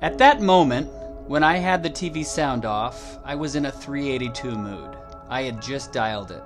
At 0.00 0.18
that 0.18 0.40
moment, 0.40 0.88
when 1.26 1.42
I 1.42 1.56
had 1.56 1.82
the 1.82 1.90
TV 1.90 2.24
sound 2.24 2.64
off, 2.64 3.18
I 3.24 3.34
was 3.34 3.56
in 3.56 3.66
a 3.66 3.72
382 3.72 4.56
mood. 4.56 4.96
I 5.28 5.42
had 5.42 5.60
just 5.60 5.92
dialed 5.92 6.30
it. 6.30 6.42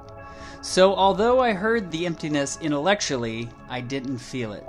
So, 0.62 0.94
although 0.94 1.40
I 1.40 1.52
heard 1.52 1.90
the 1.90 2.06
emptiness 2.06 2.56
intellectually, 2.62 3.50
I 3.68 3.82
didn't 3.82 4.16
feel 4.16 4.54
it. 4.54 4.64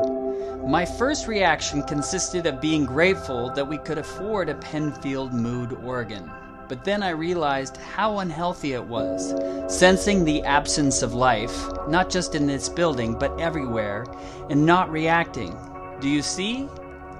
My 0.67 0.85
first 0.85 1.29
reaction 1.29 1.81
consisted 1.83 2.45
of 2.45 2.59
being 2.59 2.85
grateful 2.85 3.49
that 3.51 3.65
we 3.65 3.77
could 3.77 3.99
afford 3.99 4.49
a 4.49 4.55
Penfield 4.55 5.33
mood 5.33 5.71
organ. 5.85 6.29
But 6.67 6.83
then 6.83 7.03
I 7.03 7.11
realized 7.11 7.77
how 7.77 8.19
unhealthy 8.19 8.73
it 8.73 8.83
was, 8.83 9.33
sensing 9.73 10.25
the 10.25 10.43
absence 10.43 11.03
of 11.03 11.13
life, 11.13 11.69
not 11.87 12.09
just 12.09 12.35
in 12.35 12.47
this 12.47 12.67
building, 12.67 13.17
but 13.17 13.39
everywhere, 13.39 14.05
and 14.49 14.65
not 14.65 14.91
reacting. 14.91 15.55
Do 16.01 16.09
you 16.09 16.21
see? 16.21 16.67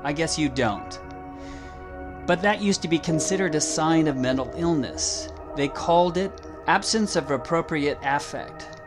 I 0.03 0.11
guess 0.11 0.37
you 0.37 0.49
don't. 0.49 0.99
But 2.25 2.41
that 2.41 2.61
used 2.61 2.81
to 2.83 2.87
be 2.87 2.99
considered 2.99 3.55
a 3.55 3.61
sign 3.61 4.07
of 4.07 4.15
mental 4.15 4.51
illness. 4.55 5.29
They 5.55 5.67
called 5.67 6.17
it 6.17 6.31
absence 6.67 7.15
of 7.15 7.31
appropriate 7.31 7.99
affect. 8.03 8.81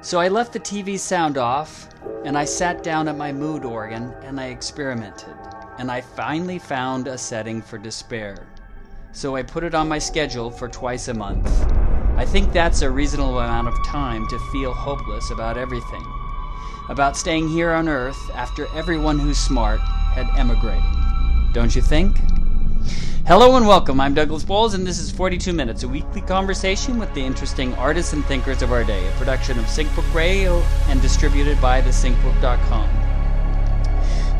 So 0.00 0.20
I 0.20 0.28
left 0.28 0.52
the 0.52 0.60
TV 0.60 0.98
sound 0.98 1.36
off 1.36 1.88
and 2.24 2.38
I 2.38 2.44
sat 2.44 2.82
down 2.82 3.08
at 3.08 3.16
my 3.16 3.32
mood 3.32 3.64
organ 3.64 4.14
and 4.22 4.40
I 4.40 4.46
experimented. 4.46 5.34
And 5.78 5.90
I 5.90 6.00
finally 6.00 6.58
found 6.58 7.06
a 7.06 7.18
setting 7.18 7.60
for 7.60 7.78
despair. 7.78 8.46
So 9.12 9.36
I 9.36 9.42
put 9.42 9.64
it 9.64 9.74
on 9.74 9.88
my 9.88 9.98
schedule 9.98 10.50
for 10.50 10.68
twice 10.68 11.08
a 11.08 11.14
month. 11.14 11.48
I 12.16 12.24
think 12.24 12.52
that's 12.52 12.82
a 12.82 12.90
reasonable 12.90 13.38
amount 13.38 13.68
of 13.68 13.86
time 13.86 14.26
to 14.28 14.38
feel 14.50 14.72
hopeless 14.72 15.30
about 15.30 15.58
everything. 15.58 16.04
About 16.88 17.16
staying 17.16 17.48
here 17.48 17.72
on 17.72 17.88
Earth 17.88 18.18
after 18.34 18.66
everyone 18.74 19.18
who's 19.18 19.38
smart 19.38 19.80
had 20.14 20.26
emigrated. 20.36 20.82
Don't 21.52 21.76
you 21.76 21.82
think? 21.82 22.16
Hello 23.26 23.56
and 23.56 23.66
welcome. 23.66 24.00
I'm 24.00 24.14
Douglas 24.14 24.42
Bowles, 24.42 24.74
and 24.74 24.86
this 24.86 24.98
is 24.98 25.10
42 25.10 25.52
Minutes, 25.52 25.82
a 25.82 25.88
weekly 25.88 26.22
conversation 26.22 26.98
with 26.98 27.12
the 27.14 27.20
interesting 27.20 27.74
artists 27.74 28.12
and 28.12 28.24
thinkers 28.24 28.62
of 28.62 28.72
our 28.72 28.84
day, 28.84 29.06
a 29.06 29.12
production 29.12 29.58
of 29.58 29.66
SyncBook 29.66 30.14
Radio 30.14 30.62
and 30.88 31.02
distributed 31.02 31.60
by 31.60 31.82
thesyncbook.com. 31.82 32.88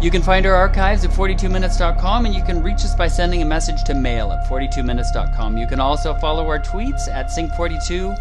You 0.00 0.10
can 0.10 0.22
find 0.22 0.46
our 0.46 0.54
archives 0.54 1.04
at 1.04 1.10
42minutes.com, 1.10 2.24
and 2.24 2.34
you 2.34 2.42
can 2.44 2.62
reach 2.62 2.84
us 2.84 2.94
by 2.94 3.08
sending 3.08 3.42
a 3.42 3.44
message 3.44 3.82
to 3.84 3.94
mail 3.94 4.30
at 4.30 4.48
42minutes.com. 4.48 5.58
You 5.58 5.66
can 5.66 5.80
also 5.80 6.14
follow 6.14 6.46
our 6.46 6.60
tweets 6.60 7.08
at 7.08 7.26
Sync42 7.26 8.16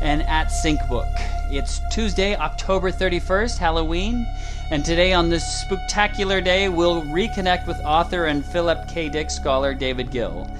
and 0.00 0.22
at 0.22 0.48
SyncBook. 0.48 1.08
It's 1.50 1.80
Tuesday, 1.90 2.36
October 2.36 2.90
31st, 2.90 3.58
Halloween, 3.58 4.26
and 4.70 4.84
today 4.84 5.12
on 5.12 5.28
this 5.28 5.44
spectacular 5.62 6.40
day, 6.40 6.68
we'll 6.68 7.02
reconnect 7.02 7.66
with 7.66 7.78
author 7.84 8.26
and 8.26 8.44
Philip 8.44 8.88
K. 8.88 9.08
Dick 9.08 9.30
scholar 9.30 9.74
David 9.74 10.10
Gill 10.10 10.50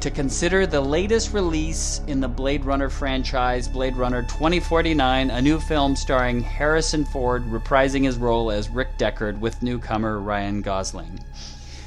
to 0.00 0.10
consider 0.10 0.66
the 0.66 0.80
latest 0.80 1.34
release 1.34 2.00
in 2.06 2.20
the 2.20 2.28
Blade 2.28 2.64
Runner 2.64 2.88
franchise, 2.88 3.68
Blade 3.68 3.96
Runner 3.96 4.22
2049, 4.22 5.30
a 5.30 5.42
new 5.42 5.60
film 5.60 5.94
starring 5.94 6.40
Harrison 6.40 7.04
Ford 7.04 7.44
reprising 7.44 8.04
his 8.04 8.16
role 8.16 8.50
as 8.50 8.70
Rick 8.70 8.96
Deckard 8.96 9.38
with 9.38 9.62
newcomer 9.62 10.18
Ryan 10.18 10.62
Gosling. 10.62 11.20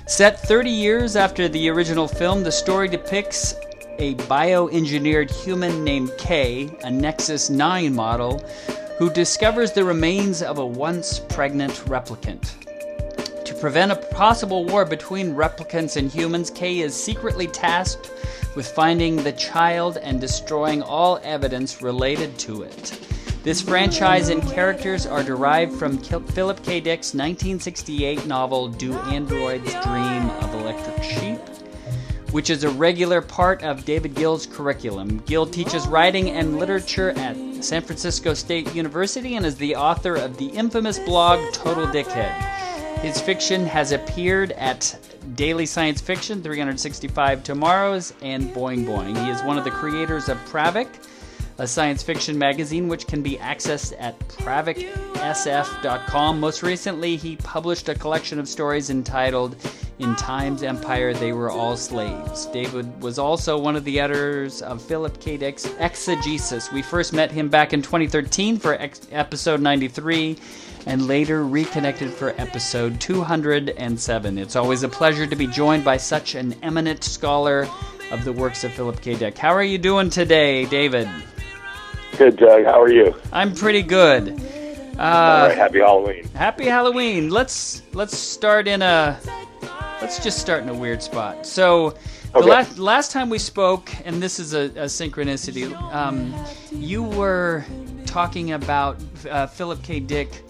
Set 0.05 0.39
30 0.41 0.69
years 0.69 1.15
after 1.15 1.47
the 1.47 1.69
original 1.69 2.07
film, 2.07 2.43
the 2.43 2.51
story 2.51 2.87
depicts 2.87 3.55
a 3.99 4.15
bioengineered 4.15 5.31
human 5.31 5.83
named 5.83 6.11
K, 6.17 6.69
a 6.83 6.91
Nexus 6.91 7.49
9 7.49 7.93
model, 7.93 8.39
who 8.97 9.09
discovers 9.11 9.71
the 9.71 9.83
remains 9.83 10.41
of 10.41 10.57
a 10.57 10.65
once 10.65 11.19
pregnant 11.19 11.73
replicant. 11.85 12.53
To 13.45 13.53
prevent 13.55 13.91
a 13.91 13.95
possible 13.95 14.65
war 14.65 14.85
between 14.85 15.35
replicants 15.35 15.97
and 15.97 16.11
humans, 16.11 16.49
K 16.49 16.79
is 16.79 16.93
secretly 16.93 17.47
tasked 17.47 18.11
with 18.55 18.67
finding 18.67 19.17
the 19.17 19.31
child 19.33 19.97
and 19.97 20.21
destroying 20.21 20.81
all 20.81 21.19
evidence 21.23 21.81
related 21.81 22.37
to 22.39 22.63
it. 22.63 22.99
This 23.43 23.61
franchise 23.61 24.29
and 24.29 24.41
characters 24.41 25.05
are 25.05 25.21
derived 25.21 25.73
from 25.73 25.97
Philip 25.97 26.63
K. 26.63 26.79
Dick's 26.79 27.13
1968 27.13 28.25
novel 28.25 28.69
Do 28.69 28.93
Androids 28.93 29.73
Dream 29.83 30.29
of 30.29 30.53
Electric 30.53 31.03
Sheep? 31.03 31.52
Which 32.33 32.49
is 32.49 32.63
a 32.63 32.69
regular 32.69 33.21
part 33.21 33.61
of 33.61 33.85
David 33.85 34.15
Gill's 34.15 34.47
curriculum. 34.47 35.19
Gill 35.27 35.45
teaches 35.45 35.87
writing 35.87 36.31
and 36.31 36.57
literature 36.57 37.11
at 37.11 37.37
San 37.63 37.83
Francisco 37.83 38.33
State 38.33 38.73
University 38.73 39.35
and 39.35 39.45
is 39.45 39.55
the 39.55 39.75
author 39.75 40.15
of 40.15 40.37
the 40.37 40.47
infamous 40.47 40.97
blog 40.97 41.39
Total 41.53 41.85
Dickhead. 41.85 42.33
His 43.01 43.21
fiction 43.21 43.67
has 43.67 43.91
appeared 43.91 44.51
at 44.53 44.99
Daily 45.35 45.67
Science 45.67 46.01
Fiction, 46.01 46.41
365 46.41 47.43
Tomorrows, 47.43 48.13
and 48.23 48.51
Boing 48.53 48.83
Boing. 48.83 49.15
He 49.23 49.29
is 49.29 49.43
one 49.43 49.59
of 49.59 49.63
the 49.63 49.71
creators 49.71 50.27
of 50.27 50.37
Pravik, 50.45 50.87
a 51.63 51.67
science 51.67 52.03
fiction 52.03 52.37
magazine 52.37 52.89
which 52.89 53.07
can 53.07 53.21
be 53.21 53.37
accessed 53.37 53.93
at 53.97 54.19
praviksf.com. 54.27 56.37
Most 56.37 56.61
recently, 56.61 57.15
he 57.15 57.37
published 57.37 57.87
a 57.87 57.95
collection 57.95 58.37
of 58.37 58.49
stories 58.49 58.89
entitled 58.89 59.55
in 59.99 60.13
Time's 60.15 60.63
Empire, 60.63 61.13
they 61.13 61.31
were 61.31 61.49
all 61.49 61.77
slaves. 61.77 62.47
David 62.47 63.01
was 63.01 63.17
also 63.17 63.57
one 63.57 63.77
of 63.77 63.85
the 63.85 64.01
editors 64.01 64.61
of 64.61 64.81
Philip 64.81 65.21
K. 65.21 65.37
Dick's 65.37 65.65
Exegesis. 65.79 66.69
We 66.73 66.81
first 66.81 67.13
met 67.13 67.31
him 67.31 67.47
back 67.47 67.71
in 67.71 67.81
2013 67.81 68.57
for 68.57 68.73
ex- 68.73 69.07
episode 69.11 69.61
93 69.61 70.35
and 70.85 71.07
later 71.07 71.45
reconnected 71.45 72.11
for 72.11 72.35
episode 72.37 72.99
207. 72.99 74.37
It's 74.37 74.57
always 74.57 74.83
a 74.83 74.89
pleasure 74.89 75.27
to 75.27 75.35
be 75.37 75.47
joined 75.47 75.85
by 75.85 75.95
such 75.95 76.35
an 76.35 76.55
eminent 76.61 77.05
scholar 77.05 77.69
of 78.11 78.25
the 78.25 78.33
works 78.33 78.65
of 78.65 78.73
Philip 78.73 78.99
K. 78.99 79.15
Dick. 79.15 79.37
How 79.37 79.53
are 79.53 79.63
you 79.63 79.77
doing 79.77 80.09
today, 80.09 80.65
David? 80.65 81.07
Good, 82.17 82.37
Doug. 82.37 82.65
How 82.65 82.81
are 82.81 82.91
you? 82.91 83.15
I'm 83.31 83.53
pretty 83.55 83.81
good. 83.81 84.29
Uh, 84.97 85.01
All 85.01 85.47
right, 85.47 85.57
happy 85.57 85.79
Halloween. 85.79 86.27
Happy 86.35 86.65
Halloween. 86.65 87.29
Let's 87.29 87.81
let's 87.93 88.15
start 88.17 88.67
in 88.67 88.81
a 88.83 89.19
let's 90.01 90.23
just 90.23 90.37
start 90.39 90.61
in 90.63 90.69
a 90.69 90.73
weird 90.73 91.01
spot. 91.01 91.45
So, 91.45 91.91
the 92.33 92.39
Okay. 92.39 92.49
last 92.49 92.77
last 92.77 93.11
time 93.11 93.29
we 93.29 93.39
spoke, 93.39 93.89
and 94.05 94.21
this 94.21 94.37
is 94.39 94.53
a, 94.53 94.65
a 94.75 94.85
synchronicity, 94.85 95.73
um, 95.93 96.33
you 96.71 97.01
were 97.03 97.65
talking 98.05 98.51
about 98.51 98.97
uh, 99.29 99.47
Philip 99.47 99.81
K. 99.81 99.99
Dick 99.99 100.43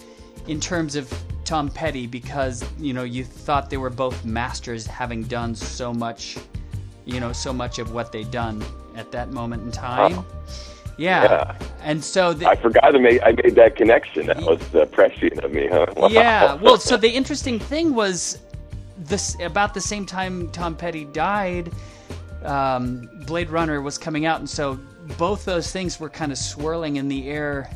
in 0.47 0.59
terms 0.59 0.97
of 0.97 1.11
Tom 1.45 1.69
Petty 1.69 2.05
because 2.07 2.65
you 2.77 2.93
know 2.93 3.03
you 3.03 3.23
thought 3.23 3.69
they 3.69 3.77
were 3.77 3.89
both 3.89 4.25
masters, 4.25 4.85
having 4.85 5.23
done 5.23 5.55
so 5.55 5.93
much, 5.93 6.37
you 7.05 7.21
know, 7.21 7.31
so 7.31 7.53
much 7.53 7.79
of 7.79 7.93
what 7.93 8.11
they'd 8.11 8.31
done 8.31 8.61
at 8.97 9.09
that 9.13 9.31
moment 9.31 9.63
in 9.63 9.71
time. 9.71 10.15
Oh. 10.19 10.25
Yeah. 10.97 11.23
Yeah. 11.23 11.55
and 11.81 12.03
so 12.03 12.33
the, 12.33 12.47
I 12.47 12.55
forgot 12.55 12.91
to 12.91 12.99
make 12.99 13.21
I 13.23 13.31
made 13.31 13.55
that 13.55 13.75
connection. 13.75 14.27
That 14.27 14.41
was 14.41 14.75
uh, 14.75 14.85
prescient 14.85 15.39
of 15.43 15.51
me, 15.51 15.67
huh? 15.67 15.87
Wow. 15.97 16.07
Yeah. 16.09 16.53
Well, 16.55 16.77
so 16.77 16.97
the 16.97 17.09
interesting 17.09 17.59
thing 17.59 17.95
was 17.95 18.39
this 18.97 19.35
about 19.41 19.73
the 19.73 19.81
same 19.81 20.05
time 20.05 20.49
Tom 20.51 20.75
Petty 20.75 21.05
died, 21.05 21.71
um, 22.43 23.09
Blade 23.25 23.49
Runner 23.49 23.81
was 23.81 23.97
coming 23.97 24.25
out, 24.25 24.39
and 24.39 24.49
so 24.49 24.79
both 25.17 25.45
those 25.45 25.71
things 25.71 25.99
were 25.99 26.09
kind 26.09 26.31
of 26.31 26.37
swirling 26.37 26.97
in 26.97 27.07
the 27.07 27.29
air 27.29 27.69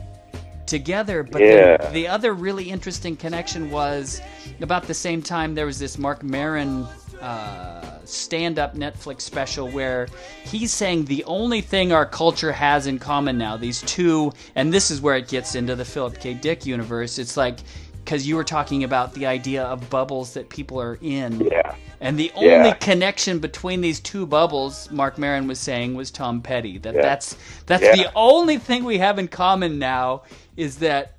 together. 0.65 1.23
But 1.23 1.41
Yeah. 1.41 1.77
the, 1.77 1.89
the 1.91 2.07
other 2.07 2.33
really 2.33 2.69
interesting 2.69 3.15
connection 3.15 3.71
was 3.71 4.21
about 4.61 4.83
the 4.83 4.93
same 4.93 5.21
time 5.21 5.55
there 5.55 5.65
was 5.65 5.79
this 5.79 5.97
Marc 5.97 6.23
Maron 6.23 6.83
uh, 7.21 7.96
stand-up 8.09 8.75
Netflix 8.75 9.21
special 9.21 9.69
where 9.69 10.07
he's 10.43 10.73
saying 10.73 11.05
the 11.05 11.23
only 11.25 11.61
thing 11.61 11.91
our 11.91 12.05
culture 12.05 12.51
has 12.51 12.87
in 12.87 12.99
common 12.99 13.37
now, 13.37 13.57
these 13.57 13.81
two, 13.83 14.31
and 14.55 14.73
this 14.73 14.91
is 14.91 15.01
where 15.01 15.15
it 15.15 15.27
gets 15.27 15.55
into 15.55 15.75
the 15.75 15.85
Philip 15.85 16.19
K. 16.19 16.33
Dick 16.33 16.65
universe. 16.65 17.17
It's 17.19 17.37
like 17.37 17.59
because 18.03 18.25
you 18.25 18.37
were 18.37 18.43
talking 18.45 18.85
about 18.85 19.13
the 19.13 19.25
idea 19.25 19.63
of 19.63 19.89
bubbles 19.89 20.33
that 20.33 20.47
people 20.47 20.79
are 20.79 20.97
in. 21.01 21.41
Yeah. 21.41 21.75
And 21.99 22.17
the 22.17 22.31
only 22.35 22.47
Yeah. 22.69 22.73
connection 22.75 23.39
between 23.39 23.81
these 23.81 23.99
two 23.99 24.25
bubbles, 24.25 24.89
Marc 24.91 25.17
Maron 25.17 25.45
was 25.45 25.59
saying, 25.59 25.93
was 25.93 26.09
Tom 26.09 26.41
Petty. 26.41 26.77
That 26.77 26.95
Yeah. 26.95 27.01
that's 27.01 27.35
that's 27.65 27.83
Yeah. 27.83 27.95
the 27.97 28.11
only 28.15 28.59
thing 28.59 28.85
we 28.85 28.99
have 28.99 29.19
in 29.19 29.27
common 29.27 29.77
now 29.77 30.21
is 30.55 30.77
that 30.77 31.16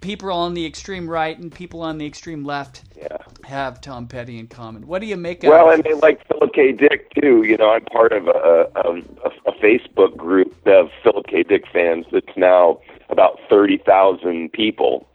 people 0.00 0.30
on 0.32 0.54
the 0.54 0.64
extreme 0.66 1.08
right 1.08 1.38
and 1.38 1.52
people 1.52 1.82
on 1.82 1.98
the 1.98 2.06
extreme 2.06 2.44
left 2.44 2.82
Yeah. 2.96 3.18
have 3.44 3.80
Tom 3.80 4.06
Petty 4.06 4.38
in 4.38 4.46
common. 4.46 4.86
What 4.86 5.00
do 5.00 5.06
you 5.06 5.16
make 5.16 5.42
of? 5.44 5.50
Well, 5.50 5.70
and 5.70 5.82
they 5.84 5.94
like 5.94 6.26
Philip 6.28 6.52
K. 6.54 6.72
Dick 6.72 7.10
too. 7.20 7.42
You 7.42 7.56
know, 7.56 7.70
I'm 7.70 7.84
part 7.86 8.12
of 8.12 8.26
a, 8.28 8.30
a, 8.74 8.88
um, 8.88 9.08
a, 9.24 9.50
a 9.50 9.52
Facebook 9.62 10.16
group 10.16 10.54
of 10.66 10.88
Philip 11.02 11.26
K. 11.26 11.42
Dick 11.42 11.64
fans 11.72 12.06
that's 12.12 12.36
now 12.36 12.80
about 13.08 13.38
thirty 13.48 13.78
thousand 13.78 14.52
people, 14.52 15.06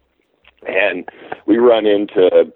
and 0.68 1.08
we 1.46 1.58
run 1.58 1.86
into 1.86 2.52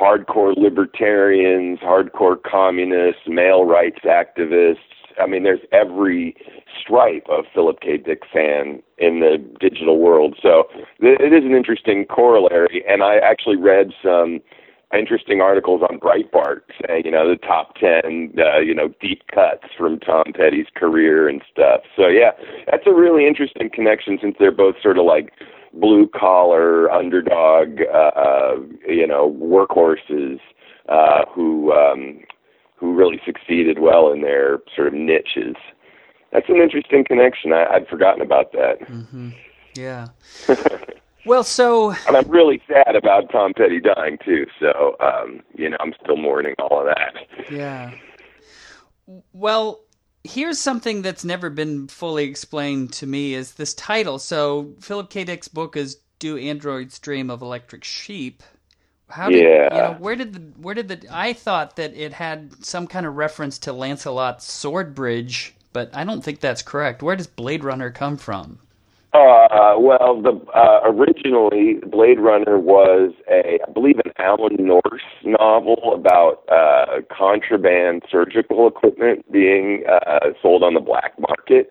hardcore 0.00 0.54
libertarians, 0.56 1.78
hardcore 1.80 2.36
communists, 2.42 3.22
male 3.26 3.64
rights 3.64 4.00
activists. 4.04 4.76
I 5.18 5.26
mean, 5.26 5.42
there's 5.42 5.60
every 5.72 6.36
stripe 6.86 7.26
of 7.28 7.44
Philip 7.52 7.80
K. 7.80 7.96
Dick 7.96 8.22
fan 8.32 8.82
in 8.98 9.20
the 9.20 9.38
digital 9.60 9.98
world. 9.98 10.38
So 10.40 10.64
it 11.00 11.32
is 11.32 11.44
an 11.44 11.54
interesting 11.54 12.04
corollary. 12.06 12.84
And 12.88 13.02
I 13.02 13.16
actually 13.16 13.56
read 13.56 13.90
some 14.02 14.40
interesting 14.96 15.40
articles 15.40 15.82
on 15.82 15.98
Breitbart 15.98 16.60
saying, 16.86 17.02
you 17.04 17.10
know, 17.10 17.28
the 17.28 17.36
top 17.36 17.74
10, 17.76 18.34
uh, 18.38 18.60
you 18.60 18.74
know, 18.74 18.88
deep 19.00 19.22
cuts 19.34 19.64
from 19.76 19.98
Tom 19.98 20.24
Petty's 20.34 20.66
career 20.74 21.28
and 21.28 21.42
stuff. 21.50 21.80
So, 21.96 22.06
yeah, 22.06 22.30
that's 22.70 22.86
a 22.86 22.94
really 22.94 23.26
interesting 23.26 23.68
connection 23.72 24.18
since 24.20 24.36
they're 24.38 24.52
both 24.52 24.76
sort 24.82 24.98
of 24.98 25.04
like 25.04 25.32
blue 25.74 26.08
collar, 26.08 26.90
underdog, 26.90 27.80
uh, 27.92 28.54
you 28.86 29.06
know, 29.06 29.36
workhorses 29.40 30.38
uh, 30.88 31.24
who, 31.34 31.72
um, 31.72 32.20
who 32.76 32.94
really 32.94 33.20
succeeded 33.24 33.78
well 33.80 34.12
in 34.12 34.22
their 34.22 34.60
sort 34.74 34.88
of 34.88 34.94
niches. 34.94 35.56
That's 36.36 36.50
an 36.50 36.56
interesting 36.56 37.02
connection. 37.02 37.54
I, 37.54 37.64
I'd 37.64 37.88
forgotten 37.88 38.20
about 38.20 38.52
that. 38.52 38.80
Mm-hmm. 38.80 39.30
Yeah. 39.74 40.08
Well, 41.26 41.42
so 41.42 41.90
and 42.06 42.16
I'm 42.16 42.28
really 42.28 42.62
sad 42.68 42.94
about 42.94 43.32
Tom 43.32 43.52
Petty 43.52 43.80
dying 43.80 44.16
too. 44.24 44.46
So, 44.60 44.94
um, 45.00 45.42
you 45.56 45.68
know, 45.68 45.76
I'm 45.80 45.92
still 46.00 46.16
mourning 46.16 46.54
all 46.60 46.78
of 46.78 46.86
that. 46.86 47.50
Yeah. 47.50 47.90
Well, 49.32 49.80
here's 50.22 50.60
something 50.60 51.02
that's 51.02 51.24
never 51.24 51.50
been 51.50 51.88
fully 51.88 52.26
explained 52.26 52.92
to 52.92 53.08
me: 53.08 53.34
is 53.34 53.54
this 53.54 53.74
title. 53.74 54.20
So, 54.20 54.74
Philip 54.80 55.10
K. 55.10 55.24
Dick's 55.24 55.48
book 55.48 55.76
is 55.76 55.98
"Do 56.20 56.38
Androids 56.38 56.96
Dream 57.00 57.28
of 57.28 57.42
Electric 57.42 57.82
Sheep." 57.82 58.44
How 59.08 59.28
did 59.28 59.42
yeah. 59.42 59.74
you 59.74 59.80
know 59.80 59.96
where 59.98 60.14
did 60.14 60.32
the 60.32 60.60
where 60.62 60.76
did 60.76 60.86
the 60.86 61.08
I 61.10 61.32
thought 61.32 61.74
that 61.74 61.92
it 61.96 62.12
had 62.12 62.64
some 62.64 62.86
kind 62.86 63.04
of 63.04 63.16
reference 63.16 63.58
to 63.60 63.72
Lancelot's 63.72 64.44
sword 64.44 64.94
bridge, 64.94 65.55
but 65.76 65.94
I 65.94 66.04
don't 66.04 66.24
think 66.24 66.40
that's 66.40 66.62
correct. 66.62 67.02
Where 67.02 67.16
does 67.16 67.26
Blade 67.26 67.62
Runner 67.62 67.90
come 67.90 68.16
from? 68.16 68.58
Uh, 69.12 69.74
well, 69.78 70.22
the 70.22 70.40
uh, 70.54 70.80
originally 70.84 71.80
Blade 71.86 72.18
Runner 72.18 72.58
was 72.58 73.12
a, 73.30 73.58
I 73.62 73.72
believe, 73.72 73.98
an 74.02 74.10
Alan 74.18 74.56
Nourse 74.58 75.04
novel 75.22 75.92
about 75.94 76.42
uh, 76.50 77.02
contraband 77.14 78.04
surgical 78.10 78.66
equipment 78.66 79.30
being 79.30 79.84
uh, 79.86 80.30
sold 80.40 80.62
on 80.62 80.72
the 80.72 80.80
black 80.80 81.12
market, 81.20 81.70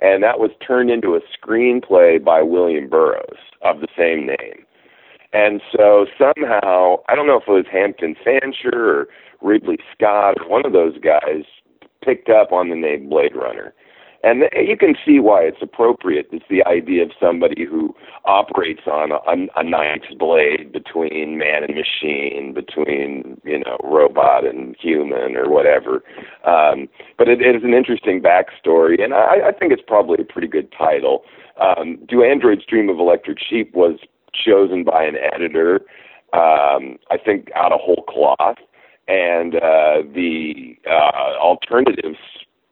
and 0.00 0.24
that 0.24 0.40
was 0.40 0.50
turned 0.66 0.90
into 0.90 1.14
a 1.14 1.20
screenplay 1.38 2.22
by 2.22 2.42
William 2.42 2.88
Burroughs 2.88 3.38
of 3.62 3.78
the 3.78 3.88
same 3.96 4.26
name. 4.26 4.66
And 5.32 5.60
so 5.70 6.06
somehow, 6.18 6.96
I 7.08 7.14
don't 7.14 7.28
know 7.28 7.36
if 7.36 7.46
it 7.46 7.52
was 7.52 7.66
Hampton 7.70 8.16
Fancher 8.24 8.74
or 8.74 9.08
Ridley 9.40 9.78
Scott 9.94 10.34
or 10.40 10.48
one 10.48 10.66
of 10.66 10.72
those 10.72 10.98
guys 10.98 11.44
picked 12.06 12.30
up 12.30 12.52
on 12.52 12.70
the 12.70 12.76
name 12.76 13.08
Blade 13.08 13.34
Runner 13.34 13.74
and 14.26 14.42
you 14.56 14.76
can 14.76 14.96
see 15.04 15.20
why 15.20 15.42
it's 15.42 15.62
appropriate. 15.62 16.26
It's 16.32 16.44
the 16.50 16.64
idea 16.64 17.04
of 17.04 17.10
somebody 17.20 17.64
who 17.64 17.94
operates 18.24 18.82
on 18.86 19.12
a, 19.12 19.60
a 19.60 19.62
knife's 19.62 20.14
blade 20.18 20.72
between 20.72 21.38
man 21.38 21.62
and 21.62 21.76
machine, 21.76 22.52
between 22.52 23.40
you 23.44 23.60
know 23.60 23.78
robot 23.84 24.44
and 24.44 24.74
human 24.80 25.36
or 25.36 25.48
whatever. 25.48 26.02
Um, 26.44 26.88
but 27.16 27.28
it, 27.28 27.40
it 27.40 27.54
is 27.54 27.62
an 27.62 27.72
interesting 27.72 28.20
backstory, 28.20 29.02
and 29.02 29.14
I, 29.14 29.48
I 29.48 29.52
think 29.52 29.72
it's 29.72 29.82
probably 29.86 30.18
a 30.20 30.24
pretty 30.24 30.48
good 30.48 30.72
title. 30.76 31.22
Um, 31.60 31.98
Do 32.08 32.24
Androids 32.24 32.64
Dream 32.68 32.88
of 32.88 32.98
Electric 32.98 33.38
Sheep 33.38 33.74
was 33.74 34.00
chosen 34.34 34.82
by 34.82 35.04
an 35.04 35.14
editor, 35.32 35.82
um, 36.32 36.98
I 37.10 37.16
think, 37.24 37.50
out 37.54 37.72
of 37.72 37.80
whole 37.80 38.04
cloth, 38.08 38.58
and 39.08 39.56
uh, 39.56 40.02
the 40.14 40.76
uh, 40.88 41.38
alternatives 41.40 42.18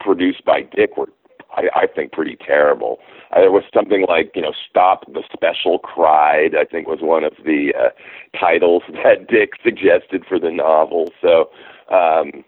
produced 0.01 0.45
by 0.45 0.63
Dick 0.63 0.97
were 0.97 1.09
I, 1.57 1.69
I 1.75 1.87
think 1.87 2.13
pretty 2.13 2.37
terrible. 2.37 2.99
Uh, 3.31 3.41
there 3.41 3.53
was 3.53 3.63
something 3.73 4.05
like 4.09 4.33
you 4.35 4.43
know 4.43 4.53
"Stop 4.69 5.07
the 5.13 5.23
Special 5.33 5.79
Cried." 5.79 6.55
I 6.55 6.65
think 6.65 6.89
was 6.89 7.01
one 7.01 7.25
of 7.25 7.33
the 7.45 7.73
uh, 7.79 8.39
titles 8.39 8.83
that 9.05 9.29
Dick 9.29 9.53
suggested 9.63 10.25
for 10.29 10.39
the 10.39 10.51
novel. 10.51 11.13
So 11.21 11.51
um, 11.95 12.45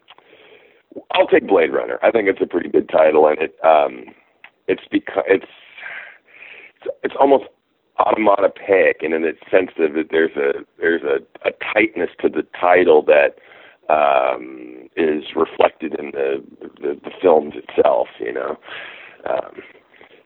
I'll 1.13 1.27
take 1.27 1.47
Blade 1.47 1.73
Runner. 1.73 1.99
I 2.03 2.11
think 2.11 2.29
it's 2.29 2.41
a 2.41 2.47
pretty 2.47 2.69
good 2.69 2.89
title, 2.89 3.29
and 3.29 3.39
it 3.39 3.57
um, 3.65 4.15
it's 4.69 4.85
because 4.91 5.25
it's 5.29 5.53
it's, 7.03 7.15
almost 7.19 7.45
onomatopoeic 7.99 9.03
in 9.03 9.11
the 9.11 9.33
sense 9.51 9.71
that 9.79 10.09
there's 10.11 10.37
a 10.37 10.65
there's 10.79 11.03
a, 11.03 11.19
a 11.49 11.53
tightness 11.73 12.11
to 12.21 12.29
the 12.29 12.47
title 12.61 13.03
that 13.03 13.37
um, 13.89 14.89
is 14.97 15.25
reflected 15.35 15.95
in 15.99 16.13
the, 16.13 16.43
the 16.81 17.01
the 17.03 17.11
films 17.21 17.55
itself. 17.57 18.09
You 18.21 18.33
know, 18.33 18.59
um, 19.29 19.63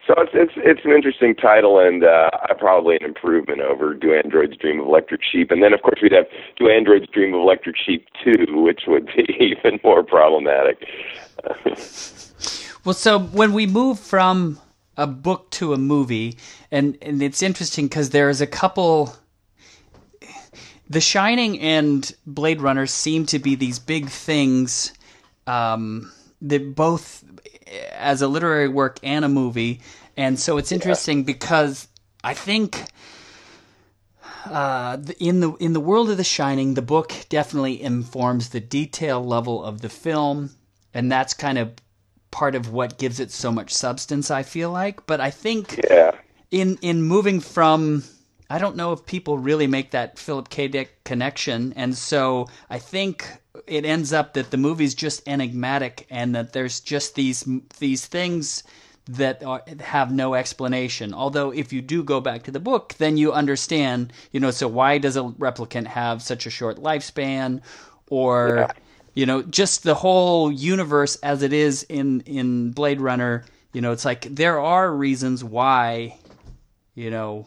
so 0.07 0.15
it's 0.19 0.33
it's 0.35 0.53
it's 0.57 0.85
an 0.85 0.93
interesting 0.93 1.35
title 1.35 1.79
and 1.79 2.03
uh, 2.03 2.31
probably 2.59 2.97
an 2.97 3.05
improvement 3.05 3.61
over 3.61 3.95
Do 3.95 4.15
Androids 4.15 4.57
Dream 4.57 4.81
of 4.81 4.87
Electric 4.87 5.21
Sheep, 5.23 5.51
and 5.51 5.63
then 5.63 5.73
of 5.73 5.83
course 5.83 6.01
we'd 6.03 6.13
have 6.13 6.27
Do 6.59 6.69
Androids 6.69 7.07
Dream 7.13 7.35
of 7.35 7.41
Electric 7.41 7.77
Sheep 7.77 8.07
two, 8.25 8.63
which 8.63 8.83
would 8.87 9.07
be 9.07 9.25
even 9.65 9.79
more 9.85 10.03
problematic. 10.03 10.85
well, 12.85 12.95
so 12.95 13.19
when 13.21 13.53
we 13.53 13.67
move 13.67 14.01
from 14.01 14.59
a 14.97 15.07
book 15.07 15.51
to 15.51 15.73
a 15.75 15.79
movie, 15.79 16.37
and 16.71 16.99
and 17.03 17.23
it's 17.23 17.43
interesting 17.43 17.87
because 17.87 18.11
there's 18.11 18.41
a 18.41 18.47
couple. 18.47 19.15
The 20.91 21.01
Shining 21.01 21.61
and 21.61 22.13
Blade 22.27 22.61
Runner 22.61 22.87
seem 22.87 23.25
to 23.27 23.39
be 23.39 23.55
these 23.55 23.79
big 23.79 24.09
things 24.09 24.93
um, 25.47 26.13
that 26.43 26.75
both 26.75 27.25
as 27.93 28.23
a 28.23 28.29
literary 28.29 28.69
work 28.69 28.99
and 29.05 29.25
a 29.25 29.29
movie, 29.29 29.81
and 30.17 30.39
so 30.39 30.59
it's 30.59 30.73
interesting 30.73 31.19
yeah. 31.19 31.27
because 31.27 31.87
I 32.25 32.35
think 32.35 32.83
uh, 34.47 34.99
in 35.21 35.39
the 35.39 35.53
in 35.55 35.75
the 35.75 35.81
world 35.81 36.11
of 36.11 36.17
The 36.17 36.25
Shining, 36.25 36.75
the 36.75 36.83
book 36.83 37.15
definitely 37.29 37.81
informs 37.81 38.49
the 38.49 38.61
detail 38.61 39.25
level 39.25 39.63
of 39.63 39.83
the 39.83 39.89
film, 39.89 40.51
and 40.93 41.11
that's 41.11 41.35
kind 41.35 41.57
of 41.57 41.73
part 42.33 42.57
of 42.57 42.73
what 42.73 42.99
gives 42.99 43.21
it 43.21 43.31
so 43.31 43.53
much 43.53 43.73
substance. 43.73 44.29
I 44.29 44.43
feel 44.43 44.73
like, 44.73 45.07
but 45.07 45.21
I 45.21 45.31
think 45.31 45.81
yeah. 45.89 46.17
in 46.51 46.79
in 46.83 47.03
moving 47.03 47.39
from 47.39 48.03
I 48.51 48.59
don't 48.59 48.75
know 48.75 48.93
if 48.93 49.07
people 49.07 49.39
really 49.39 49.69
make 49.69 49.93
that 49.93 50.19
Philip 50.19 50.49
K. 50.49 50.67
Dick 50.67 51.05
connection, 51.05 51.73
and 51.77 51.97
so 51.97 52.49
I 52.69 52.81
think 52.81 53.25
it 53.69 53.85
ends 53.85 54.13
up 54.13 54.35
that 54.35 54.51
the 54.51 54.57
movie's 54.57 54.95
just 54.95 55.27
enigmatic 55.29 56.07
and 56.11 56.35
that 56.35 56.53
there's 56.53 56.81
just 56.81 57.15
these 57.15 57.49
these 57.79 58.07
things 58.07 58.65
that 59.07 59.43
are, 59.45 59.63
have 59.81 60.13
no 60.13 60.35
explanation. 60.35 61.15
Although 61.15 61.53
if 61.53 61.73
you 61.73 61.81
do 61.81 62.03
go 62.03 62.21
back 62.21 62.43
to 62.45 62.51
the 62.51 62.61
book, 62.61 62.95
then 62.99 63.17
you 63.17 63.33
understand, 63.33 64.13
you 64.33 64.41
know, 64.41 64.51
so 64.51 64.67
why 64.67 64.99
does 64.99 65.17
a 65.17 65.23
replicant 65.23 65.87
have 65.87 66.21
such 66.21 66.47
a 66.47 66.51
short 66.51 66.77
lifespan 66.79 67.61
or 68.09 68.57
yeah. 68.57 68.73
you 69.15 69.27
know, 69.27 69.43
just 69.43 69.85
the 69.85 69.95
whole 69.95 70.51
universe 70.51 71.15
as 71.17 71.43
it 71.43 71.53
is 71.53 71.85
in 71.85 72.21
in 72.23 72.73
Blade 72.73 73.01
Runner, 73.01 73.45
you 73.73 73.81
know, 73.81 73.93
it's 73.93 74.05
like 74.05 74.23
there 74.23 74.59
are 74.59 74.93
reasons 74.93 75.45
why 75.45 76.19
you 76.97 77.11
know 77.11 77.47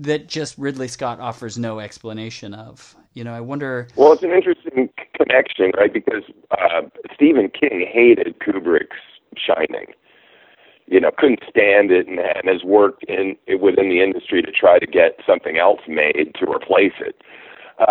that 0.00 0.26
just 0.28 0.56
Ridley 0.58 0.88
Scott 0.88 1.20
offers 1.20 1.58
no 1.58 1.80
explanation 1.80 2.54
of. 2.54 2.94
You 3.14 3.24
know, 3.24 3.32
I 3.32 3.40
wonder. 3.40 3.88
Well, 3.96 4.12
it's 4.12 4.22
an 4.22 4.32
interesting 4.32 4.90
connection, 5.14 5.72
right? 5.76 5.92
Because 5.92 6.24
uh, 6.50 6.82
Stephen 7.14 7.50
King 7.50 7.86
hated 7.90 8.38
Kubrick's 8.40 8.96
Shining. 9.36 9.86
You 10.86 11.00
know, 11.00 11.10
couldn't 11.16 11.40
stand 11.48 11.90
it, 11.90 12.06
and, 12.06 12.18
and 12.18 12.48
has 12.48 12.62
worked 12.62 13.04
in 13.04 13.36
within 13.60 13.88
the 13.88 14.00
industry 14.02 14.40
to 14.42 14.52
try 14.52 14.78
to 14.78 14.86
get 14.86 15.18
something 15.26 15.58
else 15.58 15.80
made 15.88 16.34
to 16.38 16.50
replace 16.50 16.92
it. 17.00 17.22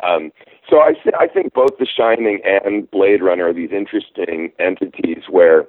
Um, 0.03 0.31
so 0.69 0.77
I, 0.77 0.93
I 1.19 1.27
think 1.27 1.53
both 1.53 1.77
The 1.77 1.86
Shining 1.86 2.39
and 2.43 2.89
Blade 2.89 3.22
Runner 3.22 3.50
are 3.50 3.53
these 3.53 3.72
interesting 3.72 4.51
entities 4.60 5.24
where 5.29 5.65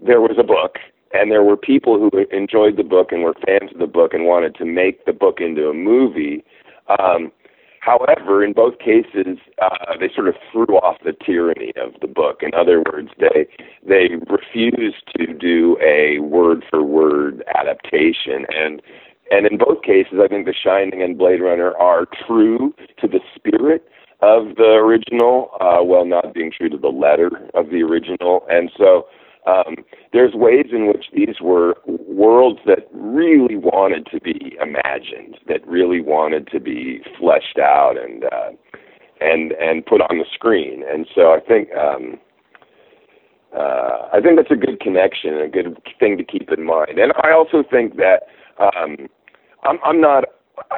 there 0.00 0.20
was 0.20 0.36
a 0.38 0.44
book 0.44 0.76
and 1.18 1.30
there 1.30 1.42
were 1.42 1.56
people 1.56 1.98
who 1.98 2.10
enjoyed 2.30 2.76
the 2.76 2.84
book 2.84 3.12
and 3.12 3.22
were 3.22 3.34
fans 3.46 3.72
of 3.72 3.78
the 3.78 3.86
book 3.86 4.12
and 4.12 4.26
wanted 4.26 4.54
to 4.56 4.64
make 4.64 5.04
the 5.06 5.12
book 5.12 5.40
into 5.40 5.68
a 5.68 5.74
movie. 5.74 6.44
Um, 6.98 7.32
however, 7.80 8.44
in 8.44 8.52
both 8.52 8.78
cases, 8.78 9.38
uh, 9.62 9.96
they 9.98 10.10
sort 10.14 10.28
of 10.28 10.34
threw 10.52 10.76
off 10.78 10.96
the 11.04 11.14
tyranny 11.24 11.72
of 11.76 11.98
the 12.00 12.06
book. 12.06 12.42
In 12.42 12.54
other 12.54 12.82
words, 12.92 13.10
they 13.18 13.46
they 13.86 14.16
refused 14.28 15.04
to 15.16 15.32
do 15.32 15.78
a 15.82 16.18
word 16.20 16.64
for 16.70 16.82
word 16.82 17.42
adaptation 17.54 18.46
and. 18.54 18.82
And 19.28 19.44
in 19.44 19.58
both 19.58 19.82
cases, 19.82 20.20
I 20.22 20.28
think 20.28 20.46
The 20.46 20.54
Shining 20.54 21.02
and 21.02 21.18
Blade 21.18 21.40
Runner 21.40 21.76
are 21.78 22.06
true 22.26 22.72
to 23.00 23.08
the 23.08 23.18
spirit 23.34 23.82
of 24.22 24.54
the 24.54 24.78
original, 24.78 25.50
uh, 25.60 25.82
while 25.82 26.04
not 26.04 26.32
being 26.32 26.52
true 26.56 26.68
to 26.68 26.76
the 26.76 26.88
letter 26.88 27.30
of 27.54 27.70
the 27.70 27.82
original. 27.82 28.46
And 28.48 28.70
so, 28.78 29.06
um, 29.46 29.76
there's 30.12 30.34
ways 30.34 30.66
in 30.72 30.88
which 30.88 31.06
these 31.12 31.40
were 31.40 31.76
worlds 31.86 32.60
that 32.66 32.88
really 32.92 33.56
wanted 33.56 34.06
to 34.12 34.20
be 34.20 34.56
imagined, 34.60 35.38
that 35.48 35.66
really 35.66 36.00
wanted 36.00 36.48
to 36.48 36.60
be 36.60 37.00
fleshed 37.18 37.58
out 37.58 37.96
and 37.96 38.24
uh, 38.24 38.50
and 39.20 39.52
and 39.52 39.86
put 39.86 40.00
on 40.00 40.18
the 40.18 40.26
screen. 40.32 40.82
And 40.88 41.06
so 41.14 41.32
I 41.32 41.40
think 41.40 41.68
um, 41.74 42.18
uh, 43.56 44.08
I 44.12 44.20
think 44.20 44.36
that's 44.36 44.50
a 44.50 44.56
good 44.56 44.80
connection 44.80 45.34
and 45.34 45.42
a 45.42 45.48
good 45.48 45.78
thing 45.98 46.18
to 46.18 46.24
keep 46.24 46.50
in 46.50 46.64
mind. 46.64 46.98
And 46.98 47.12
I 47.22 47.32
also 47.32 47.62
think 47.68 47.96
that 47.96 48.24
um, 48.58 49.08
I'm, 49.62 49.78
I'm 49.84 50.00
not 50.00 50.24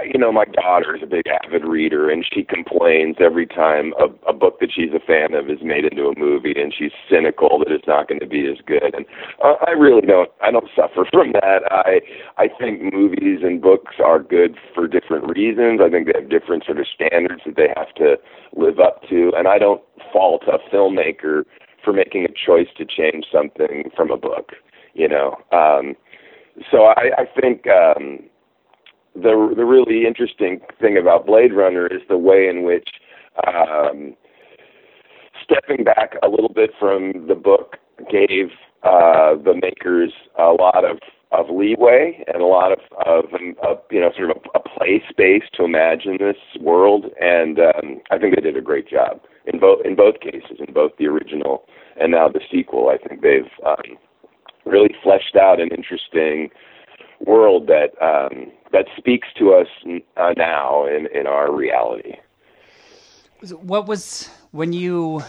you 0.05 0.19
know, 0.19 0.33
my 0.33 0.45
daughter 0.45 0.97
is 0.97 1.03
a 1.03 1.07
big 1.07 1.25
avid 1.27 1.65
reader, 1.65 2.11
and 2.11 2.25
she 2.27 2.43
complains 2.43 3.17
every 3.21 3.47
time 3.47 3.93
a, 3.99 4.31
a 4.31 4.33
book 4.33 4.59
that 4.61 4.71
she's 4.75 4.91
a 4.95 4.99
fan 4.99 5.35
of 5.35 5.51
is 5.51 5.63
made 5.63 5.85
into 5.85 6.07
a 6.07 6.19
movie, 6.19 6.55
and 6.57 6.75
she's 6.77 6.91
cynical 7.11 7.59
that 7.61 7.71
it's 7.71 7.87
not 7.87 8.09
going 8.09 8.21
to 8.21 8.27
be 8.27 8.47
as 8.47 8.59
good. 8.67 8.95
And 8.95 9.07
uh, 9.43 9.55
I 9.67 9.71
really 9.71 10.07
don't, 10.07 10.31
I 10.43 10.51
don't 10.51 10.69
suffer 10.75 11.07
from 11.13 11.33
that. 11.33 11.63
I, 11.71 12.01
I 12.37 12.49
think 12.59 12.93
movies 12.93 13.41
and 13.43 13.61
books 13.63 13.97
are 14.05 14.23
good 14.23 14.57
for 14.75 14.89
different 14.89 15.29
reasons. 15.29 15.81
I 15.83 15.91
think 15.91 16.07
they 16.07 16.19
have 16.21 16.31
different 16.31 16.65
sort 16.65 16.81
of 16.81 16.87
standards 16.93 17.43
that 17.47 17.57
they 17.57 17.69
have 17.77 17.95
to 17.97 18.17
live 18.57 18.81
up 18.81 19.03
to, 19.11 19.33
and 19.37 19.47
I 19.47 19.59
don't 19.59 19.83
fault 20.13 20.45
a 20.47 20.59
filmmaker 20.75 21.45
for 21.85 21.93
making 21.93 22.25
a 22.25 22.29
choice 22.29 22.69
to 22.79 22.85
change 22.85 23.27
something 23.33 23.91
from 23.97 24.11
a 24.11 24.17
book. 24.17 24.53
You 24.95 25.09
know, 25.09 25.37
um, 25.53 25.95
so 26.71 26.85
I, 26.85 27.11
I 27.19 27.41
think. 27.41 27.67
Um, 27.69 28.29
the 29.23 29.55
the 29.57 29.65
really 29.65 30.07
interesting 30.07 30.61
thing 30.81 30.97
about 30.97 31.27
Blade 31.27 31.53
Runner 31.53 31.87
is 31.87 32.03
the 32.09 32.19
way 32.19 32.49
in 32.49 32.63
which 32.63 32.89
um, 33.47 34.15
stepping 35.43 35.85
back 35.85 36.15
a 36.23 36.29
little 36.29 36.53
bit 36.53 36.71
from 36.79 37.27
the 37.27 37.35
book 37.35 37.77
gave 38.11 38.51
uh, 38.83 39.35
the 39.35 39.55
makers 39.61 40.13
a 40.39 40.53
lot 40.53 40.85
of 40.85 40.99
of 41.31 41.51
leeway 41.51 42.25
and 42.33 42.43
a 42.43 42.47
lot 42.47 42.73
of 42.73 42.79
of, 43.07 43.25
of 43.63 43.79
you 43.91 44.01
know 44.01 44.11
sort 44.17 44.31
of 44.31 44.37
a, 44.55 44.59
a 44.59 44.63
play 44.63 45.03
space 45.11 45.45
to 45.55 45.65
imagine 45.65 46.17
this 46.19 46.37
world, 46.61 47.07
and 47.21 47.59
um, 47.59 48.01
I 48.11 48.19
think 48.19 48.35
they 48.35 48.41
did 48.41 48.57
a 48.57 48.63
great 48.63 48.89
job 48.89 49.21
in 49.47 49.59
both 49.59 49.85
in 49.85 49.97
both 49.97 50.21
cases, 50.21 50.59
in 50.67 50.73
both 50.73 50.93
the 50.99 51.07
original 51.07 51.65
and 52.01 52.13
now 52.13 52.29
the 52.29 52.41
sequel. 52.51 52.89
I 52.89 52.97
think 52.97 53.23
they've 53.23 53.51
um, 53.67 53.99
really 54.65 54.95
fleshed 55.03 55.37
out 55.37 55.61
an 55.61 55.69
interesting 55.69 56.51
world 57.25 57.69
that 57.69 57.91
um, 58.03 58.51
that 58.73 58.87
speaks 58.97 59.29
to 59.39 59.55
us 59.55 59.67
uh, 60.17 60.35
now 60.37 60.87
in, 60.87 61.09
in 61.15 61.27
our 61.27 61.53
reality. 61.55 62.15
What 63.61 63.87
was 63.87 64.29
when 64.51 64.73
you 64.73 65.23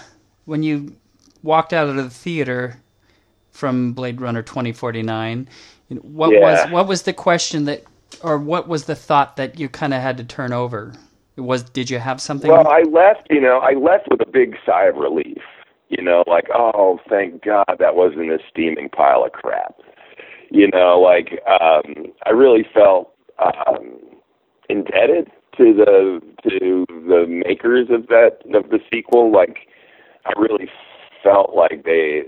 when 0.46 0.64
you 0.64 0.96
walked 1.44 1.74
out 1.74 1.88
of 1.88 1.96
the 1.96 2.10
theater 2.10 2.82
from 3.52 3.94
Blade 3.94 4.22
Runner 4.22 4.44
twenty 4.44 4.72
forty 4.72 5.04
nine? 5.04 5.48
What 5.90 6.32
yeah. 6.32 6.40
was 6.40 6.72
what 6.72 6.88
was 6.88 7.04
the 7.04 7.14
question 7.14 7.66
that, 7.66 7.84
or 8.24 8.38
what 8.38 8.68
was 8.68 8.86
the 8.86 8.96
thought 8.96 9.38
that 9.38 9.60
you 9.60 9.70
kind 9.70 9.94
of 9.94 10.02
had 10.02 10.18
to 10.18 10.24
turn 10.24 10.54
over? 10.54 10.94
Was 11.36 11.64
did 11.64 11.90
you 11.90 12.00
have 12.00 12.20
something? 12.20 12.52
Well, 12.52 12.68
I 12.68 12.82
left. 12.82 13.28
You 13.30 13.42
know, 13.42 13.60
I 13.60 13.74
left 13.74 14.08
with 14.10 14.22
a 14.22 14.30
big 14.30 14.56
sigh 14.66 14.86
of 14.86 14.96
relief. 14.96 15.42
You 15.90 16.04
know, 16.04 16.24
like 16.28 16.48
oh, 16.54 17.00
thank 17.10 17.44
God 17.44 17.78
that 17.80 17.96
wasn't 17.96 18.32
a 18.32 18.40
steaming 18.50 18.90
pile 18.90 19.24
of 19.24 19.32
crap 19.32 19.76
you 20.52 20.68
know, 20.70 21.00
like 21.00 21.42
um, 21.48 22.08
I 22.26 22.32
really 22.32 22.66
felt 22.74 23.14
um, 23.40 24.00
indebted 24.70 25.30
to 25.58 25.74
the 25.74 26.22
to 26.50 26.86
the 26.90 27.26
makers 27.28 27.88
of 27.90 28.08
that 28.08 28.40
of 28.54 28.70
the 28.70 28.80
sequel. 28.92 29.32
Like 29.32 29.68
I 30.26 30.40
really 30.40 30.70
felt 31.24 31.56
like 31.56 31.84
they 31.86 32.24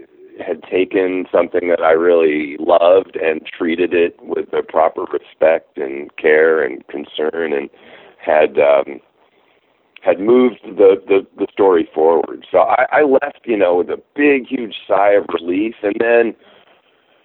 had 0.45 0.63
taken 0.63 1.25
something 1.31 1.69
that 1.69 1.81
I 1.81 1.91
really 1.91 2.57
loved 2.59 3.15
and 3.15 3.41
treated 3.45 3.93
it 3.93 4.17
with 4.21 4.51
the 4.51 4.63
proper 4.67 5.03
respect 5.03 5.77
and 5.77 6.15
care 6.17 6.63
and 6.63 6.85
concern 6.87 7.53
and 7.53 7.69
had 8.17 8.57
um 8.59 8.99
had 10.01 10.19
moved 10.19 10.59
the, 10.63 10.95
the 11.07 11.27
the 11.37 11.47
story 11.51 11.87
forward. 11.93 12.45
So 12.51 12.59
I, 12.59 12.85
I 12.91 13.01
left, 13.03 13.41
you 13.45 13.57
know, 13.57 13.77
with 13.77 13.89
a 13.89 14.01
big, 14.15 14.47
huge 14.47 14.75
sigh 14.87 15.11
of 15.11 15.25
relief, 15.33 15.75
and 15.83 15.95
then 15.99 16.35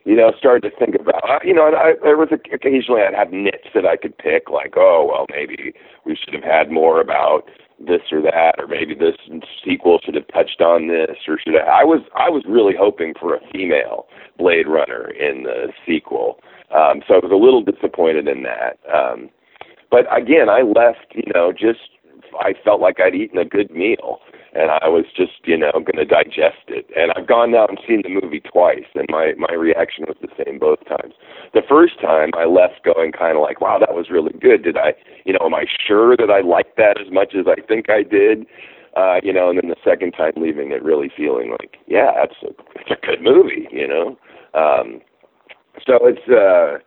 you 0.06 0.14
know, 0.14 0.32
started 0.38 0.70
to 0.70 0.76
think 0.78 0.94
about, 0.94 1.44
you 1.44 1.52
know, 1.52 1.66
and 1.66 1.74
I, 1.74 1.94
there 2.00 2.16
was 2.16 2.28
a, 2.30 2.38
occasionally 2.54 3.02
I'd 3.02 3.12
have 3.12 3.32
nits 3.32 3.66
that 3.74 3.84
I 3.84 3.96
could 3.96 4.16
pick, 4.16 4.48
like, 4.48 4.74
oh, 4.76 5.04
well, 5.10 5.26
maybe 5.30 5.74
we 6.04 6.16
should 6.16 6.32
have 6.32 6.44
had 6.44 6.70
more 6.70 7.00
about 7.00 7.50
this 7.80 8.02
or 8.12 8.22
that, 8.22 8.54
or 8.56 8.68
maybe 8.68 8.94
this 8.94 9.16
sequel 9.64 9.98
should 10.04 10.14
have 10.14 10.28
touched 10.28 10.60
on 10.60 10.86
this, 10.86 11.16
or 11.26 11.38
should 11.38 11.54
have, 11.54 11.66
I 11.66 11.82
was 11.82 12.02
I 12.14 12.30
was 12.30 12.44
really 12.48 12.74
hoping 12.78 13.14
for 13.18 13.34
a 13.34 13.40
female 13.52 14.06
Blade 14.38 14.68
Runner 14.68 15.10
in 15.10 15.42
the 15.42 15.72
sequel, 15.84 16.38
um, 16.70 17.02
so 17.06 17.14
I 17.14 17.18
was 17.18 17.32
a 17.32 17.36
little 17.36 17.62
disappointed 17.62 18.28
in 18.28 18.44
that. 18.44 18.78
Um, 18.88 19.28
but 19.90 20.06
again, 20.16 20.48
I 20.48 20.62
left, 20.62 21.14
you 21.14 21.30
know, 21.34 21.52
just 21.52 21.95
I 22.40 22.54
felt 22.64 22.80
like 22.80 23.00
I'd 23.00 23.14
eaten 23.14 23.38
a 23.38 23.44
good 23.44 23.70
meal 23.70 24.20
and 24.56 24.70
I 24.70 24.88
was 24.88 25.04
just, 25.14 25.44
you 25.44 25.56
know, 25.56 25.70
going 25.72 26.00
to 26.00 26.06
digest 26.06 26.64
it. 26.68 26.88
And 26.96 27.12
I've 27.14 27.26
gone 27.26 27.52
now 27.52 27.66
and 27.66 27.78
seen 27.86 28.00
the 28.02 28.08
movie 28.08 28.40
twice, 28.40 28.88
and 28.94 29.06
my 29.10 29.34
my 29.36 29.52
reaction 29.52 30.04
was 30.08 30.16
the 30.22 30.32
same 30.32 30.58
both 30.58 30.80
times. 30.88 31.12
The 31.52 31.60
first 31.68 32.00
time 32.00 32.30
I 32.34 32.46
left 32.46 32.82
going 32.82 33.12
kind 33.12 33.36
of 33.36 33.42
like, 33.42 33.60
wow, 33.60 33.78
that 33.78 33.94
was 33.94 34.08
really 34.08 34.32
good. 34.40 34.64
Did 34.64 34.78
I, 34.78 34.94
you 35.26 35.34
know, 35.34 35.44
am 35.44 35.54
I 35.54 35.66
sure 35.86 36.16
that 36.16 36.30
I 36.30 36.40
liked 36.40 36.76
that 36.78 36.98
as 36.98 37.12
much 37.12 37.34
as 37.34 37.44
I 37.46 37.60
think 37.60 37.90
I 37.90 38.02
did? 38.02 38.46
Uh, 38.96 39.20
you 39.22 39.32
know, 39.32 39.50
and 39.50 39.58
then 39.58 39.68
the 39.68 39.76
second 39.84 40.12
time 40.12 40.32
leaving 40.36 40.72
it 40.72 40.82
really 40.82 41.10
feeling 41.14 41.50
like, 41.50 41.76
yeah, 41.86 42.12
that's 42.16 42.40
a 42.42 42.48
it's 42.80 42.90
a 42.90 43.06
good 43.06 43.20
movie, 43.20 43.68
you 43.70 43.86
know. 43.86 44.16
Um, 44.54 45.02
so 45.84 46.00
it's 46.08 46.26
uh 46.32 46.80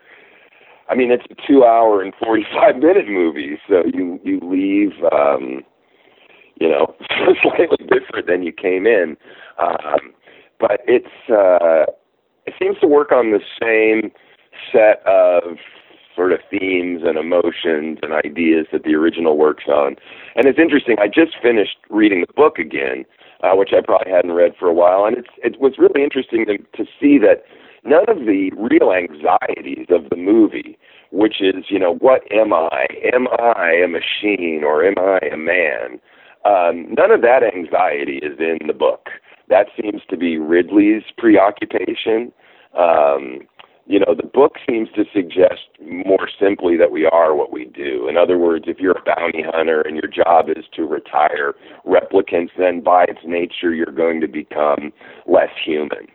I 0.90 0.96
mean 0.96 1.12
it's 1.12 1.26
a 1.30 1.48
two 1.48 1.64
hour 1.64 2.02
and 2.02 2.14
forty 2.24 2.46
five 2.54 2.76
minute 2.82 3.08
movie, 3.08 3.60
so 3.68 3.84
you 3.94 4.20
you 4.24 4.40
leave 4.44 4.94
um 5.12 5.64
you 6.60 6.68
know, 6.68 6.94
slightly 7.42 7.78
different 7.88 8.28
than 8.28 8.44
you 8.44 8.52
came 8.52 8.86
in. 8.86 9.18
Um, 9.58 10.14
but 10.60 10.82
it's 10.88 11.30
uh, 11.30 11.92
it 12.46 12.54
seems 12.60 12.78
to 12.80 12.88
work 12.88 13.12
on 13.12 13.32
the 13.32 13.40
same 13.62 14.12
set 14.72 15.02
of 15.06 15.58
sort 16.16 16.34
of 16.34 16.40
themes 16.52 17.02
and 17.06 17.18
emotions 17.18 18.00
and 18.02 18.12
ideas 18.14 18.68
that 18.74 18.84
the 18.84 18.94
original 18.94 19.38
works 19.38 19.66
on. 19.68 19.96
And 20.36 20.48
it's 20.48 20.60
interesting. 20.60 20.98
I 21.00 21.08
just 21.08 21.38
finished 21.42 21.78
reading 21.90 22.22
the 22.28 22.34
book 22.34 22.58
again, 22.60 23.06
uh, 23.42 23.56
which 23.56 23.70
I 23.72 23.80
probably 23.82 24.12
hadn't 24.12 24.34
read 24.34 24.52
for 24.60 24.68
a 24.68 24.74
while, 24.74 25.06
and 25.06 25.18
it's 25.18 25.30
it 25.42 25.62
was 25.62 25.74
really 25.78 26.04
interesting 26.04 26.46
to, 26.46 26.58
to 26.58 26.90
see 27.00 27.18
that 27.20 27.46
none 27.84 28.06
of 28.08 28.26
the 28.26 28.52
real 28.58 28.92
anxieties 28.92 29.88
of 29.90 30.10
the 30.10 30.16
movie, 30.16 30.78
which 31.12 31.42
is 31.42 31.66
you 31.70 31.80
know 31.80 31.96
what 31.96 32.22
am 32.32 32.54
I? 32.54 32.86
Am 33.14 33.28
I 33.40 33.72
a 33.84 33.88
machine 33.88 34.64
or 34.64 34.84
am 34.86 34.96
I 34.98 35.20
a 35.32 35.38
man? 35.38 36.00
Um, 36.46 36.94
none 36.98 37.12
of 37.12 37.22
that 37.22 37.44
anxiety 37.44 38.18
is 38.18 38.40
in 38.40 38.68
the 38.68 38.74
book. 38.74 39.10
That 39.50 39.68
seems 39.80 40.02
to 40.10 40.18
be 40.18 40.38
Ridley's 40.38 41.04
preoccupation. 41.18 42.32
Um, 42.78 43.48
you 43.90 44.00
know, 44.00 44.14
the 44.16 44.28
book 44.28 44.54
seems 44.70 44.88
to 44.96 45.04
suggest 45.12 45.68
more 45.82 46.30
simply 46.40 46.78
that 46.78 46.92
we 46.92 47.06
are 47.08 47.36
what 47.36 47.52
we 47.52 47.66
do. 47.66 48.08
In 48.08 48.18
other 48.18 48.38
words, 48.38 48.66
if 48.68 48.78
you're 48.80 48.98
a 48.98 49.04
bounty 49.04 49.42
hunter 49.44 49.82
and 49.82 49.96
your 49.96 50.08
job 50.08 50.48
is 50.48 50.66
to 50.76 50.84
retire 50.84 51.56
replicants, 51.88 52.52
then 52.58 52.82
by 52.82 53.06
its 53.06 53.22
nature 53.26 53.74
you're 53.74 53.88
going 53.88 54.22
to 54.22 54.28
become 54.28 54.94
less 55.26 55.50
human. 55.66 56.08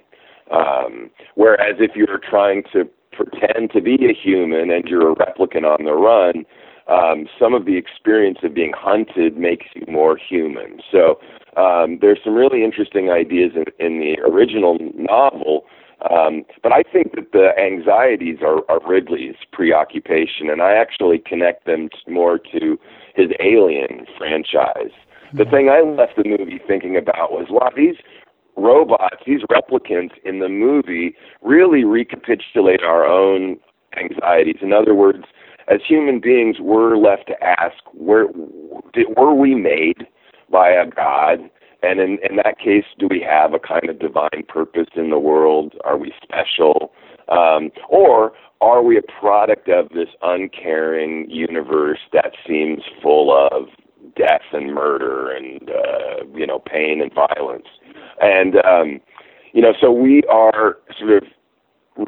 Um, 0.55 1.11
whereas 1.35 1.77
if 1.79 1.93
you're 1.97 2.19
trying 2.19 2.63
to 2.73 2.81
pretend 3.13 3.71
to 3.73 3.81
be 3.81 3.97
a 4.07 4.15
human 4.15 4.71
and 4.71 4.85
you're 4.91 5.13
a 5.13 5.15
replicant 5.15 5.65
on 5.65 5.85
the 5.85 5.93
run, 5.93 6.45
um, 6.87 7.27
some 7.41 7.55
of 7.55 7.65
the 7.65 7.77
experience 7.77 8.39
of 8.43 8.55
being 8.55 8.73
hunted 8.77 9.37
makes 9.37 9.67
you 9.75 9.85
more 9.91 10.17
human. 10.17 10.81
So 10.93 11.19
um, 11.57 11.99
there's 12.01 12.19
some 12.25 12.35
really 12.35 12.63
interesting 12.63 13.11
ideas 13.11 13.53
in, 13.55 13.65
in 13.85 14.01
the 14.01 14.21
original 14.21 14.79
novel. 14.95 15.65
Um, 16.11 16.45
but 16.63 16.73
I 16.73 16.83
think 16.83 17.15
that 17.15 17.33
the 17.33 17.51
anxieties 17.59 18.39
are, 18.43 18.61
are 18.69 18.81
Ridley's 18.87 19.37
preoccupation, 19.53 20.51
and 20.51 20.61
I 20.61 20.75
actually 20.75 21.19
connect 21.19 21.65
them 21.65 21.89
more 22.07 22.39
to 22.39 22.79
his 23.15 23.29
Alien 23.41 24.07
franchise. 24.19 24.93
The 25.33 25.47
thing 25.47 25.71
I 25.71 25.81
left 25.81 26.17
the 26.17 26.25
movie 26.25 26.61
thinking 26.67 26.97
about 26.97 27.33
was, 27.33 27.47
wow, 27.49 27.71
these 27.75 27.97
robots, 28.57 29.17
these 29.27 29.41
replicants 29.51 30.13
in 30.25 30.39
the 30.39 30.49
movie 30.49 31.15
really 31.43 31.85
recapitulate 31.85 32.83
our 32.83 33.05
own 33.05 33.57
anxieties. 33.97 34.57
In 34.63 34.73
other 34.73 34.95
words, 34.95 35.25
as 35.69 35.81
human 35.87 36.21
beings, 36.21 36.57
we're 36.61 36.97
left 36.97 37.27
to 37.29 37.43
ask, 37.43 37.77
where 37.93 38.27
did, 38.93 39.07
were 39.17 39.35
we 39.35 39.55
made 39.55 40.07
by 40.51 40.71
a 40.71 40.87
God? 40.87 41.51
And 41.83 42.01
in, 42.01 42.19
in 42.29 42.37
that 42.37 42.59
case, 42.59 42.85
do 42.99 43.09
we 43.11 43.21
have 43.21 43.55
a 43.55 43.59
kind 43.59 43.89
of 43.89 43.99
divine 43.99 44.45
purpose 44.49 44.89
in 44.97 45.11
the 45.11 45.19
world? 45.19 45.75
Are 45.85 45.99
we 45.99 46.13
special? 46.23 46.93
Um, 47.29 47.71
or 47.89 48.33
are 48.61 48.83
we 48.83 48.99
a 48.99 49.03
product 49.03 49.69
of 49.69 49.89
this 49.91 50.09
uncaring 50.23 51.29
universe 51.29 51.99
that 52.13 52.33
seems 52.47 52.83
full 53.03 53.31
of 53.33 53.69
death 54.17 54.43
and 54.53 54.75
murder 54.75 55.31
and 55.31 55.71
uh, 55.71 56.25
you 56.35 56.47
know 56.47 56.59
pain 56.59 57.01
and 57.03 57.13
violence? 57.13 57.67
And 58.25 58.57
um, 58.65 59.01
you 59.53 59.61
know, 59.61 59.75
so 59.81 59.93
we 59.93 60.23
are 60.31 60.79
sort 60.99 61.23
of 61.23 61.25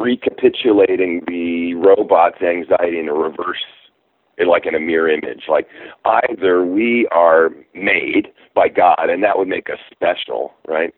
recapitulating 0.01 1.23
the 1.29 1.75
robot's 1.75 2.43
anxiety 2.43 2.99
in 2.99 3.09
a 3.09 3.15
reverse 3.15 3.63
like 4.45 4.67
in 4.67 4.75
a 4.75 4.81
mirror 4.81 5.09
image. 5.09 5.45
Like 5.49 5.69
either 6.05 6.65
we 6.65 7.07
are 7.11 7.51
made 7.75 8.29
by 8.55 8.69
god 8.69 9.09
and 9.09 9.23
that 9.23 9.39
would 9.39 9.49
make 9.49 9.69
us 9.71 9.79
special 9.93 10.53
right? 10.67 10.93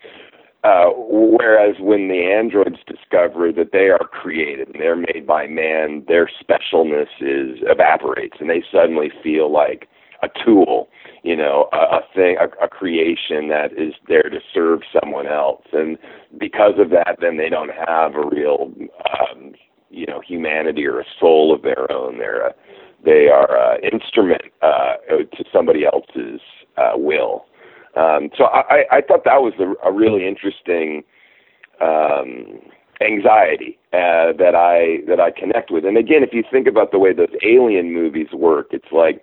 Uh, 0.64 0.90
whereas 0.96 1.76
when 1.78 2.08
the 2.08 2.24
androids 2.24 2.78
discover 2.86 3.52
that 3.52 3.70
they 3.72 3.90
are 3.90 4.08
created 4.10 4.68
and 4.68 4.80
they're 4.80 4.96
made 4.96 5.24
by 5.24 5.46
man, 5.46 6.04
their 6.08 6.28
specialness 6.28 7.06
is 7.20 7.58
evaporates, 7.62 8.38
and 8.40 8.50
they 8.50 8.62
suddenly 8.72 9.10
feel 9.22 9.52
like 9.52 9.88
a 10.24 10.28
tool, 10.44 10.88
you 11.22 11.36
know, 11.36 11.68
a, 11.72 11.76
a 11.76 12.00
thing, 12.14 12.36
a, 12.40 12.64
a 12.64 12.68
creation 12.68 13.48
that 13.48 13.72
is 13.76 13.94
there 14.06 14.28
to 14.30 14.40
serve 14.54 14.80
someone 15.00 15.26
else, 15.26 15.64
and 15.72 15.98
because 16.38 16.74
of 16.78 16.90
that, 16.90 17.18
then 17.20 17.36
they 17.36 17.48
don't 17.48 17.70
have 17.70 18.14
a 18.14 18.26
real, 18.28 18.72
um, 19.10 19.52
you 19.90 20.06
know, 20.06 20.20
humanity 20.20 20.86
or 20.86 21.00
a 21.00 21.04
soul 21.18 21.54
of 21.54 21.62
their 21.62 21.90
own. 21.90 22.18
They're 22.18 22.48
a, 22.48 22.54
they 23.04 23.28
are 23.28 23.74
an 23.74 23.80
instrument 23.92 24.42
uh, 24.62 24.96
to 25.08 25.44
somebody 25.52 25.84
else's 25.84 26.40
uh, 26.76 26.92
will. 26.94 27.46
Um, 27.96 28.30
so 28.36 28.44
I, 28.44 28.84
I 28.92 29.00
thought 29.00 29.24
that 29.24 29.42
was 29.42 29.54
a, 29.58 29.88
a 29.88 29.92
really 29.92 30.26
interesting 30.26 31.02
um, 31.80 32.60
anxiety 33.00 33.78
uh, 33.92 34.34
that 34.38 34.54
I 34.54 35.06
that 35.08 35.20
I 35.20 35.30
connect 35.30 35.70
with. 35.70 35.84
And 35.84 35.96
again, 35.96 36.22
if 36.22 36.32
you 36.32 36.44
think 36.50 36.66
about 36.66 36.90
the 36.90 36.98
way 36.98 37.12
those 37.12 37.34
alien 37.44 37.92
movies 37.92 38.28
work, 38.32 38.68
it's 38.70 38.92
like, 38.92 39.22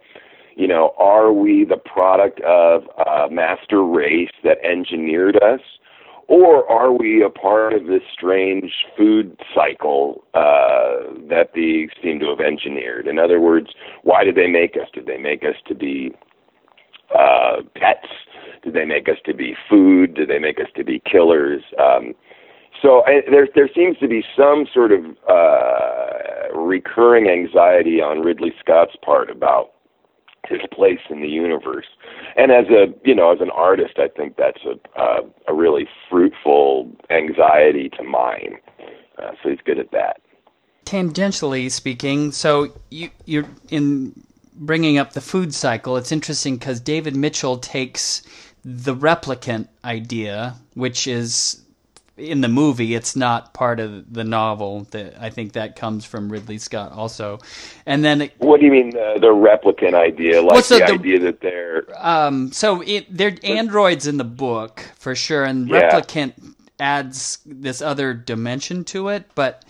you 0.55 0.67
know, 0.67 0.93
are 0.97 1.33
we 1.33 1.65
the 1.65 1.77
product 1.77 2.39
of 2.41 2.83
a 3.05 3.29
master 3.29 3.83
race 3.83 4.31
that 4.43 4.57
engineered 4.63 5.35
us, 5.43 5.59
or 6.27 6.69
are 6.71 6.91
we 6.91 7.23
a 7.23 7.29
part 7.29 7.73
of 7.73 7.85
this 7.85 8.01
strange 8.11 8.71
food 8.97 9.37
cycle 9.53 10.23
uh, 10.33 11.11
that 11.29 11.51
they 11.53 11.89
seem 12.01 12.19
to 12.19 12.29
have 12.29 12.39
engineered? 12.39 13.07
In 13.07 13.19
other 13.19 13.39
words, 13.39 13.67
why 14.03 14.23
did 14.23 14.35
they 14.35 14.47
make 14.47 14.75
us? 14.75 14.87
Did 14.93 15.05
they 15.05 15.17
make 15.17 15.43
us 15.43 15.55
to 15.67 15.75
be 15.75 16.13
uh, 17.13 17.57
pets? 17.75 18.07
Did 18.63 18.73
they 18.73 18.85
make 18.85 19.07
us 19.07 19.17
to 19.25 19.33
be 19.33 19.55
food? 19.69 20.15
Did 20.15 20.29
they 20.29 20.39
make 20.39 20.59
us 20.59 20.67
to 20.77 20.83
be 20.83 21.01
killers? 21.05 21.61
Um, 21.77 22.13
so 22.81 23.03
I, 23.05 23.21
there 23.29 23.47
there 23.53 23.69
seems 23.75 23.97
to 23.99 24.07
be 24.07 24.23
some 24.35 24.65
sort 24.73 24.91
of 24.91 25.05
uh, 25.29 26.57
recurring 26.57 27.29
anxiety 27.29 28.01
on 28.01 28.21
Ridley 28.21 28.53
Scott's 28.59 28.95
part 29.03 29.29
about 29.29 29.74
his 30.47 30.61
place 30.71 30.99
in 31.09 31.21
the 31.21 31.27
universe. 31.27 31.85
And 32.35 32.51
as 32.51 32.65
a 32.67 32.93
you 33.03 33.15
know 33.15 33.31
as 33.31 33.41
an 33.41 33.51
artist, 33.51 33.97
I 33.97 34.07
think 34.07 34.37
that's 34.37 34.61
a 34.65 34.99
uh, 34.99 35.21
a 35.47 35.53
really 35.53 35.87
fruitful 36.09 36.91
anxiety 37.09 37.89
to 37.89 38.03
mine. 38.03 38.57
Uh, 39.17 39.31
so 39.41 39.49
he's 39.49 39.59
good 39.65 39.79
at 39.79 39.91
that. 39.91 40.21
Tangentially 40.85 41.71
speaking, 41.71 42.31
so 42.31 42.73
you 42.89 43.09
you're 43.25 43.47
in 43.69 44.13
bringing 44.53 44.97
up 44.97 45.13
the 45.13 45.21
food 45.21 45.53
cycle. 45.53 45.97
It's 45.97 46.11
interesting 46.11 46.57
because 46.57 46.79
David 46.79 47.15
Mitchell 47.15 47.57
takes 47.57 48.21
the 48.63 48.95
replicant 48.95 49.67
idea, 49.83 50.55
which 50.73 51.07
is 51.07 51.64
in 52.17 52.41
the 52.41 52.47
movie, 52.47 52.95
it's 52.95 53.15
not 53.15 53.53
part 53.53 53.79
of 53.79 54.13
the 54.13 54.23
novel. 54.23 54.87
That 54.91 55.15
I 55.19 55.29
think 55.29 55.53
that 55.53 55.75
comes 55.75 56.05
from 56.05 56.31
Ridley 56.31 56.57
Scott 56.57 56.91
also. 56.91 57.39
And 57.85 58.03
then, 58.03 58.21
it, 58.21 58.33
what 58.37 58.59
do 58.59 58.65
you 58.65 58.71
mean 58.71 58.91
the, 58.91 59.17
the 59.19 59.27
replicant 59.27 59.93
idea? 59.93 60.41
Like 60.41 60.65
the, 60.65 60.77
the, 60.77 60.85
idea 60.85 61.19
that 61.19 61.41
they're 61.41 61.85
um, 61.97 62.51
so 62.51 62.81
it, 62.81 63.05
they're 63.09 63.35
androids 63.43 64.07
in 64.07 64.17
the 64.17 64.23
book 64.23 64.85
for 64.95 65.15
sure, 65.15 65.43
and 65.43 65.67
yeah. 65.67 65.91
replicant 65.91 66.55
adds 66.79 67.39
this 67.45 67.81
other 67.81 68.13
dimension 68.13 68.83
to 68.85 69.09
it, 69.09 69.29
but. 69.35 69.63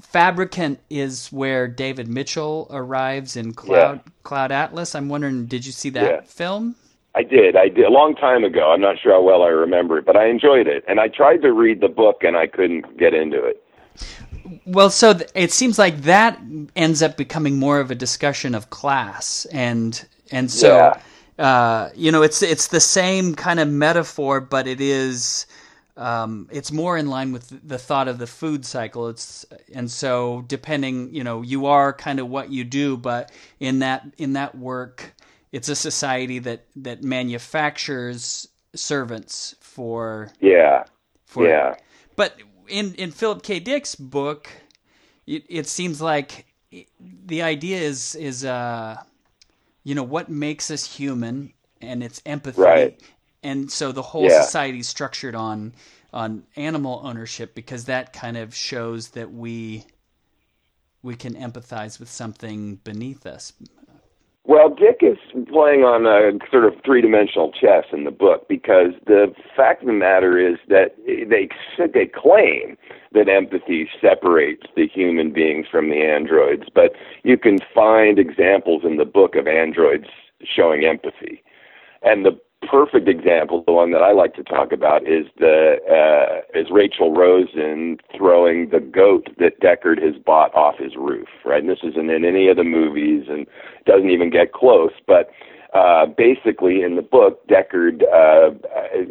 Fabricant 0.00 0.78
is 0.88 1.30
where 1.30 1.68
David 1.68 2.08
Mitchell 2.08 2.68
arrives 2.70 3.36
in 3.36 3.52
Cloud 3.52 4.00
yeah. 4.02 4.12
Cloud 4.22 4.50
Atlas. 4.50 4.94
I'm 4.94 5.10
wondering, 5.10 5.44
did 5.44 5.66
you 5.66 5.72
see 5.72 5.90
that 5.90 6.10
yeah. 6.10 6.20
film? 6.22 6.76
I 7.14 7.22
did. 7.22 7.56
I 7.56 7.68
did 7.68 7.84
a 7.84 7.90
long 7.90 8.14
time 8.16 8.42
ago. 8.44 8.72
I'm 8.72 8.80
not 8.80 8.98
sure 9.00 9.12
how 9.12 9.22
well 9.22 9.42
I 9.42 9.48
remember 9.48 9.98
it, 9.98 10.04
but 10.04 10.16
I 10.16 10.26
enjoyed 10.26 10.66
it. 10.66 10.84
And 10.88 10.98
I 10.98 11.08
tried 11.08 11.42
to 11.42 11.52
read 11.52 11.80
the 11.80 11.88
book 11.88 12.24
and 12.24 12.36
I 12.36 12.46
couldn't 12.46 12.98
get 12.98 13.14
into 13.14 13.42
it. 13.44 13.62
Well, 14.66 14.90
so 14.90 15.14
th- 15.14 15.30
it 15.34 15.52
seems 15.52 15.78
like 15.78 16.02
that 16.02 16.40
ends 16.74 17.02
up 17.02 17.16
becoming 17.16 17.58
more 17.58 17.80
of 17.80 17.90
a 17.90 17.94
discussion 17.94 18.54
of 18.54 18.68
class, 18.70 19.46
and 19.46 20.04
and 20.30 20.50
so 20.50 20.92
yeah. 21.38 21.44
uh, 21.44 21.90
you 21.94 22.12
know 22.12 22.22
it's 22.22 22.42
it's 22.42 22.66
the 22.66 22.80
same 22.80 23.34
kind 23.34 23.58
of 23.58 23.68
metaphor, 23.68 24.40
but 24.40 24.66
it 24.66 24.80
is 24.80 25.46
um, 25.96 26.48
it's 26.50 26.72
more 26.72 26.98
in 26.98 27.08
line 27.08 27.32
with 27.32 27.66
the 27.66 27.78
thought 27.78 28.08
of 28.08 28.18
the 28.18 28.26
food 28.26 28.66
cycle. 28.66 29.08
It's 29.08 29.46
and 29.72 29.90
so 29.90 30.44
depending, 30.46 31.14
you 31.14 31.24
know, 31.24 31.42
you 31.42 31.66
are 31.66 31.92
kind 31.92 32.18
of 32.18 32.28
what 32.28 32.50
you 32.50 32.64
do, 32.64 32.96
but 32.96 33.30
in 33.60 33.78
that 33.78 34.04
in 34.18 34.32
that 34.32 34.56
work, 34.56 35.14
it's 35.54 35.68
a 35.68 35.76
society 35.76 36.40
that 36.40 36.66
that 36.74 37.04
manufactures 37.04 38.48
servants 38.74 39.54
for 39.60 40.32
yeah. 40.40 40.82
for, 41.26 41.46
yeah. 41.46 41.76
But 42.16 42.34
in 42.66 42.94
in 42.94 43.12
philip 43.12 43.44
k. 43.44 43.60
Dick's 43.60 43.94
book 43.94 44.48
it, 45.28 45.44
it 45.48 45.66
seems 45.68 46.02
like 46.02 46.46
the 46.98 47.42
idea 47.42 47.78
is 47.78 48.16
is 48.16 48.44
uh 48.44 49.00
you 49.84 49.94
know 49.94 50.02
what 50.02 50.28
makes 50.28 50.72
us 50.72 50.84
human 50.84 51.52
and 51.80 52.02
it's 52.02 52.20
empathy. 52.26 52.60
Right. 52.60 53.00
and 53.44 53.70
so 53.70 53.92
the 53.92 54.02
whole 54.02 54.24
yeah. 54.24 54.42
society 54.42 54.80
is 54.80 54.88
structured 54.88 55.36
on 55.36 55.72
on 56.12 56.42
animal 56.56 57.00
ownership 57.04 57.54
because 57.54 57.84
that 57.84 58.12
kind 58.12 58.36
of 58.36 58.56
shows 58.56 59.10
that 59.10 59.32
we 59.32 59.84
we 61.04 61.14
can 61.14 61.34
empathize 61.34 62.00
with 62.00 62.10
something 62.10 62.76
beneath 62.82 63.24
us 63.24 63.52
well, 64.46 64.68
Dick 64.68 64.98
is 65.00 65.16
playing 65.48 65.84
on 65.84 66.04
a 66.04 66.38
sort 66.50 66.64
of 66.64 66.74
three-dimensional 66.84 67.50
chess 67.52 67.84
in 67.92 68.04
the 68.04 68.10
book 68.10 68.46
because 68.46 68.92
the 69.06 69.34
fact 69.56 69.82
of 69.82 69.86
the 69.86 69.94
matter 69.94 70.38
is 70.38 70.58
that 70.68 70.96
they 71.06 71.48
they 71.78 72.06
claim 72.06 72.76
that 73.12 73.28
empathy 73.28 73.88
separates 74.00 74.66
the 74.76 74.86
human 74.86 75.32
beings 75.32 75.66
from 75.70 75.88
the 75.88 76.02
androids, 76.02 76.64
but 76.74 76.92
you 77.22 77.38
can 77.38 77.58
find 77.74 78.18
examples 78.18 78.82
in 78.84 78.98
the 78.98 79.04
book 79.06 79.34
of 79.34 79.46
androids 79.46 80.08
showing 80.42 80.84
empathy. 80.84 81.42
And 82.02 82.26
the 82.26 82.38
perfect 82.70 83.08
example, 83.08 83.64
the 83.66 83.72
one 83.72 83.90
that 83.92 84.02
I 84.02 84.12
like 84.12 84.34
to 84.34 84.44
talk 84.44 84.72
about, 84.72 85.02
is 85.02 85.26
the 85.38 85.76
uh, 85.90 86.58
is 86.58 86.66
Rachel 86.70 87.14
Rosen 87.14 87.98
throwing 88.16 88.70
the 88.70 88.80
goat 88.80 89.28
that 89.38 89.60
Deckard 89.60 90.02
has 90.02 90.14
bought 90.22 90.54
off 90.54 90.78
his 90.78 90.96
roof. 90.96 91.28
Right, 91.44 91.60
and 91.62 91.70
this 91.70 91.80
isn't 91.82 92.10
in 92.10 92.24
any 92.24 92.48
of 92.48 92.56
the 92.56 92.64
movies 92.64 93.26
and 93.28 93.46
doesn't 93.86 94.10
even 94.10 94.30
get 94.30 94.52
close. 94.52 94.92
But 95.06 95.30
uh, 95.74 96.06
basically, 96.06 96.82
in 96.82 96.96
the 96.96 97.02
book, 97.02 97.46
Deckard 97.48 98.02
uh, 98.02 98.54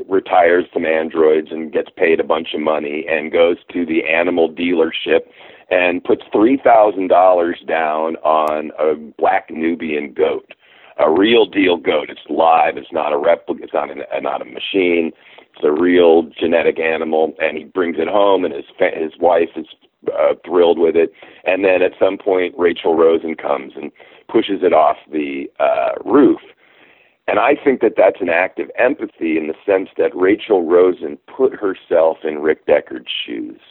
retires 0.08 0.66
some 0.74 0.86
androids 0.86 1.50
and 1.52 1.74
gets 1.74 1.89
paid 1.96 2.20
a 2.20 2.24
bunch 2.24 2.50
of 2.54 2.62
money 2.62 3.06
and 3.10 3.32
goes 3.32 3.58
to 3.74 3.86
the 3.86 4.06
animal 4.06 4.50
dealership 4.50 5.28
and 5.70 6.04
puts 6.04 6.24
three 6.32 6.58
thousand 6.63 7.08
dollars 7.08 7.62
down 7.68 8.16
on 8.18 8.72
a 8.80 8.96
black 9.18 9.50
Nubian 9.50 10.13
goat 10.13 10.54
a 10.98 11.12
real 11.12 11.46
deal 11.46 11.78
goat. 11.78 12.10
It's 12.10 12.22
live. 12.30 12.78
It's 12.78 12.92
not 12.92 13.14
a 13.14 13.18
replica. 13.18 13.64
It's 13.64 13.74
not 13.74 13.90
a, 13.90 14.22
not 14.22 14.42
a 14.42 14.46
machine. 14.46 15.12
It's 15.56 15.64
a 15.64 15.72
real 15.72 16.24
genetic 16.24 16.80
animal, 16.80 17.34
and 17.40 17.58
he 17.58 17.64
brings 17.64 17.98
it 18.00 18.08
home, 18.08 18.46
and 18.46 18.54
his 18.54 18.66
his 18.80 19.14
wife 19.20 19.50
is 19.56 19.68
uh, 20.08 20.34
thrilled 20.46 20.80
with 20.80 20.96
it. 20.96 21.14
And 21.46 21.64
then 21.64 21.82
at 21.82 21.94
some 22.00 22.18
point, 22.18 22.56
Rachel 22.58 22.96
Rosen 22.96 23.36
comes 23.36 23.74
and 23.76 23.92
pushes 24.28 24.62
it 24.64 24.74
off 24.74 24.98
the 25.12 25.50
uh, 25.60 25.94
roof. 26.04 26.42
And 27.28 27.40
I 27.40 27.56
think 27.56 27.82
that 27.82 27.94
that's 27.96 28.20
an 28.20 28.30
act 28.30 28.60
of 28.60 28.70
empathy 28.78 29.38
in 29.38 29.48
the 29.48 29.54
sense 29.66 29.90
that 29.98 30.14
Rachel 30.16 30.66
Rosen 30.66 31.18
put 31.28 31.54
herself 31.54 32.18
in 32.24 32.40
Rick 32.40 32.66
Deckard's 32.66 33.12
shoes 33.26 33.62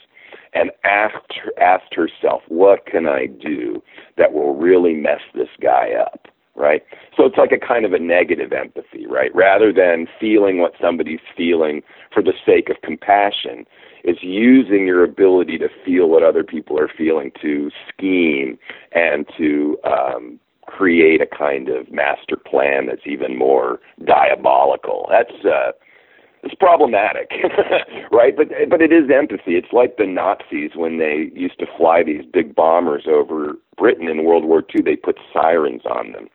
and 0.53 0.71
asked 0.83 1.33
asked 1.59 1.93
herself, 1.93 2.41
"What 2.47 2.85
can 2.85 3.07
I 3.07 3.27
do 3.27 3.83
that 4.17 4.33
will 4.33 4.55
really 4.55 4.93
mess 4.93 5.21
this 5.35 5.49
guy 5.61 5.91
up?" 5.91 6.27
Right? 6.55 6.83
So 7.17 7.25
it's 7.25 7.37
like 7.37 7.51
a 7.51 7.57
kind 7.57 7.85
of 7.85 7.93
a 7.93 7.99
negative 7.99 8.53
empathy, 8.53 9.05
right? 9.07 9.33
Rather 9.35 9.73
than 9.73 10.07
feeling 10.19 10.59
what 10.59 10.73
somebody's 10.79 11.19
feeling 11.35 11.81
for 12.13 12.21
the 12.21 12.33
sake 12.45 12.69
of 12.69 12.81
compassion, 12.81 13.65
it's 14.03 14.21
using 14.21 14.85
your 14.85 15.03
ability 15.03 15.57
to 15.59 15.69
feel 15.85 16.09
what 16.09 16.23
other 16.23 16.43
people 16.43 16.79
are 16.79 16.89
feeling 16.89 17.31
to 17.41 17.71
scheme 17.89 18.59
and 18.91 19.25
to 19.37 19.77
um, 19.83 20.39
create 20.67 21.21
a 21.21 21.25
kind 21.25 21.69
of 21.69 21.91
master 21.91 22.35
plan 22.35 22.87
that's 22.87 23.05
even 23.05 23.37
more 23.37 23.79
diabolical. 24.05 25.07
That's 25.09 25.45
uh, 25.45 25.71
it's 26.43 26.55
problematic, 26.55 27.31
right? 28.11 28.35
But 28.35 28.49
but 28.69 28.81
it 28.81 28.91
is 28.91 29.09
empathy. 29.09 29.55
It's 29.55 29.71
like 29.71 29.95
the 29.95 30.05
Nazis 30.05 30.71
when 30.75 30.99
they 30.99 31.31
used 31.33 31.57
to 31.59 31.65
fly 31.77 32.03
these 32.03 32.25
big 32.31 32.53
bombers 32.53 33.05
over 33.07 33.53
Britain 33.77 34.09
in 34.09 34.25
World 34.25 34.43
War 34.43 34.63
II. 34.75 34.81
They 34.81 34.97
put 34.97 35.17
sirens 35.31 35.83
on 35.85 36.11
them 36.11 36.27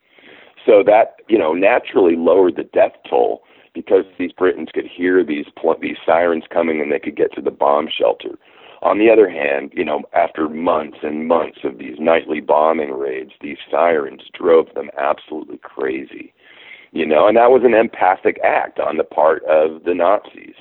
so 0.69 0.83
that 0.83 1.15
you 1.27 1.37
know 1.37 1.53
naturally 1.53 2.15
lowered 2.15 2.55
the 2.55 2.63
death 2.63 2.91
toll 3.09 3.41
because 3.73 4.05
these 4.17 4.31
Britons 4.31 4.69
could 4.73 4.85
hear 4.85 5.23
these 5.23 5.45
pl- 5.59 5.77
these 5.81 5.97
sirens 6.05 6.43
coming 6.51 6.79
and 6.79 6.91
they 6.91 6.99
could 6.99 7.15
get 7.15 7.33
to 7.33 7.41
the 7.41 7.51
bomb 7.51 7.87
shelter. 7.89 8.37
On 8.81 8.97
the 8.97 9.09
other 9.09 9.29
hand, 9.29 9.71
you 9.75 9.83
know, 9.83 10.03
after 10.13 10.47
months 10.47 10.99
and 11.03 11.27
months 11.27 11.59
of 11.63 11.79
these 11.79 11.97
nightly 11.99 12.39
bombing 12.39 12.91
raids, 12.91 13.31
these 13.41 13.57
sirens 13.69 14.21
drove 14.33 14.73
them 14.73 14.89
absolutely 14.97 15.57
crazy. 15.57 16.33
You 16.91 17.05
know, 17.05 17.27
and 17.27 17.35
that 17.37 17.51
was 17.51 17.63
an 17.65 17.73
empathic 17.73 18.39
act 18.43 18.79
on 18.79 18.97
the 18.97 19.03
part 19.03 19.43
of 19.45 19.83
the 19.83 19.93
Nazis. 19.93 20.55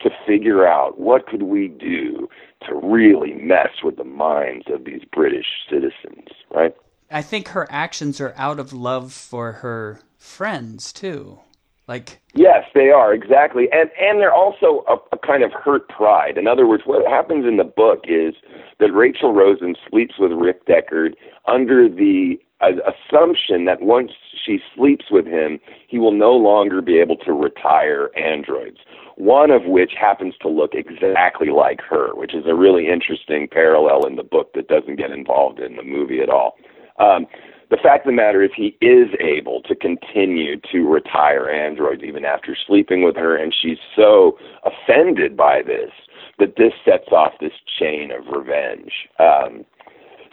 to 0.00 0.10
figure 0.26 0.66
out 0.66 1.00
what 1.00 1.26
could 1.26 1.42
we 1.44 1.68
do 1.68 2.28
to 2.66 2.74
really 2.74 3.32
mess 3.32 3.82
with 3.82 3.96
the 3.96 4.04
minds 4.04 4.66
of 4.68 4.84
these 4.84 5.02
British 5.10 5.46
citizens, 5.70 6.28
right? 6.50 6.74
I 7.10 7.22
think 7.22 7.48
her 7.48 7.66
actions 7.70 8.20
are 8.20 8.34
out 8.36 8.58
of 8.58 8.72
love 8.72 9.12
for 9.12 9.52
her 9.52 10.00
friends 10.18 10.92
too. 10.92 11.38
Like 11.86 12.22
yes, 12.34 12.64
they 12.74 12.88
are 12.88 13.12
exactly, 13.12 13.68
and 13.70 13.90
and 14.00 14.18
they're 14.18 14.32
also 14.32 14.84
a, 14.88 14.96
a 15.14 15.18
kind 15.18 15.42
of 15.42 15.52
hurt 15.52 15.86
pride. 15.90 16.38
In 16.38 16.46
other 16.46 16.66
words, 16.66 16.84
what 16.86 17.06
happens 17.06 17.44
in 17.44 17.58
the 17.58 17.64
book 17.64 18.04
is 18.04 18.34
that 18.80 18.92
Rachel 18.92 19.34
Rosen 19.34 19.76
sleeps 19.90 20.14
with 20.18 20.32
Rick 20.32 20.66
Deckard 20.66 21.14
under 21.46 21.88
the 21.88 22.38
uh, 22.62 22.70
assumption 22.88 23.66
that 23.66 23.82
once 23.82 24.12
she 24.44 24.60
sleeps 24.74 25.06
with 25.10 25.26
him, 25.26 25.60
he 25.86 25.98
will 25.98 26.12
no 26.12 26.32
longer 26.32 26.80
be 26.80 26.98
able 26.98 27.16
to 27.16 27.32
retire 27.32 28.10
androids. 28.16 28.78
One 29.16 29.50
of 29.50 29.64
which 29.66 29.92
happens 29.98 30.34
to 30.40 30.48
look 30.48 30.72
exactly 30.74 31.50
like 31.50 31.80
her, 31.82 32.14
which 32.14 32.34
is 32.34 32.44
a 32.46 32.54
really 32.54 32.88
interesting 32.88 33.46
parallel 33.46 34.06
in 34.06 34.16
the 34.16 34.22
book 34.22 34.54
that 34.54 34.68
doesn't 34.68 34.96
get 34.96 35.10
involved 35.10 35.60
in 35.60 35.76
the 35.76 35.82
movie 35.82 36.20
at 36.20 36.30
all. 36.30 36.56
Um, 36.98 37.26
the 37.70 37.76
fact 37.82 38.06
of 38.06 38.12
the 38.12 38.16
matter 38.16 38.42
is 38.42 38.50
he 38.54 38.76
is 38.80 39.08
able 39.20 39.62
to 39.62 39.74
continue 39.74 40.60
to 40.72 40.80
retire 40.82 41.50
androids 41.50 42.02
even 42.04 42.24
after 42.24 42.56
sleeping 42.66 43.02
with 43.02 43.16
her 43.16 43.36
and 43.36 43.54
she's 43.54 43.78
so 43.96 44.38
offended 44.64 45.36
by 45.36 45.62
this 45.62 45.90
that 46.38 46.54
this 46.56 46.72
sets 46.84 47.08
off 47.10 47.32
this 47.40 47.52
chain 47.78 48.10
of 48.10 48.26
revenge. 48.32 48.92
Um, 49.18 49.64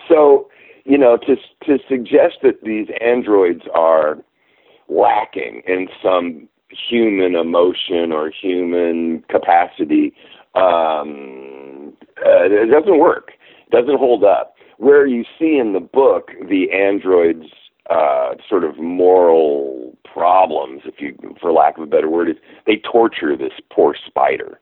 so 0.09 0.49
you 0.85 0.97
know 0.97 1.17
to 1.17 1.35
to 1.65 1.79
suggest 1.87 2.37
that 2.43 2.61
these 2.63 2.87
androids 2.99 3.63
are 3.73 4.17
lacking 4.89 5.61
in 5.65 5.87
some 6.03 6.47
human 6.89 7.35
emotion 7.35 8.11
or 8.11 8.29
human 8.29 9.23
capacity 9.29 10.13
um, 10.55 11.93
uh, 12.25 12.43
it 12.43 12.69
doesn't 12.69 12.99
work. 12.99 13.31
It 13.67 13.71
doesn't 13.71 13.97
hold 13.97 14.23
up 14.23 14.55
where 14.81 15.05
you 15.05 15.23
see 15.37 15.59
in 15.59 15.73
the 15.73 15.79
book 15.79 16.31
the 16.49 16.71
androids 16.71 17.45
uh, 17.91 18.33
sort 18.49 18.63
of 18.63 18.79
moral 18.79 19.95
problems, 20.11 20.81
if 20.85 20.95
you, 20.97 21.15
for 21.39 21.51
lack 21.51 21.77
of 21.77 21.83
a 21.83 21.85
better 21.85 22.09
word, 22.09 22.29
is 22.29 22.35
they 22.65 22.77
torture 22.77 23.37
this 23.37 23.53
poor 23.71 23.95
spider. 24.07 24.59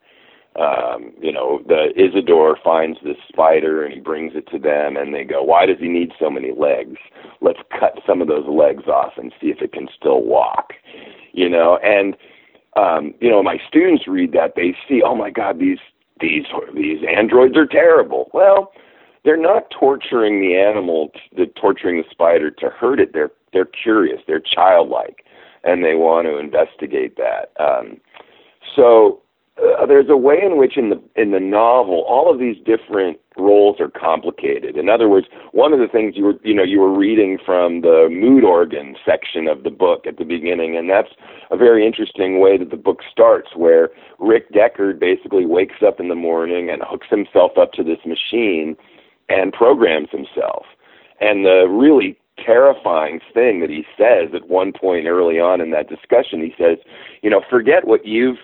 Um, 0.60 1.14
you 1.22 1.32
know, 1.32 1.62
the 1.66 1.94
Isidore 1.96 2.58
finds 2.62 2.98
this 3.02 3.16
spider 3.30 3.86
and 3.86 3.94
he 3.94 4.02
brings 4.02 4.34
it 4.36 4.46
to 4.52 4.60
them, 4.60 4.98
and 4.98 5.14
they 5.14 5.24
go, 5.24 5.42
"Why 5.42 5.66
does 5.66 5.80
he 5.80 5.88
need 5.88 6.12
so 6.20 6.30
many 6.30 6.52
legs? 6.52 6.98
Let's 7.40 7.60
cut 7.80 8.00
some 8.06 8.22
of 8.22 8.28
those 8.28 8.48
legs 8.48 8.88
off 8.88 9.14
and 9.16 9.32
see 9.40 9.48
if 9.48 9.62
it 9.62 9.72
can 9.72 9.88
still 9.98 10.22
walk." 10.22 10.74
You 11.32 11.48
know, 11.48 11.78
and 11.82 12.18
um, 12.76 13.14
you 13.22 13.30
know, 13.30 13.42
my 13.42 13.58
students 13.70 14.06
read 14.06 14.34
that 14.34 14.56
they 14.58 14.76
see, 14.86 15.02
"Oh 15.02 15.16
my 15.16 15.30
God, 15.30 15.60
these 15.60 15.80
these 16.20 16.46
these 16.76 17.00
androids 17.08 17.56
are 17.56 17.68
terrible." 17.68 18.30
Well, 18.34 18.74
they're 19.24 19.38
not 19.38 19.70
torturing 19.72 20.40
the 20.40 20.56
animal, 20.56 21.12
the 21.36 21.46
torturing 21.46 21.98
the 21.98 22.10
spider 22.10 22.52
to 22.52 22.70
hurt 22.70 23.00
it. 23.00 23.14
They're 23.14 23.32
they're 23.52 23.66
curious, 23.66 24.22
they're 24.28 24.40
childlike, 24.42 25.26
and 25.64 25.84
they 25.84 25.96
want 25.96 26.28
to 26.28 26.38
investigate 26.38 27.18
that. 27.18 27.52
Um, 27.60 28.00
so 28.76 29.22
uh, 29.58 29.86
there's 29.86 30.10
a 30.10 30.16
way 30.16 30.38
in 30.42 30.58
which 30.58 30.78
in 30.78 30.90
the 30.90 31.02
in 31.16 31.32
the 31.32 31.40
novel 31.40 32.06
all 32.08 32.32
of 32.32 32.40
these 32.40 32.56
different 32.64 33.20
roles 33.38 33.80
are 33.80 33.90
complicated. 33.90 34.78
In 34.78 34.90
other 34.90 35.10
words, 35.10 35.28
one 35.52 35.74
of 35.74 35.80
the 35.80 35.88
things 35.88 36.16
you 36.16 36.26
were 36.26 36.36
you 36.44 36.54
know 36.54 36.64
you 36.64 36.80
were 36.80 36.96
reading 36.96 37.38
from 37.46 37.82
the 37.82 38.08
mood 38.10 38.44
organ 38.44 38.96
section 39.06 39.48
of 39.48 39.64
the 39.64 39.70
book 39.70 40.06
at 40.08 40.18
the 40.18 40.24
beginning, 40.24 40.78
and 40.78 40.90
that's 40.90 41.10
a 41.52 41.58
very 41.58 41.86
interesting 41.86 42.40
way 42.40 42.58
that 42.58 42.70
the 42.70 42.78
book 42.78 43.00
starts, 43.12 43.50
where 43.56 43.90
Rick 44.20 44.52
Deckard 44.54 45.00
basically 45.00 45.46
wakes 45.46 45.82
up 45.86 46.00
in 46.00 46.08
the 46.08 46.16
morning 46.16 46.70
and 46.70 46.82
hooks 46.86 47.08
himself 47.10 47.58
up 47.58 47.74
to 47.74 47.84
this 47.84 48.00
machine 48.06 48.78
and 49.30 49.54
programs 49.54 50.10
himself. 50.12 50.66
And 51.22 51.46
the 51.46 51.68
really 51.70 52.18
terrifying 52.44 53.20
thing 53.34 53.60
that 53.60 53.70
he 53.70 53.86
says 53.98 54.30
at 54.34 54.48
one 54.48 54.72
point 54.72 55.08
early 55.08 55.40
on 55.40 55.62
in 55.62 55.72
that 55.72 55.90
discussion, 55.90 56.42
he 56.42 56.54
says, 56.58 56.78
you 57.22 57.30
know, 57.30 57.42
forget 57.50 57.86
what 57.86 58.06
you've 58.06 58.38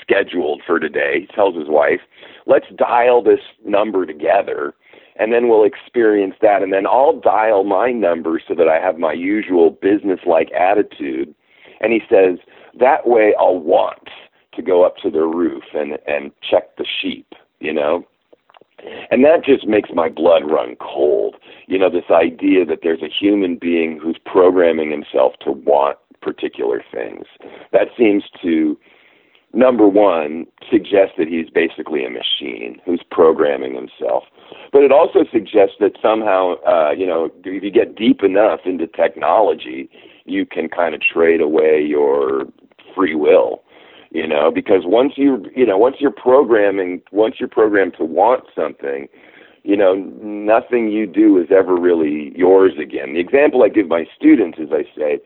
scheduled 0.00 0.62
for 0.66 0.78
today, 0.78 1.20
he 1.20 1.26
tells 1.34 1.54
his 1.54 1.68
wife, 1.68 2.00
let's 2.46 2.66
dial 2.76 3.22
this 3.22 3.40
number 3.64 4.06
together 4.06 4.74
and 5.16 5.32
then 5.32 5.48
we'll 5.48 5.64
experience 5.64 6.34
that 6.42 6.62
and 6.62 6.72
then 6.72 6.86
I'll 6.86 7.20
dial 7.20 7.64
my 7.64 7.92
number 7.92 8.40
so 8.46 8.54
that 8.54 8.68
I 8.68 8.80
have 8.80 8.98
my 8.98 9.12
usual 9.12 9.70
business 9.70 10.20
like 10.26 10.50
attitude. 10.52 11.34
And 11.80 11.92
he 11.92 12.00
says, 12.08 12.38
that 12.80 13.06
way 13.06 13.34
I'll 13.38 13.58
want 13.58 14.08
to 14.54 14.62
go 14.62 14.84
up 14.84 14.96
to 14.98 15.10
the 15.10 15.22
roof 15.22 15.64
and 15.74 15.98
and 16.06 16.32
check 16.48 16.76
the 16.76 16.86
sheep, 17.00 17.26
you 17.60 17.72
know. 17.72 18.04
And 19.10 19.24
that 19.24 19.44
just 19.44 19.66
makes 19.66 19.90
my 19.94 20.08
blood 20.08 20.42
run 20.50 20.76
cold. 20.80 21.36
You 21.66 21.78
know, 21.78 21.90
this 21.90 22.10
idea 22.10 22.64
that 22.66 22.80
there's 22.82 23.02
a 23.02 23.08
human 23.08 23.56
being 23.56 23.98
who's 24.02 24.18
programming 24.24 24.90
himself 24.90 25.34
to 25.44 25.52
want 25.52 25.98
particular 26.20 26.82
things. 26.92 27.26
That 27.72 27.88
seems 27.96 28.24
to, 28.42 28.78
number 29.52 29.86
one, 29.86 30.46
suggest 30.70 31.12
that 31.18 31.28
he's 31.28 31.50
basically 31.50 32.04
a 32.04 32.10
machine 32.10 32.80
who's 32.84 33.02
programming 33.10 33.74
himself. 33.74 34.24
But 34.72 34.82
it 34.82 34.92
also 34.92 35.20
suggests 35.32 35.76
that 35.80 35.92
somehow, 36.02 36.54
uh, 36.66 36.92
you 36.92 37.06
know, 37.06 37.30
if 37.44 37.62
you 37.62 37.70
get 37.70 37.94
deep 37.94 38.22
enough 38.22 38.60
into 38.64 38.86
technology, 38.86 39.88
you 40.24 40.46
can 40.46 40.68
kind 40.68 40.94
of 40.94 41.00
trade 41.00 41.40
away 41.40 41.82
your 41.82 42.44
free 42.94 43.14
will 43.14 43.63
you 44.14 44.26
know 44.26 44.50
because 44.50 44.82
once 44.84 45.14
you 45.16 45.44
you 45.54 45.66
know 45.66 45.76
once 45.76 45.96
you're 45.98 46.10
programming 46.10 47.02
once 47.12 47.34
you're 47.38 47.48
programmed 47.48 47.94
to 47.98 48.04
want 48.04 48.44
something 48.54 49.08
you 49.64 49.76
know 49.76 49.94
nothing 50.22 50.88
you 50.88 51.06
do 51.06 51.38
is 51.38 51.48
ever 51.50 51.74
really 51.76 52.32
yours 52.36 52.72
again. 52.80 53.12
The 53.12 53.20
example 53.20 53.62
i 53.62 53.68
give 53.68 53.88
my 53.88 54.06
students 54.16 54.58
is 54.58 54.70
i 54.72 54.84
say 54.96 55.18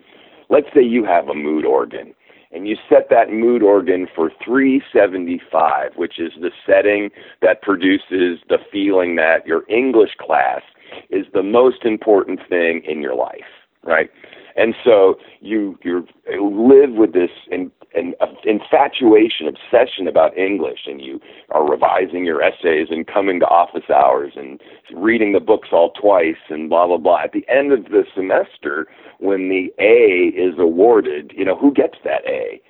let's 0.48 0.66
say 0.74 0.82
you 0.82 1.04
have 1.04 1.28
a 1.28 1.34
mood 1.34 1.64
organ 1.64 2.14
and 2.50 2.66
you 2.66 2.76
set 2.88 3.10
that 3.10 3.30
mood 3.30 3.62
organ 3.62 4.08
for 4.16 4.32
375 4.44 5.92
which 5.96 6.18
is 6.18 6.32
the 6.40 6.50
setting 6.66 7.10
that 7.42 7.62
produces 7.62 8.40
the 8.48 8.58
feeling 8.72 9.16
that 9.16 9.46
your 9.46 9.62
english 9.68 10.16
class 10.18 10.62
is 11.10 11.26
the 11.34 11.42
most 11.42 11.84
important 11.84 12.40
thing 12.48 12.82
in 12.88 13.02
your 13.02 13.14
life 13.14 13.44
right? 13.84 14.10
And 14.56 14.74
so 14.84 15.16
you 15.40 15.78
you 15.82 16.06
live 16.40 16.90
with 16.96 17.12
this 17.12 17.30
in, 17.50 17.70
uh, 17.96 18.26
infatuation, 18.44 19.48
obsession 19.48 20.06
about 20.08 20.36
English, 20.36 20.80
and 20.86 21.00
you 21.00 21.20
are 21.50 21.68
revising 21.68 22.24
your 22.24 22.42
essays 22.42 22.88
and 22.90 23.06
coming 23.06 23.40
to 23.40 23.46
office 23.46 23.88
hours 23.94 24.32
and 24.36 24.60
reading 24.94 25.32
the 25.32 25.40
books 25.40 25.68
all 25.72 25.90
twice 25.92 26.36
and 26.50 26.68
blah 26.68 26.86
blah 26.86 26.98
blah. 26.98 27.22
At 27.24 27.32
the 27.32 27.46
end 27.48 27.72
of 27.72 27.84
the 27.84 28.04
semester, 28.14 28.86
when 29.18 29.48
the 29.48 29.72
A 29.78 30.36
is 30.36 30.58
awarded, 30.58 31.32
you 31.34 31.44
know 31.44 31.56
who 31.56 31.72
gets 31.72 31.98
that 32.04 32.22
A? 32.26 32.60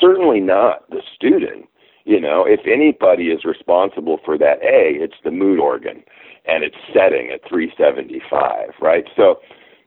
Certainly 0.00 0.40
not 0.40 0.88
the 0.90 1.02
student. 1.14 1.68
You 2.04 2.20
know, 2.20 2.44
if 2.46 2.60
anybody 2.66 3.24
is 3.24 3.44
responsible 3.44 4.18
for 4.24 4.38
that 4.38 4.62
A, 4.62 4.96
it's 4.96 5.20
the 5.24 5.30
mood 5.30 5.60
organ, 5.60 6.02
and 6.46 6.64
it's 6.64 6.76
setting 6.94 7.30
at 7.30 7.46
375, 7.46 8.70
right? 8.80 9.04
So 9.14 9.40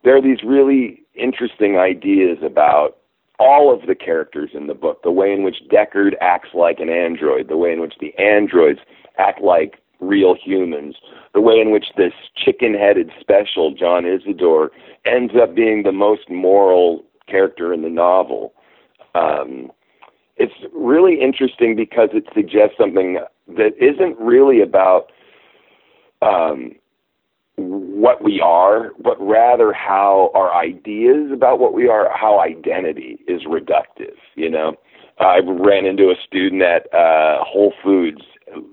there 0.03 0.15
are 0.15 0.21
these 0.21 0.43
really 0.45 1.01
interesting 1.15 1.77
ideas 1.77 2.37
about 2.43 2.97
all 3.41 3.73
of 3.73 3.87
the 3.87 3.95
characters 3.95 4.51
in 4.53 4.67
the 4.67 4.75
book, 4.75 5.01
the 5.01 5.11
way 5.11 5.33
in 5.33 5.41
which 5.41 5.57
Deckard 5.71 6.13
acts 6.21 6.49
like 6.53 6.79
an 6.79 6.89
android, 6.89 7.47
the 7.47 7.57
way 7.57 7.73
in 7.73 7.81
which 7.81 7.95
the 7.99 8.13
androids 8.19 8.79
act 9.17 9.41
like 9.41 9.81
real 9.99 10.35
humans, 10.35 10.95
the 11.33 11.41
way 11.41 11.55
in 11.59 11.71
which 11.71 11.87
this 11.97 12.13
chicken 12.35 12.75
headed 12.75 13.09
special, 13.19 13.73
John 13.73 14.05
Isidore, 14.05 14.69
ends 15.05 15.33
up 15.41 15.55
being 15.55 15.81
the 15.81 15.91
most 15.91 16.29
moral 16.29 17.03
character 17.27 17.73
in 17.73 17.81
the 17.81 17.89
novel. 17.89 18.53
Um, 19.15 19.71
it's 20.37 20.53
really 20.71 21.19
interesting 21.19 21.75
because 21.75 22.09
it 22.13 22.25
suggests 22.35 22.75
something 22.79 23.19
that 23.47 23.73
isn't 23.79 24.19
really 24.19 24.61
about 24.61 25.11
um, 26.21 26.73
what 27.61 28.23
we 28.23 28.41
are, 28.41 28.91
but 29.03 29.15
rather 29.19 29.73
how 29.73 30.31
our 30.33 30.53
ideas 30.53 31.31
about 31.33 31.59
what 31.59 31.73
we 31.73 31.87
are, 31.87 32.09
how 32.15 32.39
identity 32.39 33.19
is 33.27 33.43
reductive. 33.43 34.15
You 34.35 34.49
know, 34.49 34.75
I 35.19 35.39
ran 35.45 35.85
into 35.85 36.09
a 36.09 36.15
student 36.25 36.61
at 36.61 36.93
uh, 36.93 37.43
Whole 37.43 37.73
Foods, 37.83 38.21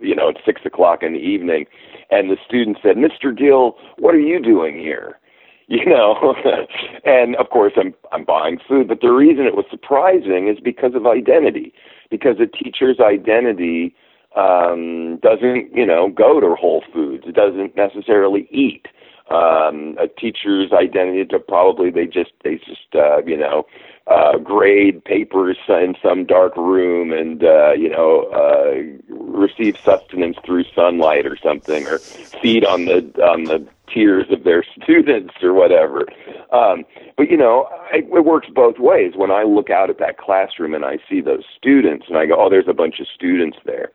you 0.01 0.15
know, 0.15 0.31
at 0.31 0.37
six 0.45 0.63
o'clock 0.65 1.03
in 1.03 1.13
the 1.13 1.19
evening, 1.19 1.67
and 2.11 2.31
the 2.31 2.37
student 2.47 2.79
said, 2.83 2.97
"Mr. 2.97 3.37
Gill, 3.37 3.77
what 3.99 4.15
are 4.15 4.21
you 4.21 4.41
doing 4.41 4.79
here?" 4.79 5.19
You 5.71 5.85
know, 5.85 6.35
and 7.05 7.37
of 7.37 7.51
course 7.51 7.75
I'm 7.77 7.93
I'm 8.11 8.25
buying 8.25 8.59
food, 8.67 8.89
but 8.89 9.03
the 9.03 9.13
reason 9.13 9.45
it 9.45 9.55
was 9.55 9.67
surprising 9.71 10.49
is 10.49 10.59
because 10.65 10.95
of 10.95 11.07
identity, 11.07 11.75
because 12.11 12.37
a 12.41 12.47
teacher's 12.47 13.01
identity 13.01 13.95
um, 14.39 15.19
doesn't, 15.19 15.75
you 15.75 15.85
know, 15.85 16.09
go 16.09 16.41
to 16.41 16.55
Whole 16.55 16.85
Foods. 16.93 17.25
It 17.27 17.35
doesn't 17.35 17.77
necessarily 17.77 18.49
eat. 18.51 18.87
Um, 19.31 19.99
a 20.01 20.09
teacher's 20.09 20.73
identity 20.73 21.27
to 21.27 21.39
probably 21.39 21.91
they 21.91 22.07
just 22.07 22.33
they 22.45 22.55
just 22.57 22.95
uh, 22.95 23.23
you 23.27 23.37
know 23.37 23.67
uh, 24.07 24.39
grade 24.39 25.05
papers 25.05 25.59
in 25.69 25.97
some 26.03 26.25
dark 26.25 26.57
room 26.57 27.13
and 27.13 27.45
uh, 27.45 27.73
you 27.73 27.91
know 27.91 28.23
uh, 28.33 29.15
receive 29.15 29.77
sustenance 29.85 30.39
through 30.47 30.65
sunlight 30.75 31.27
or 31.27 31.37
something, 31.37 31.87
or 31.87 31.99
feed 31.99 32.65
on 32.65 32.87
the 32.87 33.01
on 33.23 33.45
the 33.45 33.67
tears 33.93 34.27
of 34.31 34.45
their 34.45 34.65
students 34.83 35.35
or 35.43 35.53
whatever. 35.53 36.07
Um, 36.51 36.87
but 37.19 37.31
you 37.31 37.37
know, 37.37 37.69
I, 37.93 37.99
it 37.99 38.25
works 38.25 38.49
both 38.55 38.79
ways. 38.79 39.13
When 39.15 39.31
I 39.31 39.43
look 39.43 39.69
out 39.69 39.91
at 39.91 39.99
that 39.99 40.17
classroom 40.17 40.73
and 40.73 40.87
I 40.87 40.99
see 41.07 41.21
those 41.21 41.45
students, 41.55 42.07
and 42.09 42.17
I 42.17 42.25
go, 42.25 42.37
"Oh, 42.39 42.49
there's 42.49 42.69
a 42.69 42.73
bunch 42.73 42.99
of 42.99 43.07
students 43.15 43.59
there," 43.67 43.91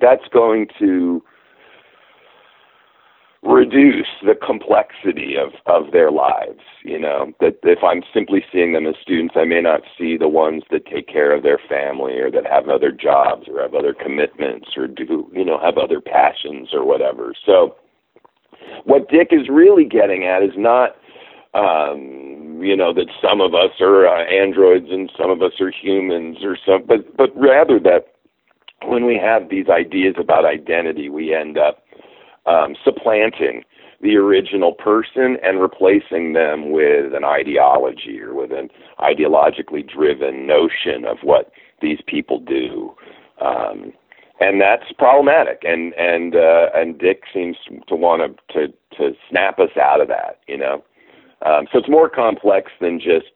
that's 0.00 0.28
going 0.32 0.66
to 0.78 1.22
reduce 3.42 4.08
the 4.26 4.34
complexity 4.34 5.36
of 5.36 5.52
of 5.66 5.92
their 5.92 6.10
lives 6.10 6.60
you 6.82 6.98
know? 6.98 7.32
That 7.40 7.58
if 7.62 7.78
i'm 7.84 8.02
simply 8.12 8.44
seeing 8.52 8.72
them 8.72 8.86
as 8.86 8.94
students 9.00 9.34
i 9.36 9.44
may 9.44 9.60
not 9.60 9.82
see 9.96 10.16
the 10.16 10.28
ones 10.28 10.64
that 10.70 10.86
take 10.86 11.06
care 11.06 11.32
of 11.32 11.42
their 11.42 11.60
family 11.68 12.18
or 12.18 12.30
that 12.30 12.46
have 12.46 12.68
other 12.68 12.90
jobs 12.90 13.46
or 13.48 13.62
have 13.62 13.74
other 13.74 13.94
commitments 13.94 14.70
or 14.76 14.88
do 14.88 15.30
you 15.32 15.44
know 15.44 15.58
have 15.58 15.78
other 15.78 16.00
passions 16.00 16.70
or 16.72 16.84
whatever. 16.84 17.32
So 17.46 17.76
what 18.84 19.08
dick 19.08 19.28
is 19.30 19.48
really 19.48 19.84
getting 19.84 20.24
at 20.24 20.42
is 20.42 20.56
not 20.56 20.96
um 21.54 22.60
you 22.62 22.76
know 22.76 22.92
that 22.92 23.06
some 23.22 23.40
of 23.40 23.54
us 23.54 23.70
are 23.80 24.06
uh, 24.06 24.24
androids 24.24 24.88
and 24.90 25.10
some 25.18 25.30
of 25.30 25.42
us 25.42 25.52
are 25.60 25.70
humans 25.70 26.38
or 26.42 26.56
some 26.66 26.84
but 26.86 27.16
but 27.16 27.30
rather 27.36 27.78
that 27.80 28.14
when 28.84 29.04
we 29.06 29.16
have 29.16 29.48
these 29.48 29.68
ideas 29.68 30.14
about 30.18 30.44
identity 30.44 31.08
we 31.08 31.34
end 31.34 31.58
up 31.58 31.84
um, 32.46 32.74
supplanting 32.84 33.64
the 34.00 34.16
original 34.16 34.72
person 34.72 35.36
and 35.42 35.60
replacing 35.60 36.32
them 36.32 36.70
with 36.70 37.14
an 37.14 37.24
ideology 37.24 38.20
or 38.20 38.34
with 38.34 38.52
an 38.52 38.70
ideologically 39.00 39.86
driven 39.88 40.46
notion 40.46 41.04
of 41.04 41.18
what 41.22 41.50
these 41.82 41.98
people 42.06 42.38
do. 42.38 42.94
Um, 43.40 43.92
and 44.40 44.60
that's 44.60 44.92
problematic. 44.96 45.62
And 45.64 45.94
and 45.94 46.36
uh, 46.36 46.66
and 46.74 46.98
Dick 46.98 47.22
seems 47.34 47.56
to 47.88 47.96
want 47.96 48.38
to 48.50 48.68
to 48.96 49.16
snap 49.28 49.58
us 49.58 49.76
out 49.80 50.00
of 50.00 50.06
that. 50.08 50.38
You 50.46 50.58
know, 50.58 50.84
um, 51.44 51.66
so 51.72 51.78
it's 51.78 51.88
more 51.88 52.08
complex 52.08 52.70
than 52.80 53.00
just 53.00 53.26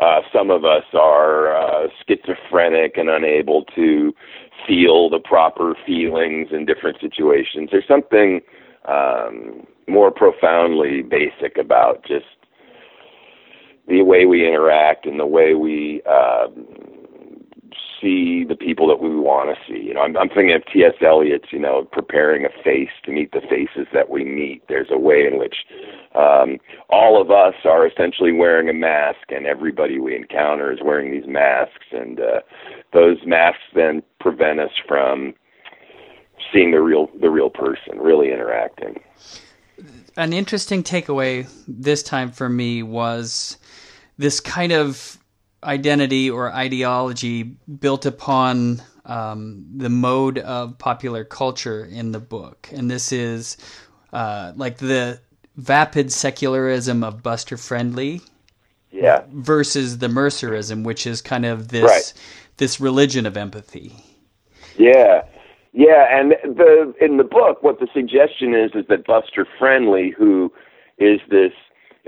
uh, 0.00 0.20
some 0.32 0.50
of 0.50 0.64
us 0.64 0.84
are 0.94 1.54
uh, 1.54 1.88
schizophrenic 2.06 2.96
and 2.96 3.10
unable 3.10 3.64
to 3.74 4.14
feel 4.66 5.10
the 5.10 5.18
proper 5.18 5.74
feelings 5.86 6.48
in 6.52 6.66
different 6.66 6.98
situations. 7.00 7.68
There's 7.70 7.86
something 7.88 8.40
um, 8.86 9.66
more 9.88 10.10
profoundly 10.10 11.02
basic 11.02 11.56
about 11.58 12.04
just 12.04 12.26
the 13.88 14.02
way 14.02 14.26
we 14.26 14.46
interact 14.46 15.06
and 15.06 15.18
the 15.18 15.26
way 15.26 15.54
we 15.54 16.02
um, 16.02 16.66
see 18.00 18.44
the 18.44 18.56
people 18.56 18.86
that 18.88 19.00
we 19.00 19.14
want 19.14 19.56
to 19.56 19.56
see. 19.66 19.80
You 19.80 19.94
know, 19.94 20.00
I'm, 20.00 20.16
I'm 20.16 20.28
thinking 20.28 20.54
of 20.54 20.62
T.S. 20.72 20.94
Eliot's, 21.00 21.46
you 21.50 21.58
know, 21.58 21.86
preparing 21.90 22.44
a 22.44 22.62
face 22.62 22.90
to 23.04 23.12
meet 23.12 23.32
the 23.32 23.40
faces 23.40 23.86
that 23.92 24.10
we 24.10 24.24
meet. 24.24 24.62
There's 24.68 24.90
a 24.90 24.98
way 24.98 25.26
in 25.30 25.38
which 25.38 25.56
um, 26.14 26.58
all 26.90 27.20
of 27.20 27.30
us 27.30 27.54
are 27.64 27.86
essentially 27.86 28.32
wearing 28.32 28.68
a 28.68 28.72
mask, 28.72 29.30
and 29.30 29.46
everybody 29.46 29.98
we 29.98 30.14
encounter 30.14 30.72
is 30.72 30.78
wearing 30.82 31.12
these 31.12 31.28
masks, 31.28 31.86
and 31.92 32.20
uh, 32.20 32.40
those 32.92 33.18
masks 33.26 33.62
then 33.74 34.02
prevent 34.20 34.60
us 34.60 34.72
from 34.86 35.34
seeing 36.52 36.70
the 36.70 36.80
real 36.80 37.08
the 37.20 37.30
real 37.30 37.50
person, 37.50 37.98
really 37.98 38.32
interacting. 38.32 39.00
An 40.16 40.32
interesting 40.32 40.82
takeaway 40.82 41.46
this 41.68 42.02
time 42.02 42.30
for 42.32 42.48
me 42.48 42.82
was 42.82 43.58
this 44.16 44.40
kind 44.40 44.72
of 44.72 45.18
identity 45.66 46.30
or 46.30 46.52
ideology 46.52 47.42
built 47.42 48.06
upon 48.06 48.82
um, 49.04 49.66
the 49.76 49.88
mode 49.88 50.38
of 50.38 50.78
popular 50.78 51.24
culture 51.24 51.84
in 51.84 52.12
the 52.12 52.20
book, 52.20 52.68
and 52.72 52.90
this 52.90 53.12
is 53.12 53.56
uh, 54.12 54.52
like 54.56 54.78
the 54.78 55.20
vapid 55.56 56.12
secularism 56.12 57.04
of 57.04 57.22
Buster 57.22 57.56
Friendly, 57.56 58.20
yeah, 58.90 59.24
versus 59.32 59.98
the 59.98 60.08
Mercerism, 60.08 60.84
which 60.84 61.06
is 61.06 61.20
kind 61.20 61.44
of 61.44 61.68
this 61.68 61.84
right. 61.84 62.12
this 62.56 62.80
religion 62.80 63.26
of 63.26 63.36
empathy. 63.36 63.92
Yeah, 64.78 65.22
yeah, 65.72 66.18
and 66.18 66.32
the 66.42 66.94
in 67.00 67.16
the 67.18 67.24
book, 67.24 67.62
what 67.62 67.80
the 67.80 67.88
suggestion 67.92 68.54
is 68.54 68.70
is 68.74 68.86
that 68.88 69.06
Buster 69.06 69.46
Friendly, 69.58 70.10
who 70.16 70.52
is 70.98 71.20
this, 71.28 71.52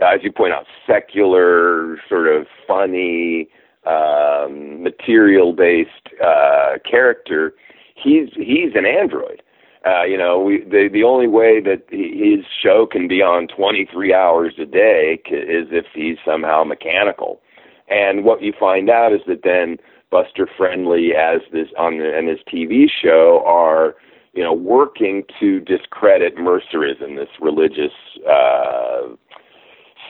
as 0.03 0.21
you 0.23 0.33
point 0.33 0.53
out, 0.53 0.67
secular, 0.87 1.99
sort 2.09 2.29
of 2.29 2.47
funny, 2.67 3.49
um, 3.87 4.83
material-based 4.83 6.09
uh, 6.25 6.79
character, 6.89 7.55
he's 7.95 8.29
he's 8.35 8.75
an 8.75 8.87
android. 8.87 9.43
Uh, 9.87 10.05
you 10.05 10.19
know, 10.19 10.41
we, 10.41 10.63
the 10.65 10.89
the 10.93 11.05
only 11.05 11.27
way 11.27 11.61
that 11.61 11.83
his 11.91 12.45
show 12.63 12.87
can 12.87 13.09
be 13.09 13.23
on 13.23 13.49
23 13.49 14.13
hours 14.13 14.55
a 14.59 14.67
day 14.67 15.21
is 15.27 15.69
if 15.71 15.87
he's 15.95 16.19
somehow 16.25 16.65
mechanical. 16.65 17.41
And 17.89 18.25
what 18.25 18.43
you 18.43 18.53
find 18.59 18.91
out 18.91 19.13
is 19.13 19.21
that 19.27 19.43
then 19.45 19.79
Buster 20.11 20.49
Friendly 20.57 21.15
as 21.15 21.41
this 21.53 21.69
on 21.79 21.99
the, 21.99 22.17
and 22.17 22.29
his 22.29 22.39
TV 22.53 22.87
show 22.91 23.43
are 23.47 23.95
you 24.35 24.43
know 24.43 24.53
working 24.53 25.23
to 25.41 25.61
discredit 25.61 26.37
Mercerism, 26.37 27.17
this 27.17 27.29
religious 27.41 27.93
uh, 28.29 29.09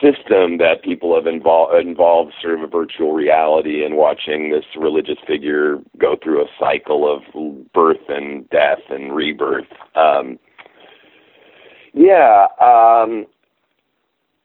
system 0.01 0.57
that 0.57 0.83
people 0.83 1.15
have 1.15 1.27
involved 1.27 1.75
involved 1.75 2.33
sort 2.41 2.55
of 2.55 2.61
a 2.61 2.67
virtual 2.67 3.13
reality 3.13 3.83
and 3.83 3.95
watching 3.95 4.49
this 4.49 4.65
religious 4.77 5.17
figure 5.27 5.77
go 5.97 6.15
through 6.21 6.41
a 6.41 6.47
cycle 6.59 7.11
of 7.11 7.21
birth 7.73 8.07
and 8.07 8.49
death 8.49 8.79
and 8.89 9.15
rebirth. 9.15 9.67
Um, 9.95 10.39
yeah, 11.93 12.47
um, 12.61 13.25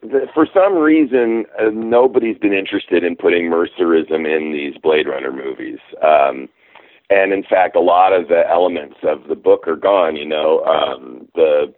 the, 0.02 0.26
for 0.34 0.46
some 0.52 0.76
reason, 0.76 1.44
uh, 1.58 1.70
nobody's 1.72 2.38
been 2.38 2.52
interested 2.52 3.04
in 3.04 3.16
putting 3.16 3.50
Mercerism 3.50 4.26
in 4.26 4.52
these 4.52 4.76
Blade 4.82 5.06
Runner 5.06 5.32
movies. 5.32 5.78
Um, 6.02 6.48
and 7.10 7.32
in 7.32 7.42
fact, 7.42 7.76
a 7.76 7.80
lot 7.80 8.12
of 8.12 8.28
the 8.28 8.42
elements 8.48 8.96
of 9.02 9.28
the 9.28 9.34
book 9.34 9.68
are 9.68 9.76
gone. 9.76 10.16
You 10.16 10.26
know, 10.26 10.64
um, 10.64 11.28
the 11.34 11.72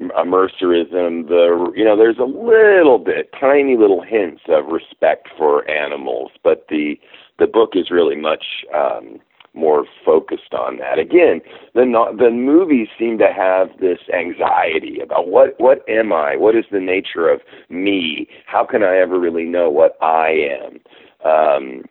uh, 0.00 0.24
Mercerism, 0.24 1.28
the 1.28 1.72
you 1.74 1.84
know, 1.84 1.96
there's 1.96 2.18
a 2.18 2.24
little 2.24 2.98
bit, 2.98 3.30
tiny 3.38 3.76
little 3.76 4.02
hints 4.02 4.42
of 4.48 4.66
respect 4.66 5.28
for 5.36 5.68
animals, 5.70 6.30
but 6.42 6.66
the 6.68 6.98
the 7.38 7.46
book 7.46 7.70
is 7.74 7.90
really 7.90 8.16
much 8.16 8.44
um, 8.74 9.18
more 9.54 9.84
focused 10.04 10.54
on 10.54 10.78
that. 10.78 10.98
Again, 10.98 11.40
the 11.74 11.84
the 12.18 12.30
movies 12.30 12.88
seem 12.98 13.18
to 13.18 13.32
have 13.32 13.68
this 13.80 13.98
anxiety 14.14 15.00
about 15.00 15.28
what 15.28 15.54
what 15.58 15.86
am 15.88 16.12
I? 16.12 16.36
What 16.36 16.56
is 16.56 16.64
the 16.70 16.80
nature 16.80 17.28
of 17.28 17.40
me? 17.68 18.28
How 18.46 18.64
can 18.64 18.82
I 18.82 18.96
ever 18.96 19.18
really 19.18 19.44
know 19.44 19.68
what 19.70 19.96
I 20.00 20.28
am? 20.28 20.80
Um, 21.24 21.84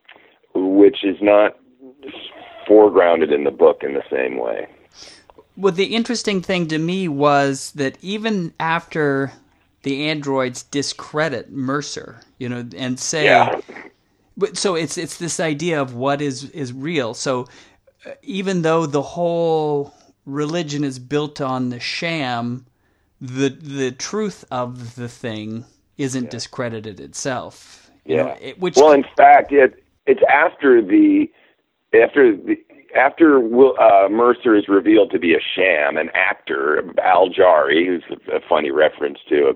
which 0.55 1.03
is 1.03 1.17
not 1.21 1.57
foregrounded 2.67 3.33
in 3.33 3.43
the 3.43 3.51
book 3.51 3.81
in 3.83 3.93
the 3.93 4.03
same 4.11 4.37
way. 4.37 4.67
Well, 5.59 5.73
the 5.73 5.95
interesting 5.95 6.41
thing 6.41 6.67
to 6.67 6.77
me 6.77 7.07
was 7.07 7.71
that 7.73 7.97
even 8.01 8.53
after 8.59 9.33
the 9.83 10.09
androids 10.09 10.63
discredit 10.63 11.51
Mercer, 11.51 12.21
you 12.37 12.49
know, 12.49 12.67
and 12.75 12.99
say 12.99 13.25
yeah 13.25 13.59
so 14.53 14.75
it's 14.75 14.97
it's 14.97 15.17
this 15.17 15.39
idea 15.39 15.81
of 15.81 15.95
what 15.95 16.21
is 16.21 16.49
is 16.51 16.71
real. 16.73 17.13
So 17.13 17.47
uh, 18.05 18.11
even 18.21 18.61
though 18.61 18.85
the 18.85 19.01
whole 19.01 19.93
religion 20.25 20.83
is 20.83 20.99
built 20.99 21.41
on 21.41 21.69
the 21.69 21.79
sham, 21.79 22.65
the 23.19 23.49
the 23.49 23.91
truth 23.91 24.45
of 24.51 24.95
the 24.95 25.09
thing 25.09 25.65
isn't 25.97 26.25
yeah. 26.25 26.29
discredited 26.29 26.99
itself. 26.99 27.91
Yeah. 28.05 28.23
Know, 28.23 28.37
it, 28.41 28.59
which 28.59 28.75
well, 28.77 28.91
in 28.91 29.05
fact, 29.17 29.51
it 29.51 29.83
it's 30.05 30.21
after 30.29 30.81
the 30.81 31.29
after 31.93 32.35
the 32.35 32.57
after 32.95 33.37
uh, 33.37 34.09
Mercer 34.09 34.55
is 34.55 34.67
revealed 34.67 35.11
to 35.11 35.19
be 35.19 35.33
a 35.33 35.39
sham, 35.39 35.97
an 35.97 36.09
actor, 36.13 36.83
Al 37.03 37.29
Jarry, 37.29 37.85
who's 37.85 38.03
a, 38.09 38.37
a 38.37 38.39
funny 38.47 38.71
reference 38.71 39.19
to 39.29 39.49
an 39.49 39.55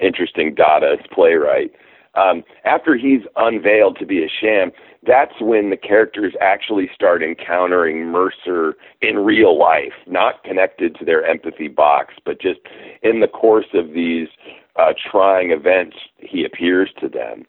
interesting 0.00 0.54
Dadaist 0.54 1.10
playwright, 1.10 1.72
um, 2.16 2.44
after 2.64 2.96
he's 2.96 3.22
unveiled 3.36 3.98
to 3.98 4.06
be 4.06 4.24
a 4.24 4.28
sham, 4.28 4.72
that's 5.06 5.40
when 5.40 5.70
the 5.70 5.76
characters 5.76 6.34
actually 6.40 6.90
start 6.94 7.22
encountering 7.22 8.06
Mercer 8.06 8.74
in 9.02 9.18
real 9.18 9.56
life, 9.58 9.92
not 10.06 10.42
connected 10.42 10.96
to 10.96 11.04
their 11.04 11.24
empathy 11.24 11.68
box, 11.68 12.14
but 12.24 12.40
just 12.40 12.60
in 13.02 13.20
the 13.20 13.28
course 13.28 13.66
of 13.74 13.92
these 13.92 14.28
uh, 14.76 14.92
trying 15.10 15.50
events, 15.50 15.96
he 16.18 16.44
appears 16.44 16.90
to 17.00 17.08
them. 17.08 17.44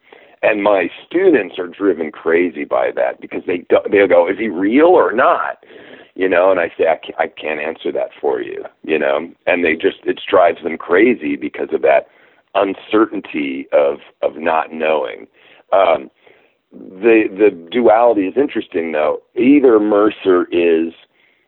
And 0.47 0.63
my 0.63 0.89
students 1.05 1.59
are 1.59 1.67
driven 1.67 2.09
crazy 2.09 2.63
by 2.63 2.91
that 2.95 3.19
because 3.19 3.41
they 3.45 3.65
they'll 3.91 4.07
go, 4.07 4.29
"Is 4.29 4.37
he 4.39 4.47
real 4.47 4.87
or 4.87 5.11
not?" 5.11 5.65
You 6.15 6.29
know, 6.29 6.49
and 6.51 6.59
I 6.59 6.69
say, 6.77 6.85
I 6.87 7.27
can't, 7.27 7.59
answer 7.59 7.91
that 7.91 8.11
for 8.19 8.41
you. 8.41 8.63
You 8.81 8.97
know, 8.97 9.29
and 9.45 9.65
they 9.65 9.73
just 9.73 9.97
it 10.05 10.21
drives 10.29 10.63
them 10.63 10.77
crazy 10.77 11.35
because 11.35 11.67
of 11.73 11.81
that 11.81 12.07
uncertainty 12.55 13.67
of 13.73 13.97
of 14.21 14.37
not 14.37 14.71
knowing. 14.71 15.27
Um, 15.73 16.09
the 16.71 17.23
the 17.29 17.51
duality 17.69 18.27
is 18.27 18.37
interesting 18.37 18.93
though. 18.93 19.21
Either 19.35 19.81
Mercer 19.81 20.45
is 20.49 20.93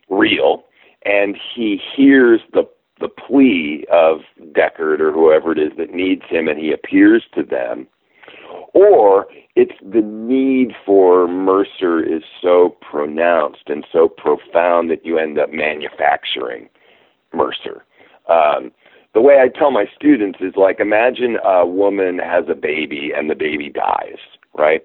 real 0.10 0.66
and 1.06 1.38
he 1.56 1.80
hears 1.96 2.42
the 2.52 2.68
the 3.00 3.08
plea 3.08 3.86
of 3.90 4.20
Deckard 4.52 5.00
or 5.00 5.14
whoever 5.14 5.54
it 5.54 5.58
is 5.58 5.72
that 5.78 5.94
needs 5.94 6.24
him, 6.30 6.50
and 6.50 6.60
he 6.60 6.74
appears 6.74 7.24
to 7.34 7.44
them, 7.44 7.88
or 8.74 9.28
it's 9.56 9.76
the 9.82 10.02
need 10.02 10.74
for 10.86 11.28
Mercer 11.28 12.02
is 12.02 12.24
so 12.42 12.78
pronounced 12.82 13.64
and 13.68 13.86
so 13.92 14.08
profound 14.08 14.90
that 14.90 15.06
you 15.06 15.18
end 15.18 15.40
up 15.40 15.52
manufacturing 15.52 16.70
Mercer. 17.34 17.86
Um, 18.28 18.72
the 19.14 19.22
way 19.22 19.40
I 19.40 19.48
tell 19.50 19.72
my 19.72 19.86
students 19.96 20.40
is 20.42 20.54
like 20.56 20.80
imagine 20.80 21.38
a 21.44 21.66
woman 21.66 22.20
has 22.20 22.46
a 22.48 22.56
baby 22.56 23.12
and 23.16 23.30
the 23.30 23.36
baby 23.36 23.70
dies, 23.70 24.20
right? 24.54 24.82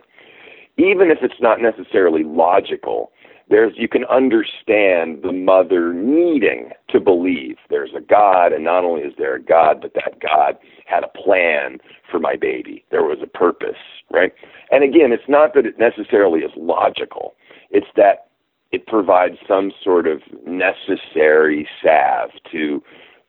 Even 0.76 1.10
if 1.10 1.18
it's 1.22 1.40
not 1.40 1.60
necessarily 1.60 2.24
logical, 2.24 3.12
there's 3.48 3.74
you 3.76 3.88
can 3.88 4.04
understand 4.06 5.22
the 5.22 5.32
mother 5.32 5.92
needing 5.92 6.70
to 6.88 7.00
believe 7.00 7.56
there's 7.68 7.92
a 7.96 8.00
God, 8.00 8.52
and 8.52 8.64
not 8.64 8.84
only 8.84 9.02
is 9.02 9.14
there 9.18 9.34
a 9.36 9.42
God, 9.42 9.80
but 9.82 9.92
that 9.94 10.20
God 10.20 10.56
had 10.86 11.04
a 11.04 11.08
plan 11.08 11.78
for 12.10 12.18
my 12.18 12.36
baby. 12.36 12.84
There 12.90 13.02
was 13.02 13.18
a 13.22 13.26
purpose, 13.26 13.76
right? 14.10 14.32
And 14.70 14.82
again, 14.82 15.12
it's 15.12 15.28
not 15.28 15.54
that 15.54 15.66
it 15.66 15.78
necessarily 15.78 16.40
is 16.40 16.52
logical. 16.56 17.34
It's 17.70 17.86
that 17.96 18.28
it 18.72 18.86
provides 18.86 19.36
some 19.46 19.72
sort 19.82 20.06
of 20.06 20.20
necessary 20.46 21.68
salve 21.82 22.30
to 22.50 22.82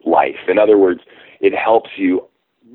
life. 0.06 0.48
In 0.48 0.58
other 0.58 0.78
words, 0.78 1.02
it 1.42 1.54
helps 1.54 1.92
you 1.98 2.28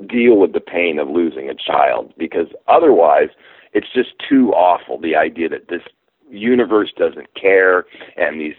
deal 0.06 0.36
with 0.36 0.52
the 0.52 0.60
pain 0.60 0.98
of 0.98 1.08
losing 1.08 1.48
a 1.48 1.54
child 1.54 2.12
because 2.16 2.46
otherwise 2.68 3.28
it's 3.72 3.92
just 3.92 4.10
too 4.28 4.52
awful 4.52 5.00
the 5.00 5.16
idea 5.16 5.48
that 5.48 5.68
this 5.68 5.82
universe 6.30 6.92
doesn't 6.96 7.34
care 7.34 7.86
and 8.16 8.40
these 8.40 8.54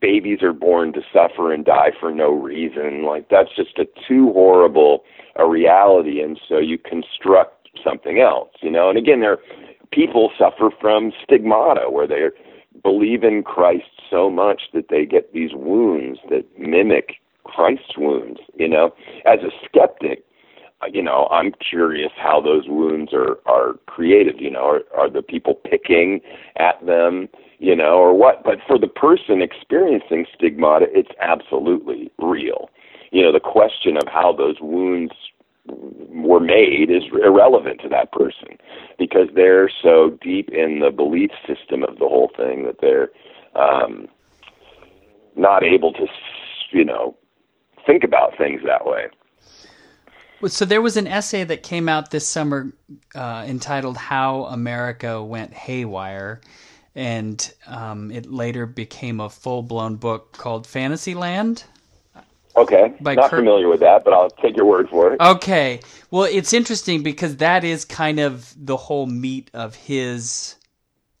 babies 0.00 0.42
are 0.42 0.52
born 0.52 0.92
to 0.92 1.00
suffer 1.12 1.52
and 1.52 1.64
die 1.64 1.92
for 1.98 2.12
no 2.12 2.30
reason 2.30 3.04
like 3.04 3.28
that's 3.28 3.54
just 3.54 3.78
a 3.78 3.86
too 4.08 4.32
horrible 4.32 5.04
a 5.36 5.48
reality 5.48 6.20
and 6.20 6.40
so 6.48 6.58
you 6.58 6.76
construct 6.76 7.68
something 7.82 8.18
else 8.18 8.50
you 8.60 8.70
know 8.70 8.88
and 8.88 8.98
again 8.98 9.20
there 9.20 9.38
people 9.92 10.32
suffer 10.36 10.70
from 10.80 11.12
stigmata 11.22 11.88
where 11.88 12.06
they 12.06 12.28
believe 12.82 13.22
in 13.22 13.42
Christ 13.42 13.84
so 14.10 14.30
much 14.30 14.62
that 14.72 14.88
they 14.88 15.04
get 15.06 15.32
these 15.32 15.52
wounds 15.54 16.18
that 16.30 16.44
mimic 16.58 17.14
Christ's 17.44 17.96
wounds. 17.96 18.40
You 18.54 18.68
know, 18.68 18.94
as 19.24 19.40
a 19.40 19.50
skeptic, 19.64 20.24
you 20.90 21.02
know, 21.02 21.28
I'm 21.30 21.52
curious 21.52 22.10
how 22.16 22.40
those 22.40 22.68
wounds 22.68 23.12
are 23.12 23.38
are 23.46 23.74
created. 23.86 24.40
You 24.40 24.50
know, 24.50 24.64
are, 24.64 24.80
are 24.96 25.10
the 25.10 25.22
people 25.22 25.54
picking 25.54 26.20
at 26.56 26.84
them? 26.84 27.28
You 27.58 27.76
know, 27.76 27.98
or 27.98 28.14
what? 28.14 28.42
But 28.44 28.58
for 28.66 28.78
the 28.78 28.88
person 28.88 29.42
experiencing 29.42 30.26
stigmata, 30.34 30.86
it's 30.90 31.12
absolutely 31.20 32.10
real. 32.18 32.70
You 33.12 33.22
know, 33.22 33.32
the 33.32 33.40
question 33.40 33.96
of 33.96 34.08
how 34.08 34.32
those 34.32 34.56
wounds 34.60 35.12
were 35.66 36.40
made 36.40 36.90
is 36.90 37.04
irrelevant 37.12 37.80
to 37.82 37.88
that 37.88 38.10
person 38.10 38.58
because 38.98 39.28
they're 39.34 39.70
so 39.82 40.18
deep 40.20 40.48
in 40.50 40.80
the 40.80 40.90
belief 40.90 41.30
system 41.46 41.84
of 41.84 41.98
the 41.98 42.08
whole 42.08 42.30
thing 42.36 42.64
that 42.64 42.80
they're 42.80 43.10
um, 43.54 44.08
not 45.36 45.62
able 45.62 45.92
to, 45.92 46.06
you 46.72 46.84
know, 46.84 47.16
think 47.86 48.02
about 48.02 48.36
things 48.36 48.60
that 48.64 48.86
way. 48.86 49.06
So 50.46 50.64
there 50.64 50.82
was 50.82 50.96
an 50.96 51.06
essay 51.06 51.44
that 51.44 51.62
came 51.62 51.88
out 51.88 52.10
this 52.10 52.26
summer 52.26 52.72
uh, 53.14 53.44
entitled 53.46 53.96
"How 53.96 54.44
America 54.44 55.22
Went 55.22 55.52
Haywire," 55.52 56.40
and 56.94 57.52
um, 57.66 58.10
it 58.10 58.30
later 58.30 58.66
became 58.66 59.20
a 59.20 59.30
full-blown 59.30 59.96
book 59.96 60.32
called 60.32 60.66
Fantasyland. 60.66 61.64
Okay, 62.54 62.94
By 63.00 63.14
not 63.14 63.30
Kurt... 63.30 63.40
familiar 63.40 63.68
with 63.68 63.80
that, 63.80 64.04
but 64.04 64.12
I'll 64.12 64.28
take 64.28 64.56
your 64.56 64.66
word 64.66 64.90
for 64.90 65.12
it. 65.14 65.20
Okay, 65.20 65.80
well, 66.10 66.24
it's 66.24 66.52
interesting 66.52 67.02
because 67.02 67.38
that 67.38 67.64
is 67.64 67.84
kind 67.86 68.20
of 68.20 68.54
the 68.56 68.76
whole 68.76 69.06
meat 69.06 69.50
of 69.54 69.74
his 69.74 70.56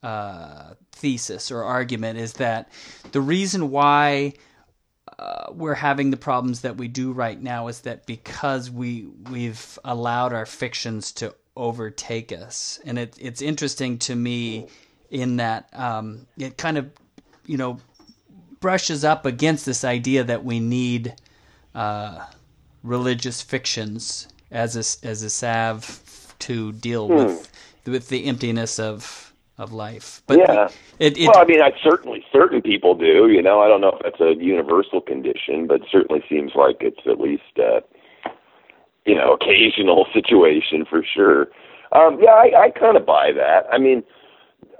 uh, 0.02 0.74
thesis 0.92 1.50
or 1.50 1.62
argument 1.62 2.18
is 2.18 2.34
that 2.34 2.70
the 3.12 3.20
reason 3.20 3.70
why 3.70 4.34
uh, 5.22 5.52
we're 5.52 5.74
having 5.74 6.10
the 6.10 6.16
problems 6.16 6.62
that 6.62 6.76
we 6.76 6.88
do 6.88 7.12
right 7.12 7.40
now 7.40 7.68
is 7.68 7.82
that 7.82 8.06
because 8.06 8.68
we 8.68 9.06
we've 9.30 9.78
allowed 9.84 10.32
our 10.32 10.44
fictions 10.46 11.12
to 11.12 11.32
overtake 11.56 12.32
us, 12.32 12.80
and 12.84 12.98
it, 12.98 13.16
it's 13.20 13.40
interesting 13.40 13.98
to 13.98 14.16
me 14.16 14.66
in 15.10 15.36
that 15.36 15.68
um, 15.74 16.26
it 16.36 16.58
kind 16.58 16.76
of 16.76 16.90
you 17.46 17.56
know 17.56 17.78
brushes 18.58 19.04
up 19.04 19.24
against 19.24 19.64
this 19.64 19.84
idea 19.84 20.24
that 20.24 20.44
we 20.44 20.58
need 20.58 21.14
uh, 21.76 22.26
religious 22.82 23.40
fictions 23.42 24.26
as 24.50 24.74
a, 24.74 25.06
as 25.06 25.22
a 25.22 25.30
salve 25.30 26.34
to 26.40 26.72
deal 26.72 27.06
hmm. 27.06 27.14
with 27.14 27.52
with 27.86 28.08
the 28.08 28.24
emptiness 28.24 28.80
of 28.80 29.31
of 29.58 29.72
life. 29.72 30.22
But 30.26 30.38
yeah. 30.38 30.68
It, 30.98 31.18
it, 31.18 31.28
well, 31.28 31.38
I 31.38 31.44
mean, 31.44 31.60
I 31.60 31.72
certainly 31.82 32.24
certain 32.32 32.62
people 32.62 32.94
do. 32.94 33.28
You 33.28 33.42
know, 33.42 33.60
I 33.60 33.68
don't 33.68 33.80
know 33.80 33.98
if 33.98 34.02
that's 34.02 34.20
a 34.20 34.42
universal 34.42 35.00
condition, 35.00 35.66
but 35.66 35.82
certainly 35.90 36.22
seems 36.28 36.52
like 36.54 36.78
it's 36.80 37.00
at 37.06 37.20
least 37.20 37.42
uh, 37.58 37.80
you 39.04 39.14
know 39.14 39.34
occasional 39.34 40.06
situation 40.14 40.84
for 40.88 41.04
sure. 41.04 41.48
Um, 41.92 42.18
yeah, 42.20 42.30
I, 42.30 42.64
I 42.64 42.70
kind 42.70 42.96
of 42.96 43.04
buy 43.04 43.32
that. 43.32 43.66
I 43.70 43.78
mean, 43.78 44.02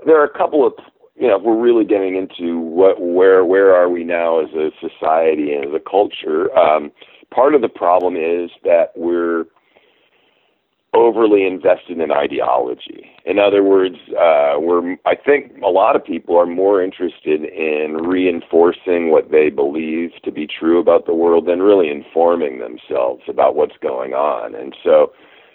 there 0.07 0.19
are 0.21 0.25
a 0.25 0.39
couple 0.39 0.67
of 0.67 0.73
you 1.17 1.29
know, 1.29 1.37
if 1.37 1.43
we're 1.43 1.61
really 1.61 1.85
getting 1.85 2.17
into 2.17 2.59
what 2.59 3.01
where 3.01 3.45
where 3.45 3.75
are 3.75 3.89
we 3.89 4.05
now 4.05 4.41
as 4.41 4.51
a 4.55 4.71
society 4.81 5.53
and 5.53 5.67
as 5.67 5.73
a 5.75 5.91
culture. 5.91 6.57
Um, 6.57 6.91
part 7.33 7.55
of 7.55 7.61
the 7.61 7.69
problem 7.69 8.17
is 8.17 8.51
that 8.65 8.93
we're 8.97 9.45
overly 10.95 11.47
invested 11.47 11.99
in 12.01 12.11
ideology. 12.11 13.07
In 13.25 13.39
other 13.39 13.63
words, 13.63 13.97
uh, 14.11 14.57
we're 14.61 14.97
I 15.07 15.15
think 15.15 15.53
a 15.65 15.69
lot 15.69 15.97
of 15.97 16.05
people 16.05 16.37
are 16.37 16.47
more 16.47 16.83
interested 16.83 17.45
in 17.45 17.99
reinforcing 18.05 19.11
what 19.11 19.31
they 19.31 19.49
believe 19.49 20.11
to 20.25 20.31
be 20.31 20.47
true 20.47 20.79
about 20.79 21.07
the 21.07 21.15
world 21.15 21.47
than 21.47 21.61
really 21.61 21.91
informing 21.91 22.59
themselves 22.59 23.23
about 23.29 23.57
what's 23.57 23.77
going 23.83 24.13
on. 24.13 24.55
And 24.55 24.77
so, 24.85 25.13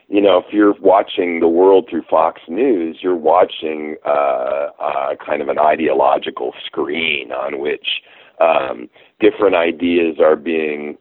you 0.08 0.22
know, 0.22 0.40
if 0.40 0.52
you're 0.52 0.74
watching 0.82 1.40
the 1.40 1.48
world 1.48 1.88
through 1.90 2.04
Fox 2.10 2.42
News, 2.48 2.98
you're 3.02 3.16
watching 3.16 3.98
uh, 4.06 4.70
uh, 4.80 5.16
kind 5.24 5.42
of 5.42 5.50
an 5.50 5.60
ideological 5.60 6.54
screen 6.66 7.32
on 7.32 7.60
which 7.60 8.02
um, 8.40 8.90
different 9.20 9.56
ideas 9.56 10.18
are 10.20 10.36
being 10.36 10.98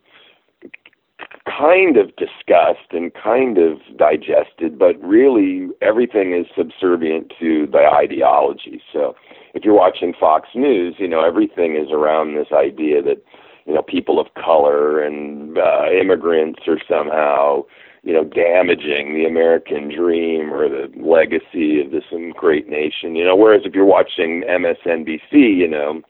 kind 1.46 1.96
of 1.96 2.14
discussed 2.16 2.92
and 2.92 3.12
kind 3.14 3.58
of 3.58 3.78
digested, 3.96 4.78
but 4.78 5.00
really 5.02 5.68
everything 5.80 6.32
is 6.34 6.46
subservient 6.56 7.32
to 7.38 7.66
the 7.70 7.86
ideology. 7.92 8.82
So 8.92 9.14
if 9.54 9.64
you're 9.64 9.74
watching 9.74 10.12
Fox 10.18 10.48
News, 10.54 10.96
you 10.98 11.08
know, 11.08 11.24
everything 11.24 11.76
is 11.76 11.90
around 11.90 12.34
this 12.34 12.52
idea 12.52 13.02
that, 13.02 13.22
you 13.64 13.74
know, 13.74 13.82
people 13.82 14.20
of 14.20 14.26
color 14.34 15.02
and 15.02 15.58
uh, 15.58 15.90
immigrants 15.90 16.60
are 16.66 16.80
somehow, 16.88 17.64
you 18.02 18.12
know, 18.12 18.24
damaging 18.24 19.14
the 19.14 19.24
American 19.26 19.92
dream 19.94 20.52
or 20.52 20.68
the 20.68 20.92
legacy 20.96 21.80
of 21.80 21.90
this 21.90 22.04
great 22.34 22.68
nation. 22.68 23.16
You 23.16 23.24
know, 23.24 23.36
whereas 23.36 23.62
if 23.64 23.74
you're 23.74 23.84
watching 23.84 24.44
MSNBC, 24.48 25.32
you 25.32 25.68
know, 25.68 26.02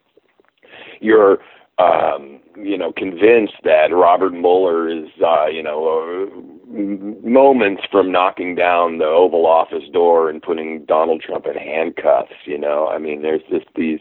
you're 1.01 1.39
um, 1.79 2.41
you 2.57 2.79
know, 2.79 2.93
convinced 2.93 3.55
that 3.65 3.89
Robert 3.93 4.33
Mueller 4.33 4.89
is, 4.89 5.09
uh, 5.25 5.47
you 5.47 5.63
know, 5.63 6.31
uh, 6.33 7.29
moments 7.29 7.83
from 7.91 8.11
knocking 8.11 8.55
down 8.55 8.99
the 8.99 9.05
Oval 9.05 9.47
Office 9.47 9.85
door 9.93 10.31
and 10.31 10.41
putting 10.43 10.85
Donald 10.87 11.21
Trump 11.21 11.47
in 11.47 11.55
handcuffs. 11.55 12.33
You 12.47 12.59
know, 12.59 12.89
I 12.89 12.99
mean, 12.99 13.23
there's 13.23 13.43
just 13.51 13.67
these 13.75 14.01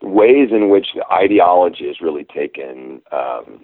ways 0.00 0.48
in 0.52 0.70
which 0.70 0.88
the 0.94 1.06
ideology 1.12 1.86
has 1.86 2.00
really 2.00 2.24
taken 2.24 3.02
um, 3.12 3.60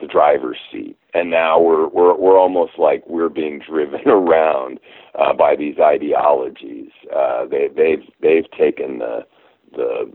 the 0.00 0.06
driver's 0.06 0.58
seat, 0.70 0.96
and 1.14 1.30
now 1.30 1.58
we're 1.60 1.88
we're 1.88 2.14
we're 2.14 2.38
almost 2.38 2.78
like 2.78 3.02
we're 3.08 3.28
being 3.28 3.58
driven 3.58 4.02
around 4.06 4.78
uh, 5.18 5.32
by 5.32 5.56
these 5.56 5.78
ideologies. 5.80 6.90
Uh, 7.14 7.46
they 7.46 7.68
they've 7.74 8.04
they've 8.22 8.48
taken 8.56 9.00
the 9.00 9.26
the 9.72 10.12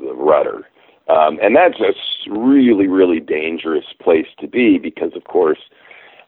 the 0.00 0.12
rudder 0.14 0.66
um, 1.08 1.38
and 1.42 1.56
that's 1.56 1.80
a 1.80 2.30
really, 2.30 2.86
really 2.86 3.20
dangerous 3.20 3.84
place 4.00 4.26
to 4.40 4.46
be 4.46 4.78
because, 4.78 5.12
of 5.16 5.24
course, 5.24 5.58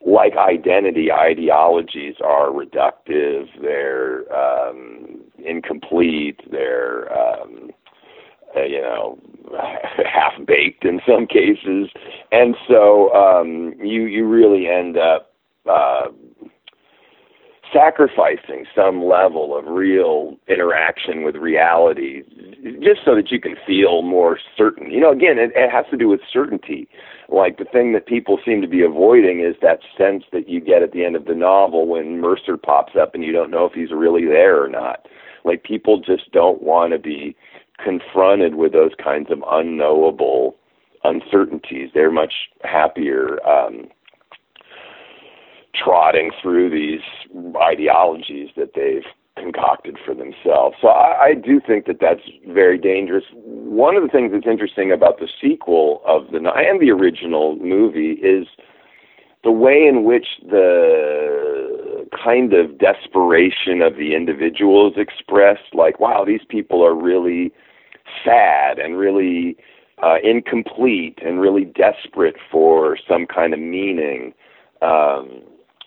like 0.05 0.37
identity, 0.37 1.11
ideologies 1.11 2.17
are 2.23 2.49
reductive, 2.49 3.47
they're 3.63 4.25
um, 4.35 5.21
incomplete, 5.39 6.41
they're, 6.51 7.11
um, 7.17 7.71
uh, 8.57 8.63
you 8.63 8.83
know, 8.83 9.19
half 10.05 10.33
baked 10.47 10.85
in 10.85 11.01
some 11.07 11.27
cases. 11.27 11.89
And 12.33 12.57
so 12.69 13.15
um, 13.15 13.75
you, 13.83 14.05
you 14.05 14.27
really 14.27 14.69
end 14.69 14.97
up. 14.97 15.31
Uh, 15.67 16.09
sacrificing 17.75 18.65
some 18.75 19.05
level 19.05 19.57
of 19.59 19.67
real 19.67 20.37
interaction 20.49 21.25
with 21.25 21.35
reality 21.35 22.23
just 22.81 23.01
so 23.05 23.15
that 23.17 23.31
you 23.31 23.41
can 23.41 23.57
feel 23.67 24.03
more 24.03 24.39
certain. 24.57 24.91
You 24.91 25.01
know, 25.01 25.11
again, 25.11 25.39
it, 25.39 25.51
it 25.57 25.71
has 25.71 25.85
to 25.91 25.97
do 25.97 26.09
with 26.09 26.21
certainty. 26.33 26.89
Like 27.29 27.59
the 27.59 27.65
thing 27.65 27.93
that 27.95 28.07
people 28.07 28.39
seem 28.45 28.63
to 28.63 28.69
be 28.69 28.83
avoiding 28.83 29.41
is 29.41 29.57
that 29.61 29.81
sense 29.99 30.25
that 30.33 30.49
you 30.49 30.61
get 30.61 30.83
at 30.83 30.93
the 30.93 31.05
end 31.05 31.17
of 31.17 31.25
the 31.25 31.35
novel 31.35 31.87
when 31.89 32.21
Mercer 32.21 32.57
pops 32.57 32.93
up 33.01 33.15
and 33.15 33.25
you 33.25 33.33
don't 33.33 33.51
know 33.51 33.65
if 33.65 33.73
he's 33.73 33.91
really 33.91 34.27
there 34.27 34.63
or 34.63 34.69
not. 34.69 35.07
Like 35.45 35.65
people 35.65 36.01
just 36.01 36.31
don't 36.33 36.63
want 36.63 36.93
to 36.93 36.99
be 36.99 37.37
confronted 37.83 38.55
with 38.55 38.73
those 38.73 38.93
kinds 39.03 39.31
of 39.31 39.43
unknowable 39.51 40.57
uncertainties. 41.03 41.91
They're 41.93 42.13
much 42.13 42.33
happier 42.63 43.45
um, 43.47 43.89
trotting 45.75 46.31
through 46.41 46.71
these 46.71 47.01
ideologies 47.57 48.51
that 48.57 48.73
they've 48.75 49.05
concocted 49.37 49.99
for 50.05 50.15
themselves. 50.15 50.77
So 50.81 50.89
I, 50.89 51.25
I 51.25 51.35
do 51.35 51.61
think 51.61 51.87
that 51.87 51.99
that's 52.01 52.23
very 52.49 52.79
dangerous. 52.79 53.25
One 53.35 53.97
of 53.97 54.03
the 54.03 54.09
things 54.09 54.33
that's 54.33 54.47
interesting 54.47 54.93
about 54.93 55.19
the 55.19 55.29
sequel 55.41 56.03
of 56.07 56.31
the 56.31 56.39
and 56.39 56.81
the 56.81 56.91
original 56.91 57.57
movie 57.57 58.13
is 58.13 58.47
the 59.43 59.51
way 59.51 59.87
in 59.87 60.05
which 60.05 60.27
the 60.49 62.07
kind 62.23 62.55
of 62.55 62.79
desperation 62.79 63.83
of 63.83 63.97
the 63.97 64.15
individual 64.15 64.91
is 64.91 64.97
expressed. 64.97 65.75
Like, 65.75 66.01
wow, 66.01 66.25
these 66.25 66.45
people 66.49 66.85
are 66.85 66.95
really 66.95 67.53
sad 68.25 68.79
and 68.79 68.97
really 68.97 69.57
uh, 70.03 70.17
incomplete 70.23 71.19
and 71.25 71.41
really 71.41 71.65
desperate 71.65 72.37
for 72.51 72.97
some 73.09 73.27
kind 73.27 73.53
of 73.53 73.61
meaning. 73.61 74.33
Um, 74.81 75.43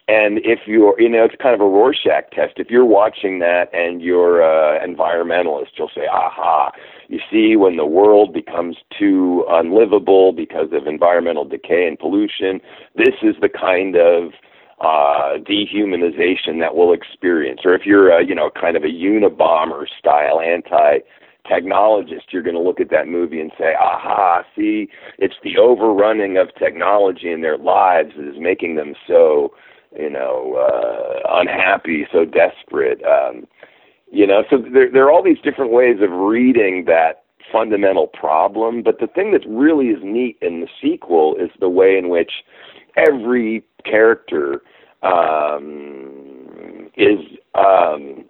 and 0.07 0.39
if 0.39 0.59
you're, 0.65 0.99
you 0.99 1.09
know, 1.09 1.25
it's 1.25 1.35
kind 1.41 1.53
of 1.53 1.59
a 1.59 1.65
Rorschach 1.65 2.31
test. 2.31 2.53
If 2.55 2.69
you're 2.69 2.85
watching 2.85 3.39
that 3.39 3.65
and 3.73 4.01
you're 4.01 4.41
an 4.41 4.95
environmentalist, 4.95 5.75
you'll 5.77 5.91
say, 5.93 6.07
aha, 6.09 6.71
you 7.09 7.19
see, 7.29 7.57
when 7.57 7.75
the 7.75 7.85
world 7.85 8.33
becomes 8.33 8.77
too 8.97 9.43
unlivable 9.49 10.31
because 10.31 10.69
of 10.71 10.87
environmental 10.87 11.43
decay 11.43 11.87
and 11.87 11.99
pollution, 11.99 12.61
this 12.95 13.15
is 13.21 13.35
the 13.41 13.49
kind 13.49 13.97
of 13.97 14.31
uh, 14.79 15.43
dehumanization 15.43 16.59
that 16.61 16.75
we'll 16.75 16.93
experience. 16.93 17.61
Or 17.65 17.73
if 17.75 17.85
you're, 17.85 18.09
a, 18.09 18.25
you 18.25 18.35
know, 18.35 18.49
kind 18.49 18.77
of 18.77 18.83
a 18.83 18.87
Unabomber 18.87 19.87
style 19.99 20.39
anti 20.39 20.99
technologist, 21.51 22.31
you're 22.31 22.43
going 22.43 22.55
to 22.55 22.61
look 22.61 22.79
at 22.79 22.89
that 22.91 23.07
movie 23.07 23.41
and 23.41 23.51
say, 23.57 23.73
aha, 23.77 24.43
see, 24.55 24.87
it's 25.17 25.35
the 25.43 25.57
overrunning 25.57 26.37
of 26.37 26.47
technology 26.55 27.31
in 27.31 27.41
their 27.41 27.57
lives 27.57 28.11
that 28.17 28.27
is 28.27 28.35
making 28.39 28.75
them 28.75 28.93
so 29.05 29.53
you 29.95 30.09
know, 30.09 30.55
uh, 30.55 31.39
unhappy, 31.39 32.07
so 32.11 32.25
desperate. 32.25 33.01
Um, 33.03 33.47
you 34.11 34.25
know, 34.25 34.43
so 34.49 34.57
there 34.57 34.89
there 34.91 35.05
are 35.05 35.11
all 35.11 35.23
these 35.23 35.39
different 35.43 35.71
ways 35.71 35.97
of 36.01 36.11
reading 36.11 36.85
that 36.85 37.23
fundamental 37.51 38.07
problem. 38.07 38.83
But 38.83 38.99
the 38.99 39.07
thing 39.07 39.31
that 39.31 39.41
really 39.47 39.87
is 39.87 39.99
neat 40.03 40.37
in 40.41 40.61
the 40.61 40.67
sequel 40.81 41.35
is 41.35 41.49
the 41.59 41.69
way 41.69 41.97
in 41.97 42.09
which 42.09 42.31
every 42.95 43.63
character 43.85 44.61
um, 45.03 46.89
is 46.97 47.19
um, 47.55 48.25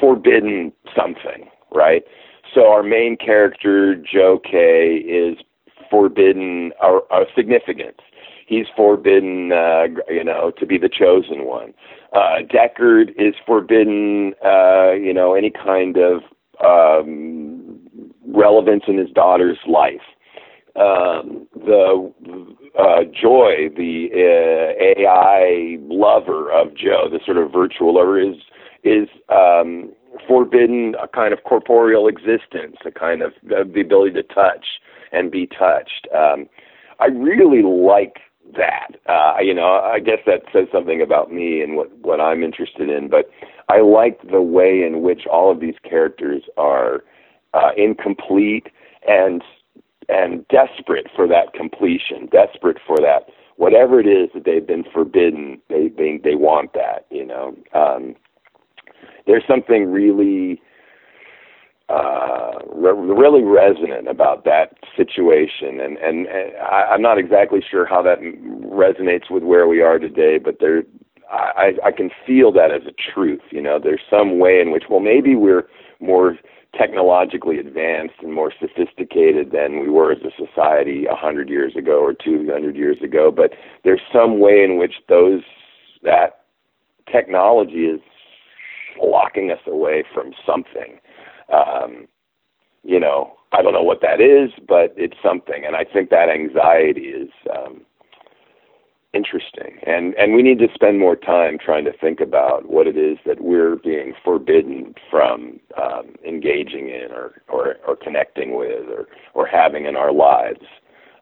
forbidden 0.00 0.72
something, 0.96 1.48
right? 1.72 2.02
So 2.54 2.70
our 2.72 2.82
main 2.82 3.16
character, 3.16 3.94
Joe 3.94 4.40
K, 4.42 4.96
is 4.96 5.38
forbidden 5.90 6.72
our, 6.82 7.02
our 7.10 7.26
significance 7.36 7.98
he's 8.48 8.66
forbidden, 8.74 9.52
uh, 9.52 9.84
you 10.08 10.24
know, 10.24 10.50
to 10.58 10.66
be 10.66 10.78
the 10.78 10.88
chosen 10.88 11.44
one. 11.44 11.74
Uh, 12.14 12.38
Deckard 12.50 13.10
is 13.18 13.34
forbidden, 13.46 14.32
uh, 14.44 14.92
you 14.92 15.12
know, 15.12 15.34
any 15.34 15.50
kind 15.50 15.98
of 15.98 16.22
um, 16.64 17.78
relevance 18.26 18.84
in 18.88 18.96
his 18.96 19.10
daughter's 19.10 19.58
life. 19.68 20.00
Um, 20.76 21.46
the 21.54 22.12
uh, 22.78 23.04
Joi, 23.04 23.68
the 23.76 24.08
uh, 24.14 25.00
AI 25.02 25.76
lover 25.82 26.50
of 26.50 26.74
Joe, 26.74 27.08
the 27.10 27.20
sort 27.24 27.36
of 27.36 27.52
virtual 27.52 27.94
lover, 27.96 28.18
is 28.18 28.36
is 28.84 29.08
um, 29.28 29.92
forbidden 30.26 30.94
a 31.02 31.08
kind 31.08 31.34
of 31.34 31.42
corporeal 31.44 32.06
existence, 32.08 32.76
a 32.86 32.92
kind 32.92 33.22
of 33.22 33.32
uh, 33.50 33.64
the 33.74 33.80
ability 33.80 34.14
to 34.14 34.22
touch 34.22 34.64
and 35.12 35.30
be 35.30 35.46
touched. 35.46 36.06
Um, 36.14 36.48
I 37.00 37.06
really 37.06 37.62
like 37.62 38.18
that. 38.56 38.96
Uh, 39.06 39.40
you 39.40 39.54
know, 39.54 39.80
I 39.80 39.98
guess 40.00 40.18
that 40.26 40.42
says 40.52 40.68
something 40.72 41.02
about 41.02 41.32
me 41.32 41.62
and 41.62 41.76
what 41.76 41.96
what 41.98 42.20
I'm 42.20 42.42
interested 42.42 42.88
in. 42.88 43.08
But 43.08 43.30
I 43.68 43.80
like 43.80 44.20
the 44.30 44.42
way 44.42 44.82
in 44.82 45.02
which 45.02 45.26
all 45.26 45.50
of 45.50 45.60
these 45.60 45.76
characters 45.88 46.42
are 46.56 47.04
uh, 47.54 47.70
incomplete 47.76 48.68
and 49.06 49.42
and 50.08 50.46
desperate 50.48 51.06
for 51.14 51.28
that 51.28 51.52
completion, 51.52 52.28
desperate 52.32 52.78
for 52.86 52.96
that 52.98 53.28
whatever 53.56 54.00
it 54.00 54.06
is 54.06 54.30
that 54.34 54.44
they've 54.44 54.66
been 54.66 54.84
forbidden. 54.92 55.60
They 55.68 55.88
they 55.88 56.18
they 56.22 56.34
want 56.34 56.72
that. 56.72 57.06
You 57.10 57.26
know, 57.26 57.56
um, 57.74 58.16
there's 59.26 59.44
something 59.46 59.90
really 59.90 60.62
uh, 61.88 62.58
re- 62.74 62.92
really 62.92 63.42
resonant 63.42 64.08
about 64.08 64.44
that 64.44 64.76
situation, 64.96 65.80
and 65.80 65.96
and, 65.98 66.26
and 66.26 66.56
I, 66.56 66.90
I'm 66.92 67.02
not 67.02 67.18
exactly 67.18 67.60
sure 67.68 67.86
how 67.86 68.02
that 68.02 68.20
resonates 68.20 69.30
with 69.30 69.42
where 69.42 69.66
we 69.66 69.80
are 69.80 69.98
today, 69.98 70.38
but 70.38 70.56
there, 70.60 70.82
I, 71.30 71.72
I 71.84 71.90
can 71.92 72.10
feel 72.26 72.52
that 72.52 72.70
as 72.70 72.82
a 72.86 72.92
truth. 72.92 73.40
You 73.50 73.62
know, 73.62 73.78
there's 73.82 74.02
some 74.10 74.38
way 74.38 74.60
in 74.60 74.70
which, 74.70 74.84
well, 74.90 75.00
maybe 75.00 75.34
we're 75.34 75.66
more 76.00 76.36
technologically 76.76 77.58
advanced 77.58 78.16
and 78.22 78.34
more 78.34 78.52
sophisticated 78.60 79.52
than 79.52 79.80
we 79.80 79.88
were 79.88 80.12
as 80.12 80.18
a 80.18 80.46
society 80.46 81.06
a 81.06 81.14
hundred 81.14 81.48
years 81.48 81.74
ago 81.74 82.00
or 82.00 82.12
two 82.12 82.46
hundred 82.52 82.76
years 82.76 82.98
ago, 83.02 83.30
but 83.34 83.52
there's 83.84 84.02
some 84.12 84.40
way 84.40 84.62
in 84.62 84.76
which 84.78 84.96
those 85.08 85.42
that 86.02 86.40
technology 87.10 87.86
is 87.86 88.00
locking 89.02 89.50
us 89.50 89.60
away 89.66 90.04
from 90.12 90.32
something 90.46 90.98
um, 91.52 92.06
you 92.84 93.00
know, 93.00 93.34
I 93.52 93.62
don't 93.62 93.72
know 93.72 93.82
what 93.82 94.00
that 94.02 94.20
is, 94.20 94.50
but 94.66 94.94
it's 94.96 95.16
something, 95.22 95.64
and 95.66 95.74
I 95.74 95.84
think 95.84 96.10
that 96.10 96.28
anxiety 96.28 97.08
is 97.08 97.30
um, 97.54 97.82
interesting, 99.14 99.78
and 99.86 100.14
and 100.14 100.34
we 100.34 100.42
need 100.42 100.58
to 100.58 100.68
spend 100.74 100.98
more 100.98 101.16
time 101.16 101.58
trying 101.58 101.84
to 101.86 101.92
think 101.92 102.20
about 102.20 102.68
what 102.68 102.86
it 102.86 102.96
is 102.96 103.18
that 103.24 103.40
we're 103.40 103.76
being 103.76 104.12
forbidden 104.22 104.94
from 105.10 105.60
um, 105.82 106.14
engaging 106.26 106.88
in, 106.88 107.08
or, 107.10 107.40
or 107.48 107.76
or 107.86 107.96
connecting 107.96 108.56
with, 108.56 108.86
or 108.88 109.06
or 109.34 109.46
having 109.46 109.86
in 109.86 109.96
our 109.96 110.12
lives 110.12 110.66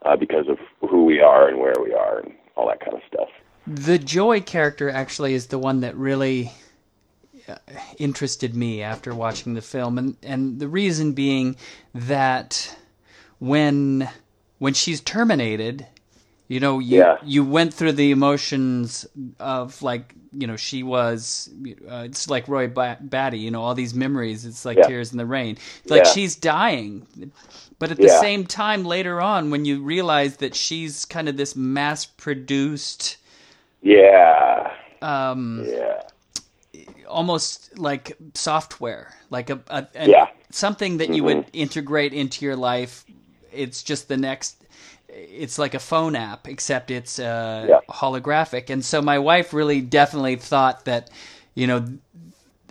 uh, 0.05 0.17
because 0.17 0.49
of 0.49 0.59
who 0.89 1.05
we 1.05 1.21
are 1.21 1.49
and 1.49 1.59
where 1.59 1.75
we 1.83 1.95
are, 1.95 2.19
and 2.21 2.33
all 2.57 2.67
that 2.67 2.81
kind 2.81 2.95
of 2.95 3.03
stuff. 3.07 3.29
The 3.69 3.99
Joi 3.99 4.41
character 4.41 4.91
actually 4.91 5.35
is 5.35 5.49
the 5.49 5.59
one 5.59 5.81
that 5.81 5.97
really 5.97 6.53
interested 7.99 8.55
me 8.55 8.83
after 8.83 9.15
watching 9.15 9.55
the 9.55 9.63
film, 9.63 9.99
and 9.99 10.17
and 10.23 10.59
the 10.59 10.69
reason 10.69 11.13
being 11.13 11.57
that 11.95 12.77
when 13.39 14.09
when 14.59 14.75
she's 14.75 15.01
terminated, 15.01 15.87
you 16.49 16.61
know, 16.61 16.79
you 16.79 16.99
yeah. 16.99 17.17
you 17.25 17.45
went 17.45 17.75
through 17.75 17.93
the 17.93 18.11
emotions 18.11 19.07
of 19.41 19.83
like 19.83 20.15
you 20.33 20.47
know 20.47 20.57
she 20.57 20.83
was 20.83 21.51
uh, 21.91 22.05
it's 22.07 22.29
like 22.29 22.47
Roy 22.49 22.69
Batty, 22.69 23.39
you 23.39 23.51
know, 23.51 23.63
all 23.63 23.75
these 23.75 23.95
memories. 23.95 24.45
It's 24.45 24.65
like 24.65 24.79
yeah. 24.79 24.87
tears 24.87 25.13
in 25.13 25.19
the 25.19 25.27
rain. 25.27 25.57
It's 25.83 25.91
like 25.91 26.05
yeah. 26.05 26.11
she's 26.13 26.37
dying. 26.37 27.07
But 27.79 27.91
at 27.91 27.99
the 27.99 28.09
same 28.09 28.47
time, 28.47 28.85
later 28.85 29.21
on, 29.21 29.51
when 29.51 29.67
you 29.67 29.83
realize 29.83 30.39
that 30.39 30.55
she's 30.55 31.05
kind 31.05 31.29
of 31.29 31.37
this 31.37 31.55
mass-produced, 31.55 33.19
yeah, 33.83 34.73
um, 35.03 35.67
yeah, 35.69 36.01
almost 37.09 37.79
like 37.79 38.17
software, 38.35 39.15
like 39.31 39.51
a, 39.51 39.61
a, 39.69 39.87
yeah. 40.07 40.27
something 40.51 40.99
that 40.99 41.09
you 41.09 41.23
mm-hmm. 41.23 41.39
would 41.39 41.47
integrate 41.53 42.13
into 42.13 42.45
your 42.45 42.57
life. 42.57 43.05
It's 43.53 43.83
just 43.83 44.09
the 44.09 44.17
next. 44.17 44.63
It's 45.09 45.59
like 45.59 45.75
a 45.75 45.79
phone 45.79 46.15
app, 46.15 46.47
except 46.47 46.91
it's 46.91 47.19
uh, 47.19 47.67
yeah. 47.69 47.81
holographic. 47.89 48.69
And 48.69 48.85
so 48.85 49.01
my 49.01 49.19
wife 49.19 49.55
really 49.55 49.81
definitely 49.81 50.37
thought 50.37 50.85
that, 50.85 51.11
you 51.55 51.67
know, 51.67 51.87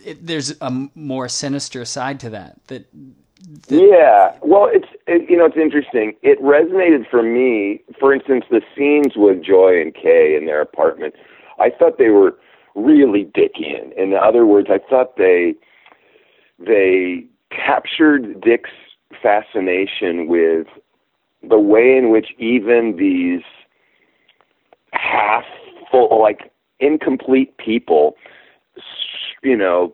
it, 0.04 0.26
there's 0.26 0.54
a 0.62 0.90
more 0.94 1.28
sinister 1.28 1.86
side 1.86 2.20
to 2.20 2.30
that. 2.32 2.60
That, 2.68 2.86
that 3.68 3.76
yeah, 3.76 4.38
well, 4.42 4.70
it's 4.72 4.88
it, 5.08 5.28
you 5.30 5.38
know 5.38 5.46
it's 5.46 5.58
interesting. 5.58 6.14
It 6.22 6.40
resonated 6.42 7.10
for 7.10 7.24
me. 7.24 7.82
For 8.00 8.14
instance, 8.14 8.46
the 8.52 8.62
scenes 8.76 9.14
with 9.16 9.42
Joi 9.44 9.82
and 9.82 9.94
Kay 9.94 10.36
in 10.38 10.46
their 10.46 10.62
apartment. 10.62 11.16
I 11.58 11.70
thought 11.70 11.98
they 11.98 12.10
were 12.10 12.38
really 12.76 13.26
Dickian. 13.26 13.94
In 13.98 14.14
other 14.14 14.46
words, 14.46 14.68
I 14.70 14.80
thought 14.90 15.18
they 15.18 15.56
they 16.60 17.26
captured 17.50 18.42
Dick's 18.42 18.70
fascination 19.22 20.28
with 20.28 20.68
the 21.48 21.60
way 21.60 21.98
in 21.98 22.10
which 22.10 22.30
even 22.38 22.96
these 22.98 23.44
half 24.94 25.44
full, 25.92 26.22
like 26.22 26.52
incomplete 26.80 27.58
people, 27.58 28.16
you 29.44 29.56
know, 29.56 29.94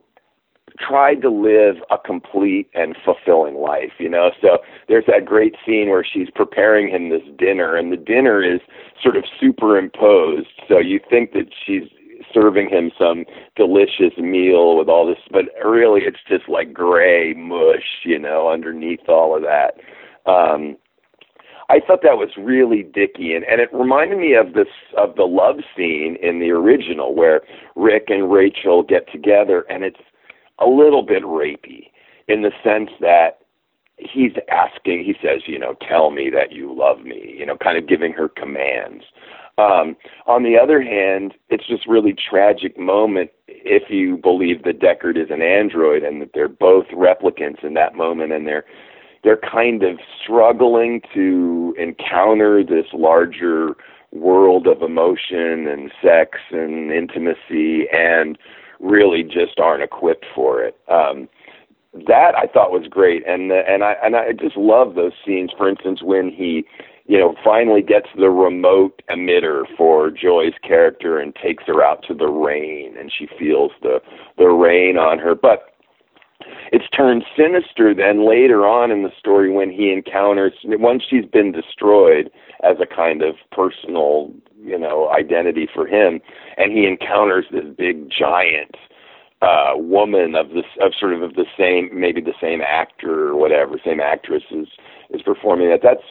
tried 0.79 1.21
to 1.21 1.29
live 1.29 1.75
a 1.91 1.97
complete 1.97 2.69
and 2.73 2.95
fulfilling 3.03 3.55
life, 3.55 3.91
you 3.99 4.09
know. 4.09 4.31
So 4.41 4.59
there's 4.87 5.05
that 5.07 5.25
great 5.25 5.55
scene 5.65 5.89
where 5.89 6.05
she's 6.05 6.29
preparing 6.33 6.89
him 6.89 7.09
this 7.09 7.21
dinner 7.37 7.75
and 7.75 7.91
the 7.91 7.97
dinner 7.97 8.41
is 8.41 8.61
sort 9.01 9.17
of 9.17 9.25
superimposed. 9.39 10.47
So 10.67 10.79
you 10.79 10.99
think 11.09 11.33
that 11.33 11.47
she's 11.65 11.83
serving 12.33 12.69
him 12.69 12.91
some 12.97 13.25
delicious 13.55 14.17
meal 14.17 14.77
with 14.77 14.89
all 14.89 15.07
this, 15.07 15.23
but 15.31 15.45
really 15.63 16.01
it's 16.01 16.19
just 16.27 16.47
like 16.49 16.73
gray 16.73 17.33
mush, 17.33 18.03
you 18.03 18.19
know, 18.19 18.49
underneath 18.49 19.07
all 19.07 19.35
of 19.35 19.43
that. 19.43 19.75
Um, 20.29 20.77
I 21.69 21.79
thought 21.79 22.01
that 22.03 22.17
was 22.17 22.29
really 22.37 22.83
dicky, 22.83 23.33
and, 23.33 23.45
and 23.45 23.61
it 23.61 23.69
reminded 23.73 24.19
me 24.19 24.33
of 24.33 24.53
this 24.53 24.67
of 24.97 25.15
the 25.15 25.23
love 25.23 25.57
scene 25.75 26.17
in 26.21 26.39
the 26.39 26.51
original 26.51 27.15
where 27.15 27.41
Rick 27.75 28.05
and 28.09 28.29
Rachel 28.29 28.83
get 28.83 29.09
together, 29.09 29.61
and 29.69 29.83
it's 29.83 30.01
a 30.59 30.67
little 30.67 31.01
bit 31.01 31.23
rapey 31.23 31.87
in 32.27 32.41
the 32.41 32.51
sense 32.63 32.89
that 32.99 33.39
he's 33.97 34.33
asking, 34.49 35.03
he 35.03 35.13
says, 35.21 35.41
you 35.45 35.59
know, 35.59 35.75
tell 35.87 36.11
me 36.11 36.29
that 36.29 36.51
you 36.51 36.73
love 36.75 37.01
me, 37.01 37.35
you 37.37 37.45
know, 37.45 37.55
kind 37.55 37.77
of 37.77 37.87
giving 37.87 38.13
her 38.13 38.27
commands. 38.27 39.03
Um, 39.57 39.95
on 40.27 40.43
the 40.43 40.57
other 40.57 40.81
hand, 40.81 41.33
it's 41.49 41.67
just 41.67 41.87
really 41.87 42.13
tragic 42.13 42.77
moment 42.79 43.31
if 43.47 43.89
you 43.89 44.17
believe 44.17 44.63
that 44.63 44.79
Deckard 44.79 45.17
is 45.17 45.29
an 45.29 45.41
android 45.41 46.03
and 46.03 46.21
that 46.21 46.31
they're 46.33 46.47
both 46.47 46.87
replicants 46.87 47.63
in 47.63 47.73
that 47.75 47.95
moment 47.95 48.31
and 48.31 48.47
they're 48.47 48.65
they're 49.23 49.37
kind 49.37 49.83
of 49.83 49.99
struggling 50.23 50.99
to 51.13 51.75
encounter 51.77 52.63
this 52.63 52.87
larger 52.91 53.75
world 54.11 54.65
of 54.65 54.81
emotion 54.81 55.67
and 55.67 55.91
sex 56.01 56.39
and 56.51 56.91
intimacy 56.91 57.87
and 57.93 58.37
really 58.79 59.23
just 59.23 59.59
aren't 59.59 59.83
equipped 59.83 60.25
for 60.33 60.63
it. 60.63 60.75
Um, 60.87 61.29
that 62.07 62.35
I 62.35 62.47
thought 62.47 62.71
was 62.71 62.87
great, 62.89 63.27
and 63.27 63.51
the, 63.51 63.63
and 63.67 63.83
I 63.83 63.95
and 64.01 64.15
I 64.15 64.31
just 64.31 64.55
love 64.55 64.95
those 64.95 65.11
scenes. 65.25 65.51
For 65.57 65.67
instance, 65.67 66.01
when 66.01 66.31
he 66.31 66.65
you 67.11 67.19
know, 67.19 67.35
finally 67.43 67.81
gets 67.81 68.07
the 68.17 68.29
remote 68.29 69.01
emitter 69.09 69.63
for 69.77 70.09
Joi's 70.11 70.53
character 70.65 71.19
and 71.19 71.35
takes 71.35 71.65
her 71.67 71.83
out 71.83 72.05
to 72.07 72.13
the 72.13 72.27
rain, 72.27 72.95
and 72.97 73.11
she 73.11 73.27
feels 73.37 73.73
the 73.81 73.99
the 74.37 74.47
rain 74.47 74.97
on 74.97 75.19
her. 75.19 75.35
But 75.35 75.73
it's 76.71 76.87
turned 76.95 77.25
sinister 77.35 77.93
then 77.93 78.25
later 78.25 78.65
on 78.65 78.91
in 78.91 79.03
the 79.03 79.11
story 79.19 79.51
when 79.51 79.69
he 79.69 79.91
encounters 79.91 80.53
once 80.63 81.03
she's 81.09 81.25
been 81.25 81.51
destroyed 81.51 82.31
as 82.63 82.77
a 82.79 82.85
kind 82.85 83.21
of 83.23 83.35
personal, 83.51 84.31
you 84.63 84.79
know, 84.79 85.11
identity 85.11 85.67
for 85.67 85.85
him, 85.85 86.21
and 86.55 86.71
he 86.71 86.87
encounters 86.87 87.43
this 87.51 87.65
big 87.77 88.09
giant 88.09 88.77
uh 89.41 89.73
woman 89.75 90.33
of 90.35 90.51
this 90.51 90.69
of 90.79 90.93
sort 90.97 91.13
of 91.13 91.21
of 91.23 91.33
the 91.33 91.45
same 91.57 91.89
maybe 91.91 92.21
the 92.21 92.39
same 92.39 92.61
actor 92.61 93.27
or 93.27 93.35
whatever 93.35 93.75
same 93.83 93.99
actress 93.99 94.43
is 94.51 94.67
is 95.09 95.21
performing 95.23 95.67
that 95.67 95.81
that's 95.81 96.03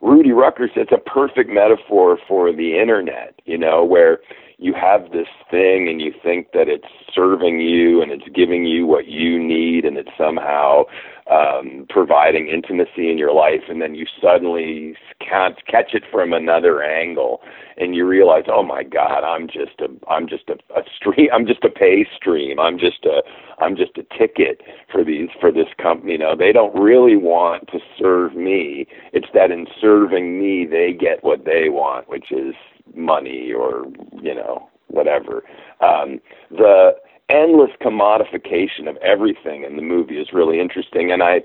Rudy 0.00 0.32
Rucker 0.32 0.68
says 0.74 0.86
it's 0.90 0.92
a 0.92 1.10
perfect 1.10 1.50
metaphor 1.50 2.18
for 2.28 2.52
the 2.52 2.78
internet, 2.78 3.37
you 3.48 3.58
know, 3.58 3.84
where 3.84 4.18
you 4.58 4.74
have 4.74 5.12
this 5.12 5.28
thing 5.50 5.88
and 5.88 6.00
you 6.00 6.12
think 6.22 6.48
that 6.52 6.68
it's 6.68 6.88
serving 7.14 7.60
you 7.60 8.02
and 8.02 8.10
it's 8.10 8.28
giving 8.34 8.64
you 8.64 8.86
what 8.86 9.06
you 9.06 9.38
need 9.38 9.84
and 9.84 9.96
it's 9.96 10.10
somehow 10.18 10.82
um, 11.30 11.86
providing 11.88 12.48
intimacy 12.48 13.10
in 13.10 13.18
your 13.18 13.32
life, 13.34 13.60
and 13.68 13.82
then 13.82 13.94
you 13.94 14.06
suddenly 14.20 14.94
can't 15.20 15.56
catch 15.66 15.92
it 15.92 16.02
from 16.10 16.32
another 16.32 16.82
angle, 16.82 17.42
and 17.76 17.94
you 17.94 18.06
realize, 18.06 18.44
oh 18.48 18.62
my 18.62 18.82
God, 18.82 19.24
I'm 19.24 19.46
just 19.46 19.78
a, 19.80 19.88
I'm 20.10 20.26
just 20.26 20.48
a, 20.48 20.54
a 20.74 20.82
stream, 20.96 21.28
I'm 21.32 21.46
just 21.46 21.64
a 21.64 21.68
pay 21.68 22.06
stream, 22.16 22.58
I'm 22.58 22.78
just 22.78 23.04
a, 23.04 23.22
I'm 23.62 23.76
just 23.76 23.98
a 23.98 24.04
ticket 24.18 24.62
for 24.90 25.04
these, 25.04 25.28
for 25.38 25.52
this 25.52 25.68
company. 25.80 26.12
You 26.12 26.18
know, 26.18 26.34
they 26.36 26.52
don't 26.52 26.74
really 26.74 27.16
want 27.16 27.68
to 27.68 27.78
serve 27.98 28.34
me. 28.34 28.86
It's 29.12 29.28
that 29.34 29.50
in 29.50 29.66
serving 29.80 30.40
me, 30.40 30.66
they 30.66 30.96
get 30.98 31.22
what 31.22 31.44
they 31.44 31.68
want, 31.68 32.08
which 32.08 32.32
is 32.32 32.54
money 32.94 33.52
or 33.52 33.84
you 34.20 34.34
know 34.34 34.68
whatever. 34.88 35.44
Um, 35.80 36.20
the 36.50 36.92
endless 37.28 37.70
commodification 37.80 38.88
of 38.88 38.96
everything 38.98 39.64
in 39.64 39.76
the 39.76 39.82
movie 39.82 40.18
is 40.18 40.28
really 40.32 40.60
interesting, 40.60 41.12
and 41.12 41.22
I, 41.22 41.42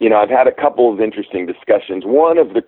you 0.00 0.10
know, 0.10 0.16
I've 0.16 0.30
had 0.30 0.46
a 0.46 0.52
couple 0.52 0.92
of 0.92 1.00
interesting 1.00 1.46
discussions. 1.46 2.04
One 2.04 2.38
of 2.38 2.48
the 2.54 2.62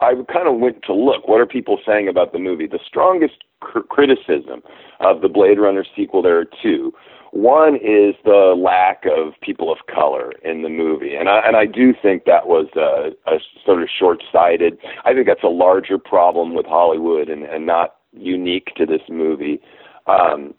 I 0.00 0.14
kind 0.32 0.48
of 0.48 0.60
went 0.60 0.82
to 0.84 0.94
look 0.94 1.28
what 1.28 1.40
are 1.40 1.46
people 1.46 1.78
saying 1.86 2.08
about 2.08 2.32
the 2.32 2.38
movie. 2.38 2.66
The 2.66 2.78
strongest 2.86 3.44
cr- 3.60 3.80
criticism 3.80 4.62
of 5.00 5.20
the 5.20 5.28
Blade 5.28 5.58
Runner 5.58 5.84
sequel, 5.96 6.22
there 6.22 6.38
are 6.38 6.46
two. 6.62 6.92
One 7.34 7.74
is 7.74 8.14
the 8.24 8.54
lack 8.56 9.06
of 9.06 9.32
people 9.40 9.72
of 9.72 9.78
color 9.92 10.30
in 10.44 10.62
the 10.62 10.68
movie, 10.68 11.16
and 11.16 11.28
I 11.28 11.40
and 11.44 11.56
I 11.56 11.66
do 11.66 11.92
think 12.00 12.26
that 12.26 12.46
was 12.46 12.68
a, 12.76 13.10
a 13.28 13.40
sort 13.66 13.82
of 13.82 13.88
short-sighted. 13.98 14.78
I 15.04 15.12
think 15.12 15.26
that's 15.26 15.42
a 15.42 15.48
larger 15.48 15.98
problem 15.98 16.54
with 16.54 16.64
Hollywood 16.64 17.28
and, 17.28 17.42
and 17.42 17.66
not 17.66 17.96
unique 18.12 18.68
to 18.76 18.86
this 18.86 19.02
movie. 19.08 19.60
Um, 20.06 20.54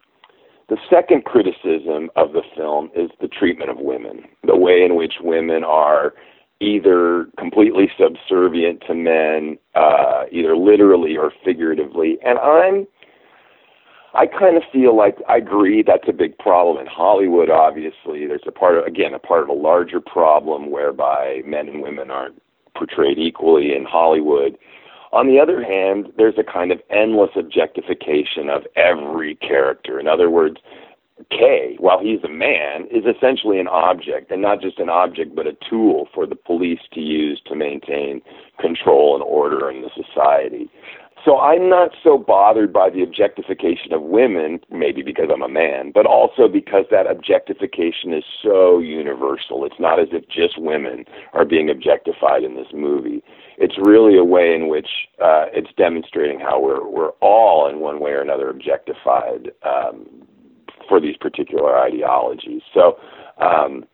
the 0.68 0.76
second 0.90 1.24
criticism 1.24 2.10
of 2.18 2.34
the 2.34 2.42
film 2.58 2.92
is 2.94 3.10
the 3.22 3.30
treatment 3.30 3.70
of 3.70 3.78
women, 3.80 4.26
the 4.44 4.58
way 4.58 4.84
in 4.84 4.96
which 4.96 5.14
women 5.22 5.64
are 5.64 6.14
either 6.60 7.28
completely 7.38 7.90
subservient 7.98 8.84
to 8.88 8.96
men, 8.96 9.58
uh, 9.76 10.24
either 10.30 10.58
literally 10.58 11.16
or 11.16 11.32
figuratively. 11.46 12.18
And 12.22 12.38
I'm 12.40 12.86
I 14.16 14.28
kind 14.28 14.56
of 14.56 14.64
feel 14.72 14.96
like 14.96 15.18
I 15.28 15.38
agree 15.38 15.84
that's 15.84 16.08
a 16.08 16.14
big 16.14 16.38
problem 16.38 16.78
in 16.78 16.88
Hollywood. 16.88 17.50
Obviously, 17.50 18.26
there's 18.28 18.48
a 18.48 18.52
part 18.52 18.78
of 18.78 18.86
again 18.86 19.14
a 19.14 19.20
part 19.20 19.44
of 19.44 19.50
a 19.50 19.54
larger 19.54 20.00
problem 20.00 20.72
whereby 20.72 21.42
men 21.46 21.68
and 21.68 21.82
women 21.82 22.10
aren't 22.10 22.42
portrayed 22.76 23.18
equally 23.18 23.76
in 23.76 23.86
Hollywood. 23.86 24.58
On 25.12 25.28
the 25.28 25.40
other 25.40 25.64
hand, 25.64 26.12
there's 26.18 26.38
a 26.38 26.44
kind 26.44 26.72
of 26.72 26.82
endless 26.90 27.32
objectification 27.36 28.50
of 28.50 28.64
every 28.76 29.36
character. 29.36 30.00
In 30.00 30.08
other 30.08 30.30
words, 30.30 30.58
K, 31.30 31.78
while 31.80 32.00
he's 32.02 32.24
a 32.24 32.30
man, 32.30 32.88
is 32.92 33.06
essentially 33.06 33.60
an 33.60 33.70
object, 33.70 34.32
and 34.32 34.42
not 34.42 34.62
just 34.62 34.80
an 34.80 34.90
object, 34.90 35.34
but 35.34 35.48
a 35.48 35.56
tool 35.70 36.10
for 36.14 36.26
the 36.26 36.36
police 36.36 36.82
to 36.94 37.00
use 37.00 37.42
to 37.46 37.56
maintain 37.56 38.22
control 38.60 39.16
and 39.16 39.24
order 39.24 39.70
in 39.70 39.82
the 39.82 39.90
society. 39.96 40.70
So 41.26 41.40
I'm 41.40 41.70
not 41.70 41.90
so 42.04 42.20
bothered 42.20 42.72
by 42.72 42.92
the 42.92 43.02
objectification 43.02 43.94
of 43.94 44.04
women, 44.04 44.60
maybe 44.70 45.02
because 45.02 45.30
I'm 45.34 45.42
a 45.42 45.50
man, 45.50 45.92
but 45.92 46.06
also 46.06 46.48
because 46.48 46.86
that 46.92 47.08
objectification 47.08 48.14
is 48.14 48.24
so 48.44 48.78
universal. 48.78 49.66
It's 49.66 49.80
not 49.80 50.00
as 50.00 50.10
if 50.12 50.30
just 50.30 50.62
women 50.62 51.04
are 51.34 51.44
being 51.44 51.72
objectified 51.72 52.44
in 52.44 52.54
this 52.54 52.68
movie. 52.72 53.24
It's 53.58 53.74
really 53.82 54.20
a 54.20 54.24
way 54.24 54.54
in 54.54 54.68
which 54.68 54.88
uh, 55.20 55.46
it's 55.52 55.72
demonstrating 55.76 56.40
how 56.40 56.62
we're 56.62 56.88
we're 56.88 57.12
all 57.22 57.68
in 57.68 57.80
one 57.80 58.00
way 58.00 58.12
or 58.12 58.22
another 58.22 58.50
objectified 58.50 59.52
um, 59.64 60.06
for 60.88 61.02
these 61.02 61.18
particular 61.18 61.76
ideologies. 61.80 62.62
So 62.72 63.00
um, 63.40 63.86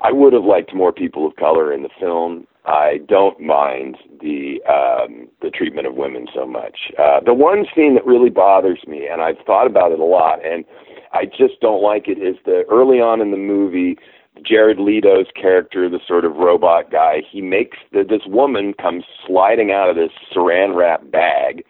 I 0.00 0.10
would 0.10 0.32
have 0.32 0.44
liked 0.44 0.74
more 0.74 0.92
people 0.92 1.26
of 1.26 1.36
color 1.36 1.70
in 1.70 1.82
the 1.82 1.90
film. 2.00 2.46
I 2.64 3.00
don't 3.08 3.40
mind 3.40 3.96
the 4.20 4.60
um, 4.68 5.28
the 5.40 5.50
treatment 5.50 5.86
of 5.86 5.94
women 5.94 6.26
so 6.32 6.46
much. 6.46 6.92
Uh, 6.98 7.20
the 7.24 7.34
one 7.34 7.66
scene 7.74 7.94
that 7.94 8.06
really 8.06 8.30
bothers 8.30 8.80
me, 8.86 9.08
and 9.10 9.20
I've 9.20 9.38
thought 9.44 9.66
about 9.66 9.90
it 9.90 9.98
a 9.98 10.04
lot, 10.04 10.44
and 10.44 10.64
I 11.12 11.24
just 11.24 11.60
don't 11.60 11.82
like 11.82 12.06
it, 12.06 12.18
is 12.18 12.36
the 12.44 12.62
early 12.70 13.00
on 13.00 13.20
in 13.20 13.32
the 13.32 13.36
movie, 13.36 13.98
Jared 14.46 14.78
Leto's 14.78 15.26
character, 15.34 15.88
the 15.88 16.00
sort 16.06 16.24
of 16.24 16.36
robot 16.36 16.90
guy, 16.90 17.22
he 17.28 17.42
makes 17.42 17.78
the, 17.92 18.04
this 18.08 18.22
woman 18.26 18.74
come 18.80 19.02
sliding 19.26 19.72
out 19.72 19.90
of 19.90 19.96
this 19.96 20.12
saran 20.34 20.74
wrap 20.74 21.10
bag 21.10 21.64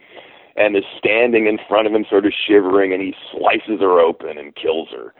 and 0.57 0.77
is 0.77 0.85
standing 0.99 1.47
in 1.47 1.59
front 1.67 1.87
of 1.87 1.95
him, 1.95 2.05
sort 2.09 2.27
of 2.27 2.33
shivering, 2.47 2.93
and 2.93 3.01
he 3.01 3.15
slices 3.33 3.81
her 3.81 3.99
open 3.99 4.37
and 4.37 4.55
kills 4.55 4.89
her 4.91 5.15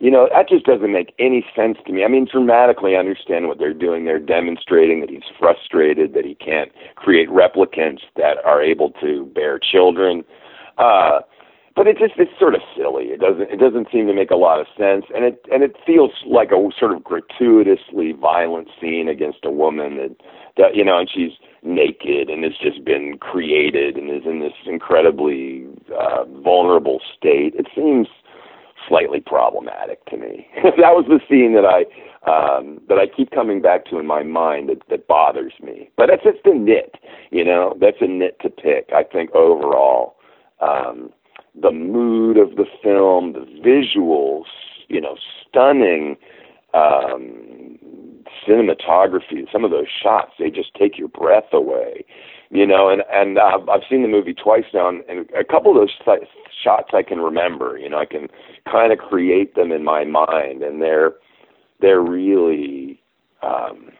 you 0.00 0.10
know, 0.10 0.28
that 0.32 0.48
just 0.48 0.64
doesn't 0.64 0.90
make 0.90 1.14
any 1.18 1.44
sense 1.54 1.76
to 1.86 1.92
me. 1.92 2.04
I 2.04 2.08
mean, 2.08 2.26
dramatically, 2.30 2.96
I 2.96 2.98
understand 2.98 3.48
what 3.48 3.58
they're 3.58 3.74
doing. 3.74 4.06
They're 4.06 4.18
demonstrating 4.18 5.00
that 5.00 5.10
he's 5.10 5.28
frustrated, 5.38 6.14
that 6.14 6.24
he 6.24 6.34
can't 6.34 6.72
create 6.96 7.28
replicants 7.28 8.00
that 8.16 8.38
are 8.44 8.62
able 8.62 8.90
to 9.02 9.26
bear 9.34 9.58
children. 9.58 10.24
Uh, 10.78 11.20
but 11.76 11.86
it 11.86 11.98
just 11.98 12.14
it's 12.16 12.32
sort 12.38 12.54
of 12.54 12.62
silly. 12.76 13.04
It 13.04 13.20
doesn't 13.20 13.50
it 13.50 13.60
doesn't 13.60 13.88
seem 13.92 14.06
to 14.06 14.14
make 14.14 14.30
a 14.30 14.36
lot 14.36 14.60
of 14.60 14.66
sense, 14.76 15.04
and 15.14 15.24
it 15.24 15.44
and 15.52 15.62
it 15.62 15.76
feels 15.86 16.10
like 16.26 16.50
a 16.50 16.68
sort 16.78 16.92
of 16.92 17.04
gratuitously 17.04 18.12
violent 18.12 18.68
scene 18.80 19.08
against 19.08 19.44
a 19.44 19.50
woman 19.50 19.96
that 19.98 20.16
that 20.56 20.74
you 20.74 20.84
know, 20.84 20.98
and 20.98 21.08
she's 21.08 21.32
naked 21.62 22.28
and 22.28 22.42
has 22.42 22.54
just 22.60 22.84
been 22.84 23.18
created 23.18 23.96
and 23.96 24.10
is 24.10 24.26
in 24.26 24.40
this 24.40 24.52
incredibly 24.66 25.66
uh, 25.96 26.24
vulnerable 26.42 27.00
state. 27.16 27.54
It 27.54 27.68
seems 27.74 28.08
slightly 28.90 29.20
problematic 29.20 30.04
to 30.06 30.16
me. 30.18 30.46
that 30.62 30.92
was 30.92 31.06
the 31.08 31.20
scene 31.30 31.54
that 31.54 31.64
I 31.64 31.86
um, 32.28 32.82
that 32.88 32.98
I 32.98 33.06
keep 33.06 33.30
coming 33.30 33.62
back 33.62 33.86
to 33.86 33.98
in 33.98 34.06
my 34.06 34.22
mind 34.22 34.68
that, 34.68 34.82
that 34.90 35.08
bothers 35.08 35.54
me. 35.62 35.90
But 35.96 36.10
that's 36.10 36.22
just 36.22 36.44
a 36.44 36.52
nit, 36.52 36.96
you 37.30 37.44
know. 37.44 37.78
That's 37.80 37.96
a 38.02 38.06
nit 38.06 38.36
to 38.42 38.50
pick. 38.50 38.90
I 38.94 39.04
think 39.04 39.34
overall, 39.34 40.16
um, 40.60 41.10
the 41.58 41.70
mood 41.70 42.36
of 42.36 42.56
the 42.56 42.66
film, 42.82 43.32
the 43.32 43.46
visuals, 43.64 44.44
you 44.88 45.00
know 45.00 45.16
stunning 45.48 46.16
um, 46.74 47.78
cinematography. 48.46 49.50
Some 49.50 49.64
of 49.64 49.70
those 49.70 49.86
shots 50.02 50.32
they 50.38 50.50
just 50.50 50.74
take 50.74 50.98
your 50.98 51.08
breath 51.08 51.52
away, 51.52 52.04
you 52.50 52.66
know. 52.66 52.90
And 52.90 53.02
and 53.10 53.38
uh, 53.38 53.58
I've 53.70 53.82
seen 53.88 54.02
the 54.02 54.08
movie 54.08 54.34
twice 54.34 54.64
now, 54.74 54.88
and, 54.88 55.02
and 55.08 55.26
a 55.30 55.44
couple 55.44 55.70
of 55.70 55.76
those 55.78 55.94
shots 56.62 56.90
I 56.92 57.02
can 57.02 57.18
remember. 57.20 57.78
You 57.78 57.88
know, 57.88 57.98
I 57.98 58.06
can 58.06 58.28
kind 58.70 58.92
of 58.92 58.98
create 58.98 59.54
them 59.54 59.72
in 59.72 59.84
my 59.84 60.04
mind, 60.04 60.62
and 60.62 60.80
they're 60.80 61.12
they're 61.80 62.02
really 62.02 63.00
um, 63.42 63.90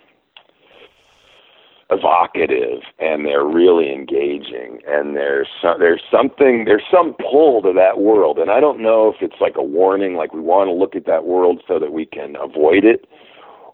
evocative 1.91 2.83
and 3.01 3.25
they're 3.25 3.45
really 3.45 3.93
engaging 3.93 4.81
and 4.87 5.17
there's 5.17 5.49
some, 5.61 5.81
there's 5.81 6.03
something 6.11 6.65
there's 6.65 6.85
some 6.91 7.15
pull 7.15 7.61
to 7.63 7.73
that 7.73 7.99
world 7.99 8.39
and 8.39 8.51
I 8.51 8.61
don't 8.61 8.81
know 8.81 9.09
if 9.09 9.17
it's 9.21 9.41
like 9.41 9.57
a 9.57 9.63
warning 9.63 10.15
like 10.15 10.33
we 10.33 10.41
want 10.41 10.69
to 10.69 10.73
look 10.73 10.95
at 10.95 11.07
that 11.07 11.25
world 11.25 11.63
so 11.67 11.81
that 11.81 11.93
we 11.93 12.07
can 12.07 12.37
avoid 12.37 12.85
it 12.85 13.07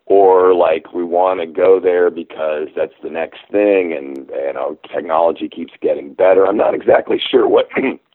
or 0.07 0.55
like 0.55 0.95
we 0.95 1.05
want 1.05 1.41
to 1.41 1.47
go 1.47 1.79
there 1.79 2.11
because 2.11 2.69
that's 2.75 2.95
the 3.03 3.11
next 3.11 3.41
thing 3.51 3.93
and 3.93 4.29
you 4.31 4.53
know 4.55 4.79
technology 4.95 5.49
keeps 5.49 5.75
getting 5.83 6.15
better 6.15 6.47
I'm 6.47 6.57
not 6.57 6.75
exactly 6.75 7.21
sure 7.31 7.47
what 7.47 7.69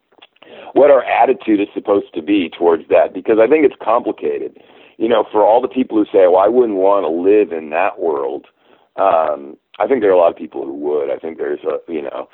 what 0.74 0.92
our 0.92 1.04
attitude 1.04 1.60
is 1.60 1.68
supposed 1.74 2.14
to 2.14 2.22
be 2.22 2.50
towards 2.50 2.88
that 2.90 3.14
because 3.14 3.38
I 3.42 3.48
think 3.48 3.66
it's 3.66 3.76
complicated 3.82 4.58
you 4.98 5.08
know 5.08 5.26
for 5.32 5.46
all 5.46 5.62
the 5.62 5.68
people 5.68 5.98
who 5.98 6.06
say 6.06 6.28
well 6.28 6.38
I 6.38 6.48
wouldn't 6.48 6.78
want 6.78 7.04
to 7.04 7.10
live 7.10 7.52
in 7.52 7.70
that 7.72 8.00
world 8.00 8.48
um 8.96 9.58
I 9.80 9.88
think 9.88 10.02
there 10.02 10.12
are 10.12 10.14
a 10.14 10.18
lot 10.18 10.32
of 10.32 10.38
people 10.38 10.66
who 10.66 10.74
would. 10.76 11.10
I 11.10 11.18
think 11.18 11.38
there's 11.38 11.64
a 11.64 11.92
you 11.92 12.04
know 12.04 12.30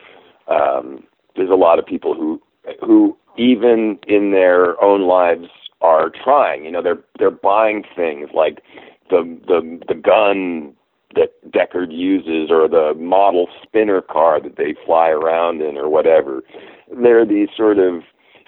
um, 0.47 1.03
there's 1.35 1.49
a 1.49 1.55
lot 1.55 1.79
of 1.79 1.85
people 1.85 2.13
who 2.13 2.41
who 2.85 3.17
even 3.37 3.99
in 4.07 4.31
their 4.31 4.81
own 4.83 5.07
lives 5.07 5.47
are 5.81 6.09
trying. 6.09 6.65
You 6.65 6.71
know, 6.71 6.81
they're 6.81 7.03
they're 7.19 7.31
buying 7.31 7.83
things 7.95 8.29
like 8.33 8.61
the 9.09 9.39
the 9.47 9.79
the 9.87 9.95
gun 9.95 10.73
that 11.15 11.29
Deckard 11.51 11.91
uses 11.91 12.51
or 12.51 12.67
the 12.67 12.93
model 12.97 13.47
spinner 13.63 14.01
car 14.01 14.41
that 14.41 14.57
they 14.57 14.75
fly 14.85 15.09
around 15.09 15.61
in 15.61 15.77
or 15.77 15.89
whatever. 15.89 16.41
There 16.95 17.19
are 17.21 17.25
these 17.25 17.49
sort 17.55 17.79
of 17.79 18.03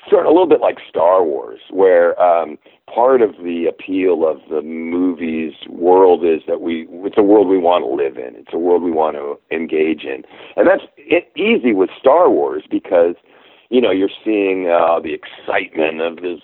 sort 0.09 0.25
of 0.25 0.27
a 0.27 0.33
little 0.33 0.47
bit 0.47 0.61
like 0.61 0.77
Star 0.87 1.23
Wars, 1.23 1.59
where 1.69 2.19
um, 2.21 2.57
part 2.93 3.21
of 3.21 3.31
the 3.43 3.65
appeal 3.67 4.27
of 4.27 4.37
the 4.49 4.61
movie's 4.61 5.53
world 5.69 6.23
is 6.23 6.41
that 6.47 6.61
we 6.61 6.87
it's 6.89 7.17
a 7.17 7.23
world 7.23 7.47
we 7.47 7.57
want 7.57 7.83
to 7.83 8.03
live 8.03 8.17
in. 8.17 8.35
It's 8.35 8.53
a 8.53 8.57
world 8.57 8.83
we 8.83 8.91
want 8.91 9.15
to 9.15 9.39
engage 9.55 10.03
in, 10.03 10.23
and 10.55 10.67
that's 10.67 10.83
it, 10.97 11.31
easy 11.35 11.73
with 11.73 11.89
Star 11.99 12.29
Wars 12.29 12.63
because 12.69 13.15
you 13.69 13.81
know 13.81 13.91
you're 13.91 14.09
seeing 14.23 14.67
uh, 14.69 14.99
the 14.99 15.13
excitement 15.13 16.01
of 16.01 16.17
this 16.17 16.39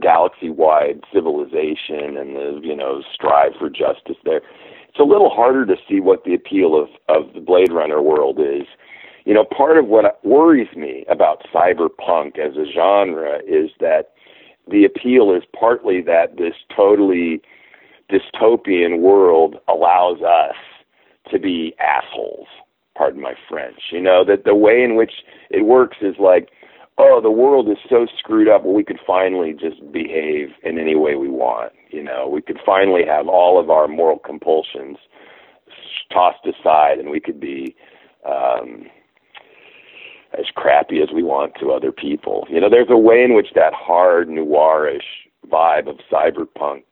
galaxy-wide 0.00 1.00
civilization 1.12 2.16
and 2.16 2.36
the 2.36 2.60
you 2.62 2.76
know 2.76 3.02
strive 3.12 3.52
for 3.58 3.70
justice 3.70 4.16
there. 4.24 4.42
It's 4.88 5.00
a 5.00 5.04
little 5.04 5.30
harder 5.30 5.66
to 5.66 5.76
see 5.88 6.00
what 6.00 6.24
the 6.24 6.34
appeal 6.34 6.80
of 6.80 6.88
of 7.08 7.32
the 7.34 7.40
Blade 7.40 7.72
Runner 7.72 8.02
world 8.02 8.38
is 8.40 8.66
you 9.26 9.34
know, 9.34 9.44
part 9.44 9.76
of 9.76 9.86
what 9.86 10.24
worries 10.24 10.74
me 10.76 11.04
about 11.10 11.44
cyberpunk 11.52 12.38
as 12.38 12.56
a 12.56 12.64
genre 12.72 13.40
is 13.46 13.70
that 13.80 14.12
the 14.70 14.84
appeal 14.84 15.34
is 15.34 15.42
partly 15.58 16.00
that 16.02 16.36
this 16.38 16.54
totally 16.74 17.42
dystopian 18.10 19.00
world 19.00 19.56
allows 19.66 20.22
us 20.22 20.54
to 21.32 21.40
be 21.40 21.74
assholes. 21.80 22.46
Pardon 22.96 23.20
my 23.20 23.34
French. 23.48 23.80
You 23.90 24.00
know, 24.00 24.24
that 24.24 24.44
the 24.44 24.54
way 24.54 24.82
in 24.84 24.94
which 24.94 25.12
it 25.50 25.62
works 25.66 25.96
is 26.00 26.14
like, 26.20 26.50
oh, 26.96 27.20
the 27.20 27.30
world 27.30 27.68
is 27.68 27.78
so 27.90 28.06
screwed 28.16 28.48
up, 28.48 28.62
well, 28.62 28.74
we 28.74 28.84
could 28.84 29.00
finally 29.04 29.52
just 29.52 29.80
behave 29.90 30.50
in 30.62 30.78
any 30.78 30.94
way 30.94 31.16
we 31.16 31.28
want. 31.28 31.72
You 31.90 32.04
know, 32.04 32.28
we 32.28 32.42
could 32.42 32.60
finally 32.64 33.04
have 33.04 33.26
all 33.26 33.58
of 33.60 33.70
our 33.70 33.88
moral 33.88 34.20
compulsions 34.20 34.98
tossed 36.12 36.46
aside 36.46 37.00
and 37.00 37.10
we 37.10 37.18
could 37.18 37.40
be 37.40 37.74
um, 38.24 38.86
as 40.38 40.46
crappy 40.54 41.00
as 41.02 41.08
we 41.14 41.22
want 41.22 41.54
to 41.60 41.72
other 41.72 41.92
people. 41.92 42.46
You 42.50 42.60
know, 42.60 42.68
there's 42.70 42.90
a 42.90 42.96
way 42.96 43.22
in 43.22 43.34
which 43.34 43.48
that 43.54 43.72
hard 43.72 44.28
noirish 44.28 45.06
vibe 45.50 45.88
of 45.88 45.98
cyberpunk. 46.10 46.84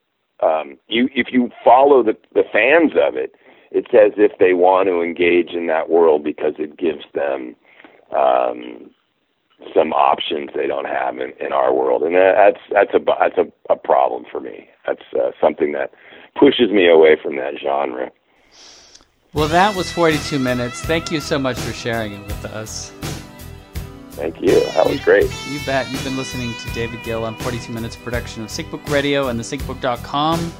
Um, 0.42 0.78
you, 0.88 1.08
if 1.14 1.28
you 1.32 1.50
follow 1.64 2.02
the 2.02 2.16
the 2.32 2.44
fans 2.52 2.92
of 2.92 3.16
it, 3.16 3.34
it's 3.70 3.92
as 3.92 4.12
if 4.16 4.38
they 4.38 4.54
want 4.54 4.88
to 4.88 5.02
engage 5.02 5.50
in 5.50 5.66
that 5.66 5.88
world 5.88 6.22
because 6.22 6.54
it 6.58 6.76
gives 6.76 7.04
them 7.14 7.56
um, 8.14 8.90
some 9.74 9.92
options 9.92 10.50
they 10.54 10.66
don't 10.66 10.86
have 10.86 11.18
in, 11.18 11.32
in 11.40 11.52
our 11.52 11.72
world, 11.74 12.02
and 12.02 12.14
that's 12.14 12.58
that's 12.70 12.94
a 12.94 13.00
that's 13.18 13.38
a, 13.38 13.72
a 13.72 13.76
problem 13.76 14.24
for 14.30 14.40
me. 14.40 14.68
That's 14.86 15.02
uh, 15.14 15.30
something 15.40 15.72
that 15.72 15.92
pushes 16.38 16.70
me 16.70 16.88
away 16.88 17.16
from 17.22 17.36
that 17.36 17.54
genre. 17.62 18.10
Well, 19.32 19.48
that 19.48 19.74
was 19.74 19.90
42 19.90 20.38
minutes. 20.38 20.80
Thank 20.80 21.10
you 21.10 21.18
so 21.18 21.40
much 21.40 21.58
for 21.58 21.72
sharing 21.72 22.12
it 22.12 22.24
with 22.26 22.44
us. 22.44 22.92
Thank 24.14 24.40
you. 24.40 24.60
That 24.72 24.86
was 24.86 25.00
great. 25.00 25.30
You 25.50 25.60
bet. 25.66 25.90
You've 25.90 26.04
been 26.04 26.16
listening 26.16 26.54
to 26.54 26.70
David 26.72 27.02
Gill 27.02 27.24
on 27.24 27.36
42 27.36 27.72
Minutes 27.72 27.96
production 27.96 28.42
of 28.44 28.48
SyncBook 28.48 28.88
Radio 28.88 29.28
and 29.28 29.38
thesyncbook.com. 29.38 30.52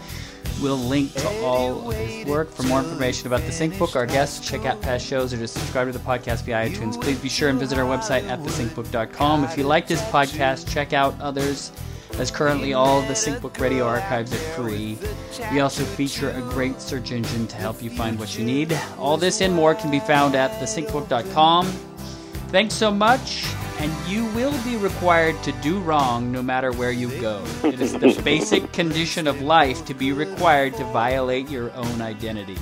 We'll 0.60 0.76
link 0.76 1.12
to 1.14 1.28
all 1.42 1.90
of 1.90 1.96
his 1.96 2.26
work. 2.26 2.50
For 2.50 2.62
more 2.64 2.80
information 2.80 3.26
about 3.26 3.40
the 3.40 3.50
SyncBook, 3.50 3.96
our 3.96 4.06
guests, 4.06 4.46
check 4.46 4.64
out 4.64 4.80
past 4.80 5.04
shows, 5.06 5.32
or 5.32 5.36
just 5.36 5.54
subscribe 5.54 5.86
to 5.86 5.92
the 5.92 6.04
podcast 6.04 6.42
via 6.42 6.68
iTunes. 6.68 7.00
Please 7.00 7.18
be 7.18 7.28
sure 7.28 7.48
and 7.48 7.58
visit 7.58 7.78
our 7.78 7.84
website 7.84 8.28
at 8.28 8.38
thesyncbook.com. 8.40 9.44
If 9.44 9.56
you 9.58 9.64
like 9.64 9.86
this 9.86 10.02
podcast, 10.02 10.68
check 10.68 10.92
out 10.92 11.18
others, 11.20 11.72
as 12.18 12.30
currently 12.30 12.72
all 12.72 13.00
the 13.02 13.14
SyncBook 13.14 13.58
Radio 13.60 13.84
archives 13.86 14.32
are 14.32 14.62
free. 14.62 14.98
We 15.50 15.60
also 15.60 15.84
feature 15.84 16.30
a 16.30 16.40
great 16.40 16.80
search 16.80 17.10
engine 17.10 17.46
to 17.48 17.56
help 17.56 17.82
you 17.82 17.90
find 17.90 18.18
what 18.18 18.38
you 18.38 18.44
need. 18.44 18.78
All 18.98 19.16
this 19.16 19.40
and 19.40 19.52
more 19.54 19.74
can 19.74 19.90
be 19.90 20.00
found 20.00 20.34
at 20.34 20.50
thesyncbook.com. 20.60 21.93
Thanks 22.54 22.76
so 22.76 22.92
much, 22.92 23.44
and 23.80 23.92
you 24.08 24.26
will 24.26 24.56
be 24.62 24.76
required 24.76 25.42
to 25.42 25.50
do 25.60 25.80
wrong 25.80 26.30
no 26.30 26.40
matter 26.40 26.70
where 26.70 26.92
you 26.92 27.08
go. 27.20 27.44
It 27.64 27.80
is 27.80 27.94
the 27.94 28.22
basic 28.22 28.70
condition 28.70 29.26
of 29.26 29.42
life 29.42 29.84
to 29.86 29.92
be 29.92 30.12
required 30.12 30.74
to 30.74 30.84
violate 30.84 31.48
your 31.50 31.72
own 31.72 32.00
identity. 32.00 32.56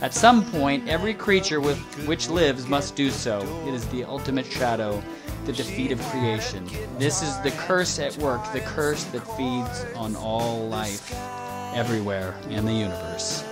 At 0.00 0.14
some 0.14 0.44
point, 0.52 0.88
every 0.88 1.12
creature 1.12 1.60
with 1.60 1.76
which 2.06 2.28
lives 2.28 2.68
must 2.68 2.94
do 2.94 3.10
so. 3.10 3.40
It 3.66 3.74
is 3.74 3.84
the 3.88 4.04
ultimate 4.04 4.46
shadow, 4.46 5.02
the 5.44 5.52
defeat 5.52 5.90
of 5.90 6.00
creation. 6.02 6.64
This 7.00 7.20
is 7.20 7.36
the 7.40 7.50
curse 7.50 7.98
at 7.98 8.16
work, 8.18 8.40
the 8.52 8.60
curse 8.60 9.02
that 9.06 9.26
feeds 9.36 9.84
on 9.96 10.14
all 10.14 10.68
life 10.68 11.12
everywhere 11.74 12.36
in 12.48 12.64
the 12.64 12.72
universe. 12.72 13.42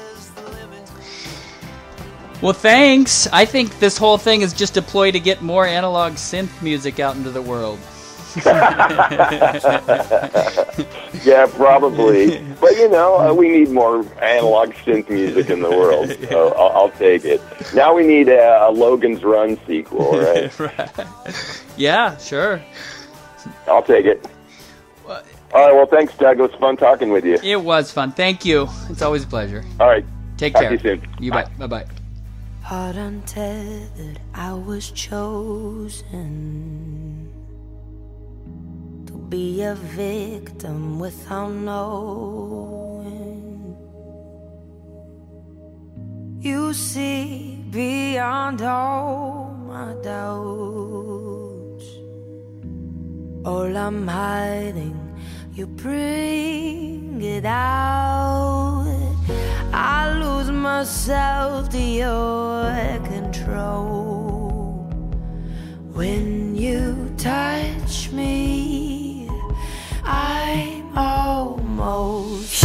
Well, 2.42 2.52
thanks. 2.54 3.26
I 3.32 3.44
think 3.44 3.78
this 3.80 3.98
whole 3.98 4.16
thing 4.18 4.40
is 4.40 4.52
just 4.54 4.76
a 4.76 4.82
ploy 4.82 5.10
to 5.12 5.20
get 5.20 5.42
more 5.42 5.66
analog 5.66 6.14
synth 6.14 6.62
music 6.62 6.98
out 6.98 7.16
into 7.16 7.30
the 7.30 7.42
world. 7.42 7.78
yeah, 11.24 11.46
probably. 11.56 12.38
But 12.60 12.76
you 12.76 12.88
know, 12.88 13.18
uh, 13.18 13.34
we 13.34 13.48
need 13.48 13.70
more 13.70 14.06
analog 14.22 14.70
synth 14.72 15.10
music 15.10 15.50
in 15.50 15.60
the 15.60 15.68
world, 15.68 16.16
so 16.28 16.48
I'll, 16.56 16.68
I'll 16.68 16.90
take 16.92 17.24
it. 17.24 17.42
Now 17.74 17.92
we 17.94 18.06
need 18.06 18.28
a, 18.28 18.68
a 18.68 18.70
Logan's 18.70 19.24
Run 19.24 19.58
sequel, 19.66 20.12
right? 20.18 20.58
right? 20.58 21.64
Yeah, 21.76 22.16
sure. 22.18 22.62
I'll 23.66 23.82
take 23.82 24.06
it. 24.06 24.24
All 25.52 25.66
right. 25.66 25.74
Well, 25.74 25.86
thanks, 25.86 26.16
Doug. 26.16 26.38
It 26.38 26.42
was 26.42 26.54
fun 26.60 26.76
talking 26.76 27.10
with 27.10 27.24
you. 27.24 27.38
It 27.42 27.60
was 27.60 27.90
fun. 27.90 28.12
Thank 28.12 28.44
you. 28.44 28.68
It's 28.88 29.02
always 29.02 29.24
a 29.24 29.26
pleasure. 29.26 29.64
All 29.80 29.88
right. 29.88 30.04
Take 30.36 30.52
Talk 30.52 30.62
care. 30.62 30.70
To 30.70 30.76
you 30.76 31.00
soon. 31.00 31.14
You 31.18 31.32
bet. 31.32 31.58
Bye 31.58 31.66
bye. 31.66 31.86
Heart 32.70 32.96
untethered, 32.96 34.20
I 34.32 34.52
was 34.52 34.92
chosen 34.92 36.22
to 39.06 39.12
be 39.12 39.62
a 39.62 39.74
victim 39.74 41.00
without 41.00 41.50
knowing. 41.50 43.04
You 46.40 46.72
see 46.72 47.58
beyond 47.72 48.62
all 48.62 49.50
my 49.66 49.94
doubts. 50.04 51.86
All 53.44 53.76
I'm 53.76 54.06
hiding, 54.06 55.18
you 55.54 55.66
bring 55.66 57.20
it 57.20 57.44
out. 57.44 58.79
I 59.82 60.12
lose 60.12 60.50
myself 60.50 61.70
to 61.70 61.80
your 61.80 62.98
control. 63.06 64.90
When 65.94 66.54
you 66.54 67.14
touch 67.16 68.12
me, 68.12 69.26
I'm 70.04 70.98
almost 70.98 72.59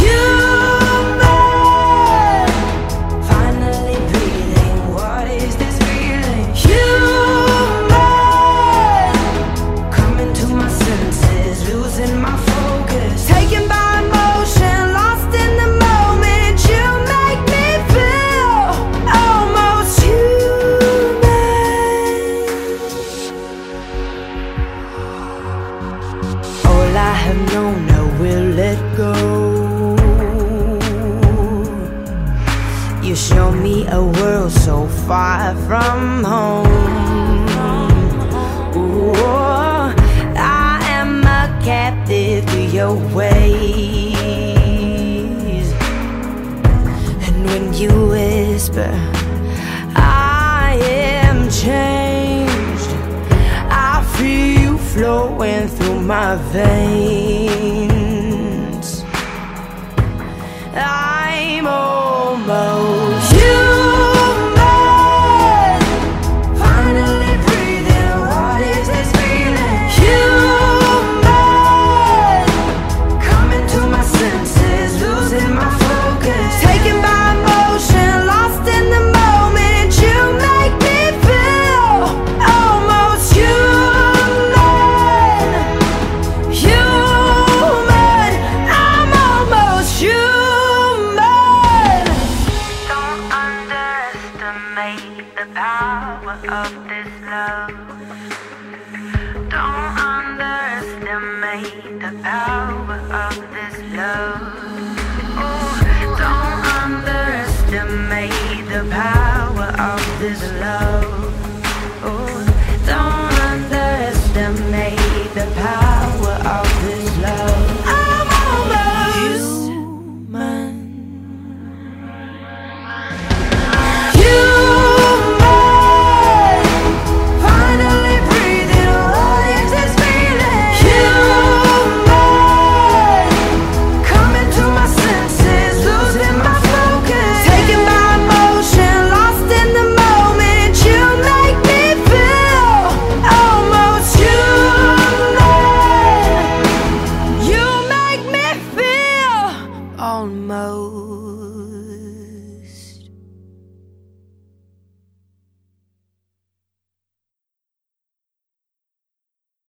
my 56.16 56.38
veins. 56.53 56.95